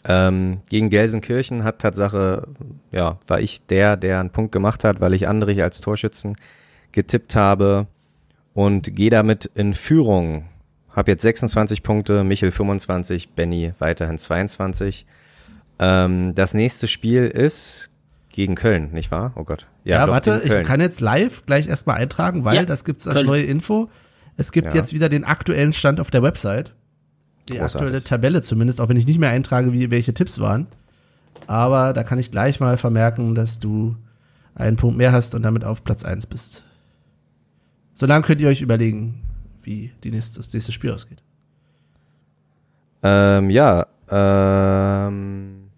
[0.05, 2.47] Ähm, gegen Gelsenkirchen hat Tatsache,
[2.91, 6.35] ja, war ich der, der einen Punkt gemacht hat, weil ich Andrich als Torschützen
[6.91, 7.87] getippt habe
[8.53, 10.45] und gehe damit in Führung.
[10.95, 15.05] Hab jetzt 26 Punkte, Michel 25, Benny weiterhin 22.
[15.79, 17.91] Ähm, das nächste Spiel ist
[18.29, 19.33] gegen Köln, nicht wahr?
[19.35, 19.67] Oh Gott.
[19.83, 23.15] Ja, ja warte, ich kann jetzt live gleich erstmal eintragen, weil ja, das gibt's als
[23.15, 23.27] Köln.
[23.27, 23.89] neue Info.
[24.37, 24.79] Es gibt ja.
[24.79, 26.73] jetzt wieder den aktuellen Stand auf der Website.
[27.49, 27.75] Die Großartig.
[27.75, 30.67] aktuelle Tabelle zumindest, auch wenn ich nicht mehr eintrage, wie welche Tipps waren.
[31.47, 33.95] Aber da kann ich gleich mal vermerken, dass du
[34.53, 36.63] einen Punkt mehr hast und damit auf Platz eins bist.
[37.93, 39.21] Solange könnt ihr euch überlegen,
[39.63, 41.23] wie die nächste, das nächste Spiel ausgeht.
[43.01, 45.69] Ähm, ja, ähm,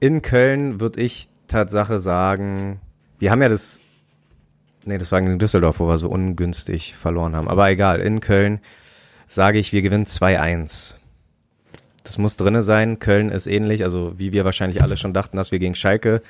[0.00, 2.80] in Köln würde ich Tatsache sagen,
[3.18, 3.80] wir haben ja das,
[4.84, 7.48] nee, das war in Düsseldorf, wo wir so ungünstig verloren haben.
[7.48, 8.60] Aber egal, in Köln
[9.26, 10.94] sage ich, wir gewinnen 2-1.
[12.04, 12.98] Das muss drinne sein.
[12.98, 16.22] Köln ist ähnlich, also wie wir wahrscheinlich alle schon dachten, dass wir gegen Schalke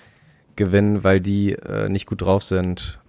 [0.56, 3.00] gewinnen, weil die äh, nicht gut drauf sind.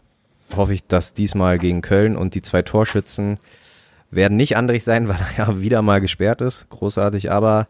[0.56, 3.40] Hoffe ich, dass diesmal gegen Köln und die zwei Torschützen
[4.12, 6.70] werden nicht Andrich sein, weil er ja wieder mal gesperrt ist.
[6.70, 7.68] Großartig, aber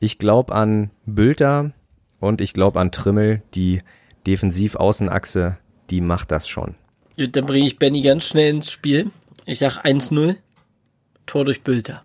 [0.00, 1.72] ich glaube an Bülter
[2.18, 3.82] und ich glaube an Trimmel, die
[4.26, 5.58] Defensiv-Außenachse,
[5.90, 6.74] die macht das schon.
[7.16, 9.10] Dann bringe ich Benny ganz schnell ins Spiel.
[9.46, 10.36] Ich sag 1-0,
[11.30, 12.02] Tor durch Bülter.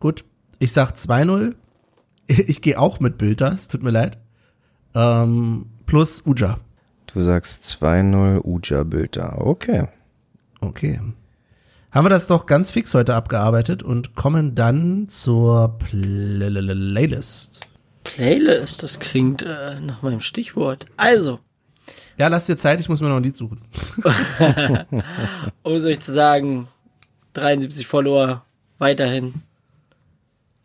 [0.00, 0.24] Gut,
[0.58, 1.54] ich sag 2-0.
[2.26, 4.16] Ich gehe auch mit Bülter, es tut mir leid.
[4.94, 6.58] Ähm, plus Uja.
[7.12, 9.88] Du sagst 2-0 Uja Bülter, okay.
[10.62, 10.98] Okay.
[11.90, 17.68] Haben wir das doch ganz fix heute abgearbeitet und kommen dann zur Playlist.
[18.04, 20.86] Playlist, das klingt äh, nach meinem Stichwort.
[20.96, 21.40] Also.
[22.16, 23.60] Ja, lass dir Zeit, ich muss mir noch ein Lied suchen.
[25.62, 26.68] um es euch zu sagen,
[27.34, 28.46] 73 Follower,
[28.78, 29.42] weiterhin.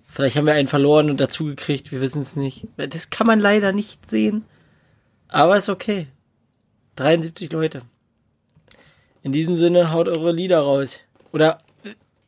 [0.07, 2.67] Vielleicht haben wir einen verloren und dazugekriegt, wir wissen es nicht.
[2.77, 4.43] Das kann man leider nicht sehen.
[5.27, 6.07] Aber ist okay.
[6.95, 7.83] 73 Leute.
[9.21, 11.01] In diesem Sinne, haut eure Lieder raus.
[11.31, 11.59] Oder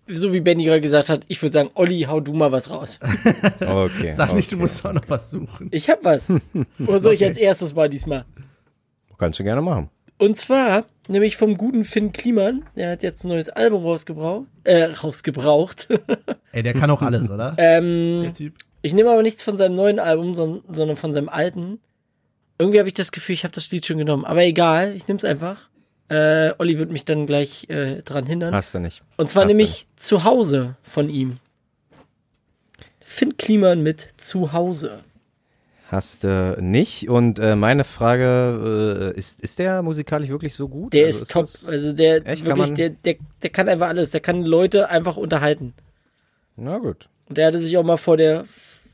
[0.07, 2.99] so wie Benny gerade gesagt hat, ich würde sagen, Olli, hau du mal was raus.
[3.59, 4.11] okay.
[4.11, 4.55] Sag nicht, okay.
[4.55, 5.69] du musst auch noch was suchen.
[5.71, 6.29] Ich hab was.
[6.79, 7.23] Oder soll okay.
[7.23, 8.25] ich als erstes mal diesmal?
[9.17, 9.89] Kannst du gerne machen.
[10.21, 12.63] Und zwar, nämlich vom guten Finn Kliman.
[12.75, 14.45] Der hat jetzt ein neues Album rausgebraucht.
[14.65, 15.87] Äh, rausgebraucht.
[16.51, 17.55] Ey, der kann auch alles, oder?
[17.57, 18.53] ähm, der Typ.
[18.83, 21.79] Ich nehme aber nichts von seinem neuen Album, sondern von seinem alten.
[22.59, 24.23] Irgendwie habe ich das Gefühl, ich habe das Lied schon genommen.
[24.23, 25.69] Aber egal, ich nehme es einfach.
[26.07, 28.53] Äh, Olli wird mich dann gleich äh, dran hindern.
[28.53, 29.01] Hast du nicht.
[29.17, 31.37] Und zwar Hast nämlich zu Hause von ihm.
[33.03, 34.99] Finn Kliman mit Zuhause.
[35.91, 37.09] Hast du äh, nicht.
[37.09, 40.93] Und äh, meine Frage, äh, ist, ist der musikalisch wirklich so gut?
[40.93, 41.47] Der also ist, top.
[41.67, 44.11] Also der echt, wirklich, der, der, der kann einfach alles.
[44.11, 45.73] Der kann Leute einfach unterhalten.
[46.55, 47.09] Na gut.
[47.27, 48.45] Und der hatte sich auch mal vor der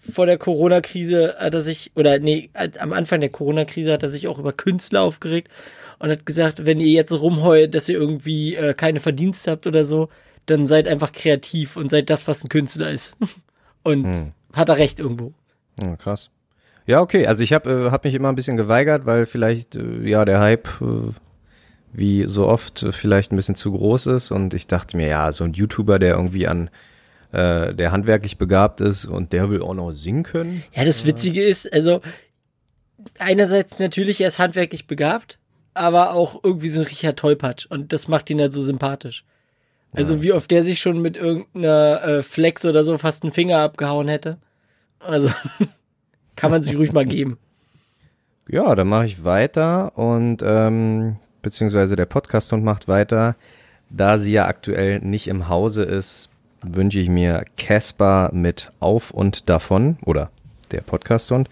[0.10, 2.49] vor der Corona-Krise hat er sich, oder nee,
[2.80, 5.52] am Anfang der Corona-Krise hat er sich auch über Künstler aufgeregt
[5.99, 9.86] und hat gesagt, wenn ihr jetzt rumheult, dass ihr irgendwie äh, keine Verdienste habt oder
[9.86, 10.07] so,
[10.45, 13.18] dann seid einfach kreativ und seid das, was ein Künstler ist.
[13.84, 14.32] Und hm.
[14.52, 15.34] hat er recht irgendwo.
[15.82, 16.30] Ja, krass.
[16.88, 17.28] Ja, okay.
[17.28, 20.40] Also ich habe äh, hab mich immer ein bisschen geweigert, weil vielleicht äh, ja der
[20.40, 21.12] Hype äh,
[21.94, 25.32] wie so oft äh, vielleicht ein bisschen zu groß ist und ich dachte mir, ja,
[25.32, 26.70] so ein YouTuber, der irgendwie an
[27.34, 30.64] äh, der handwerklich begabt ist und der will auch noch singen können.
[30.74, 32.02] Ja, das Witzige ist, also
[33.20, 35.40] einerseits natürlich, er ist handwerklich begabt,
[35.74, 39.26] aber auch irgendwie so ein Richard Tollpatsch und das macht ihn halt so sympathisch.
[39.92, 40.22] Also ja.
[40.22, 44.08] wie oft der sich schon mit irgendeiner äh, Flex oder so fast einen Finger abgehauen
[44.08, 44.38] hätte.
[45.00, 45.30] Also
[46.38, 47.38] kann man sich ruhig mal geben.
[48.50, 53.36] Ja, dann mache ich weiter und ähm, beziehungsweise der Podcast und macht weiter.
[53.90, 56.30] Da sie ja aktuell nicht im Hause ist,
[56.64, 60.32] wünsche ich mir Casper mit Auf und Davon oder
[60.72, 61.50] der Podcast und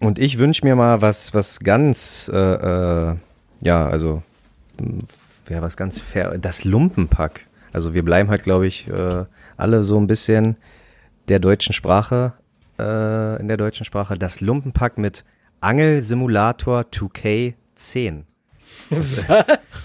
[0.00, 3.16] und ich wünsche mir mal was, was ganz, äh, äh,
[3.60, 4.22] ja, also,
[5.48, 7.46] ja, was ganz fair, das Lumpenpack.
[7.72, 9.24] Also wir bleiben halt, glaube ich, äh,
[9.58, 10.56] alle so ein bisschen
[11.28, 12.32] der deutschen Sprache,
[12.80, 14.18] äh, in der deutschen Sprache.
[14.18, 15.24] Das Lumpenpack mit
[15.60, 18.24] Angelsimulator 2K10.
[18.88, 19.22] Das, ist,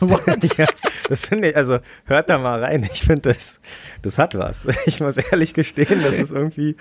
[0.57, 0.67] ja,
[1.09, 2.88] das finde ich, also hört da mal rein.
[2.91, 3.61] Ich finde, das,
[4.01, 4.67] das hat was.
[4.85, 6.76] Ich muss ehrlich gestehen, das ist irgendwie,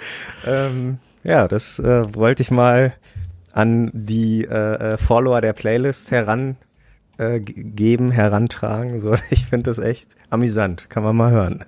[0.46, 2.94] ähm, ja, das äh, wollte ich mal
[3.52, 6.56] an die äh, äh Follower der Playlist heran
[7.18, 9.00] äh, geben, herantragen.
[9.00, 10.88] So, ich finde das echt amüsant.
[10.90, 11.64] Kann man mal hören.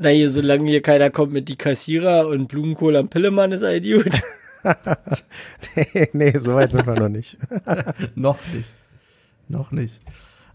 [0.00, 3.76] Na hier, solange hier keiner kommt mit die Kassierer und Blumenkohl am Pillemann, ist ein
[3.76, 4.20] Idiot.
[5.76, 7.36] nee, nee, so weit sind wir noch nicht.
[8.14, 8.68] noch nicht.
[9.48, 10.00] Noch nicht.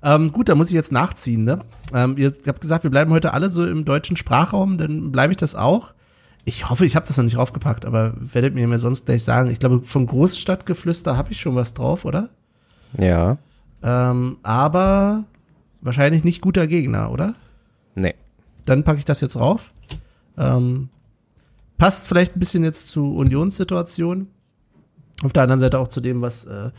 [0.01, 1.59] Ähm, gut, da muss ich jetzt nachziehen, ne?
[1.93, 5.37] Ähm, ihr habt gesagt, wir bleiben heute alle so im deutschen Sprachraum, dann bleibe ich
[5.37, 5.93] das auch.
[6.45, 9.49] Ich hoffe, ich habe das noch nicht draufgepackt, aber werdet mir mir sonst gleich sagen.
[9.49, 12.29] Ich glaube, von Großstadtgeflüster habe ich schon was drauf, oder?
[12.97, 13.37] Ja.
[13.81, 15.25] Ähm, aber
[15.81, 17.35] wahrscheinlich nicht guter Gegner, oder?
[17.95, 18.15] Nee.
[18.65, 19.71] Dann packe ich das jetzt rauf.
[20.37, 20.89] Ähm,
[21.77, 24.27] passt vielleicht ein bisschen jetzt zu Unionssituation.
[25.23, 26.71] Auf der anderen Seite auch zu dem, was, äh,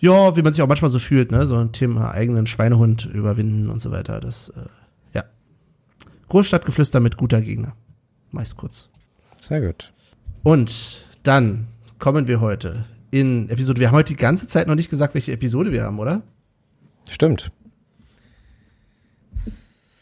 [0.00, 1.46] ja, wie man sich auch manchmal so fühlt, ne?
[1.46, 4.20] So ein Thema eigenen Schweinehund überwinden und so weiter.
[4.20, 4.66] Das, äh,
[5.14, 5.24] ja.
[6.28, 7.74] Großstadtgeflüster mit guter Gegner.
[8.30, 8.88] Meist kurz.
[9.46, 9.92] Sehr gut.
[10.42, 11.68] Und dann
[11.98, 13.80] kommen wir heute in Episode.
[13.80, 16.22] Wir haben heute die ganze Zeit noch nicht gesagt, welche Episode wir haben, oder?
[17.10, 17.50] Stimmt.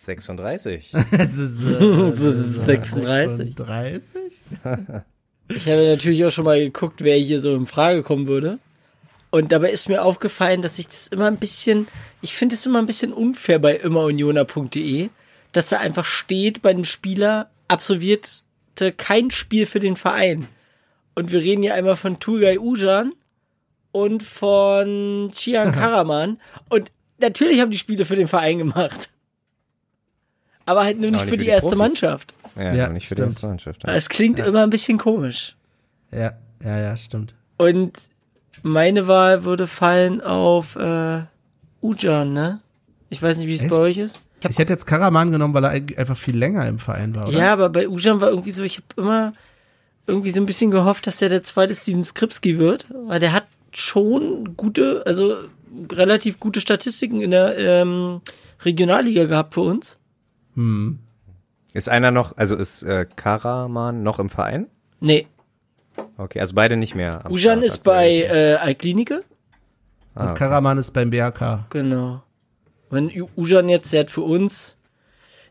[0.08, 0.92] 36.
[1.12, 1.68] es ist, äh,
[2.08, 3.54] es ist 36.
[3.56, 4.32] 36?
[5.48, 8.58] ich habe natürlich auch schon mal geguckt, wer hier so in Frage kommen würde.
[9.30, 11.86] Und dabei ist mir aufgefallen, dass ich das immer ein bisschen,
[12.22, 15.10] ich finde es immer ein bisschen unfair bei immerunioner.de,
[15.52, 20.48] dass da einfach steht bei dem Spieler, absolvierte kein Spiel für den Verein.
[21.14, 23.12] Und wir reden hier einmal von Turgay Ujan
[23.92, 26.40] und von Chian Karaman.
[26.70, 26.90] und
[27.20, 29.10] natürlich haben die Spiele für den Verein gemacht.
[30.68, 31.78] Aber halt nur nicht, nicht für, die, die erste Profis.
[31.78, 32.34] Mannschaft.
[32.56, 33.30] Ja, ja nicht für stimmt.
[33.30, 33.82] die erste Mannschaft.
[33.86, 33.94] Ja.
[33.94, 34.44] Es klingt ja.
[34.44, 35.56] immer ein bisschen komisch.
[36.12, 36.32] Ja,
[36.62, 37.34] ja, ja, stimmt.
[37.56, 37.98] Und
[38.62, 41.22] meine Wahl würde fallen auf äh,
[41.80, 42.60] Ujan, ne?
[43.08, 44.20] Ich weiß nicht, wie es bei euch ist.
[44.40, 47.38] Ich, ich hätte jetzt Karaman genommen, weil er einfach viel länger im Verein war, oder?
[47.38, 49.32] Ja, aber bei Ujan war irgendwie so, ich habe immer
[50.06, 53.46] irgendwie so ein bisschen gehofft, dass der der zweite Steven Skripski wird, weil der hat
[53.72, 55.36] schon gute, also
[55.92, 58.20] relativ gute Statistiken in der ähm,
[58.64, 59.98] Regionalliga gehabt für uns.
[60.58, 60.98] Hm.
[61.72, 64.66] Ist einer noch, also ist äh, Karaman noch im Verein?
[64.98, 65.28] Nee.
[66.16, 67.22] Okay, also beide nicht mehr.
[67.30, 69.22] Ujan ist bei äh, Alklinike.
[70.16, 70.30] Ah, okay.
[70.30, 71.66] Und Karaman ist beim BRK.
[71.70, 72.24] Genau.
[72.90, 74.76] Wenn Ujan jetzt, der hat für uns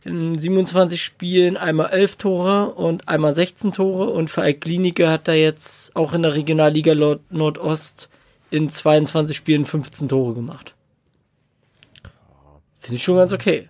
[0.04, 5.36] in 27 Spielen einmal 11 Tore und einmal 16 Tore und für Alklinike hat er
[5.36, 6.94] jetzt auch in der Regionalliga
[7.30, 8.10] Nordost
[8.52, 10.76] in 22 Spielen 15 Tore gemacht.
[12.80, 13.70] Finde ich schon ganz okay.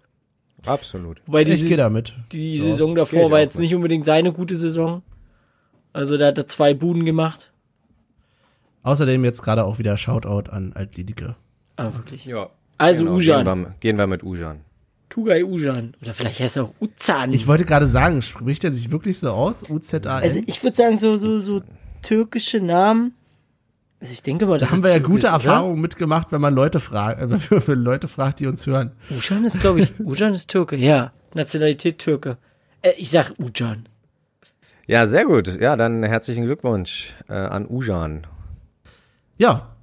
[0.68, 1.22] Absolut.
[1.26, 2.15] Wobei die, ich gehe damit.
[2.31, 3.64] Die ja, Saison davor war jetzt mit.
[3.64, 5.02] nicht unbedingt seine gute Saison.
[5.94, 7.52] Also da hat er zwei Buden gemacht.
[8.84, 11.35] Außerdem jetzt gerade auch wieder Shoutout an Altlinike.
[11.76, 12.26] Ah, wirklich?
[12.26, 12.49] Ja.
[12.77, 13.44] Also genau, Ujan.
[13.44, 14.61] Gehen wir, gehen wir mit Ujan.
[15.10, 15.95] Tugay Ujan.
[16.02, 17.34] Oder vielleicht heißt er auch Uzan.
[17.34, 19.69] Ich wollte gerade sagen, spricht er sich wirklich so aus?
[19.69, 20.23] U-Z-A-N?
[20.23, 21.61] Also ich würde sagen, so, so, so
[22.02, 23.14] türkische Namen
[23.99, 27.19] also ich denke mal, da haben wir ja gute Erfahrungen mitgemacht, wenn man Leute fragt,
[27.19, 28.91] wenn man Leute fragt, die uns hören.
[29.10, 31.11] Ujan ist, glaube ich, Ujan ist Türke, ja.
[31.34, 32.38] Nationalität Türke.
[32.84, 33.90] Äh, ich sag Ujan.
[34.86, 35.60] Ja, sehr gut.
[35.60, 38.28] Ja, dann herzlichen Glückwunsch äh, an Ujan.
[39.38, 39.76] Ja.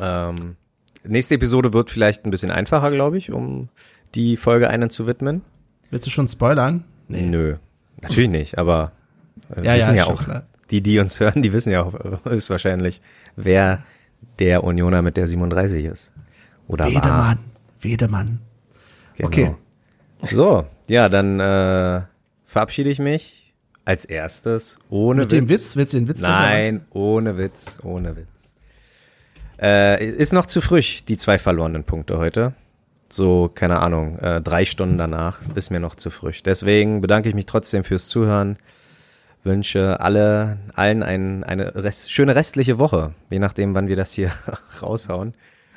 [0.00, 0.56] Ähm,
[1.04, 3.68] nächste Episode wird vielleicht ein bisschen einfacher, glaube ich, um
[4.16, 5.42] die Folge einen zu widmen.
[5.90, 6.84] Willst du schon spoilern?
[7.06, 7.22] Nee.
[7.22, 7.56] Nö,
[8.02, 8.90] natürlich nicht, aber
[9.56, 10.24] äh, ja, wissen ja, ja auch.
[10.24, 13.00] Klar die, die uns hören, die wissen ja auch höchstwahrscheinlich,
[13.36, 13.82] wer
[14.38, 16.12] der Unioner mit der 37 ist.
[16.66, 17.10] Oder Wedemann.
[17.10, 17.38] War.
[17.80, 18.40] Wedemann.
[19.16, 19.28] Genau.
[19.28, 19.54] Okay.
[20.30, 22.02] So, ja, dann äh,
[22.44, 23.54] verabschiede ich mich
[23.84, 25.38] als erstes ohne mit Witz.
[25.38, 25.76] dem Witz?
[25.76, 28.54] Willst du den Witz Nein, ohne Witz, ohne Witz.
[29.60, 32.54] Äh, ist noch zu früh, die zwei verlorenen Punkte heute.
[33.08, 36.32] So, keine Ahnung, äh, drei Stunden danach ist mir noch zu früh.
[36.44, 38.58] Deswegen bedanke ich mich trotzdem fürs Zuhören
[39.44, 44.30] wünsche alle, allen ein, eine rest, schöne restliche Woche, je nachdem, wann wir das hier
[44.82, 45.34] raushauen.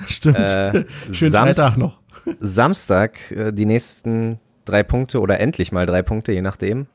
[0.08, 0.38] Stimmt.
[0.38, 2.00] Äh, Schönen Samst Freitag noch.
[2.38, 6.88] Samstag äh, die nächsten drei Punkte oder endlich mal drei Punkte, je nachdem.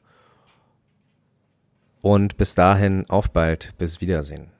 [2.00, 3.74] Und bis dahin auf bald.
[3.78, 4.50] Bis Wiedersehen.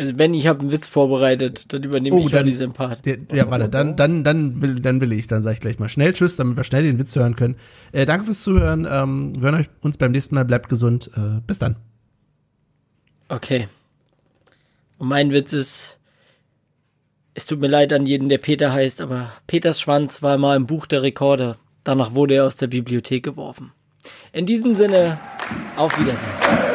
[0.00, 3.04] Also Ben, ich habe einen Witz vorbereitet, dann übernehme oh, ich dann, diesen Part.
[3.04, 5.90] Ja, ja, warte, dann, dann, dann will, dann will ich, dann sage ich gleich mal
[5.90, 7.56] schnell Tschüss, damit wir schnell den Witz hören können.
[7.92, 8.88] Äh, danke fürs Zuhören.
[8.90, 10.46] Ähm, wir hören euch uns beim nächsten Mal.
[10.46, 11.10] Bleibt gesund.
[11.14, 11.76] Äh, bis dann.
[13.28, 13.68] Okay.
[14.96, 15.98] Und mein Witz ist,
[17.34, 20.66] es tut mir leid an jeden, der Peter heißt, aber Peters Schwanz war mal im
[20.66, 21.58] Buch der Rekorde.
[21.84, 23.72] Danach wurde er aus der Bibliothek geworfen.
[24.32, 25.20] In diesem Sinne,
[25.76, 26.69] auf Wiedersehen.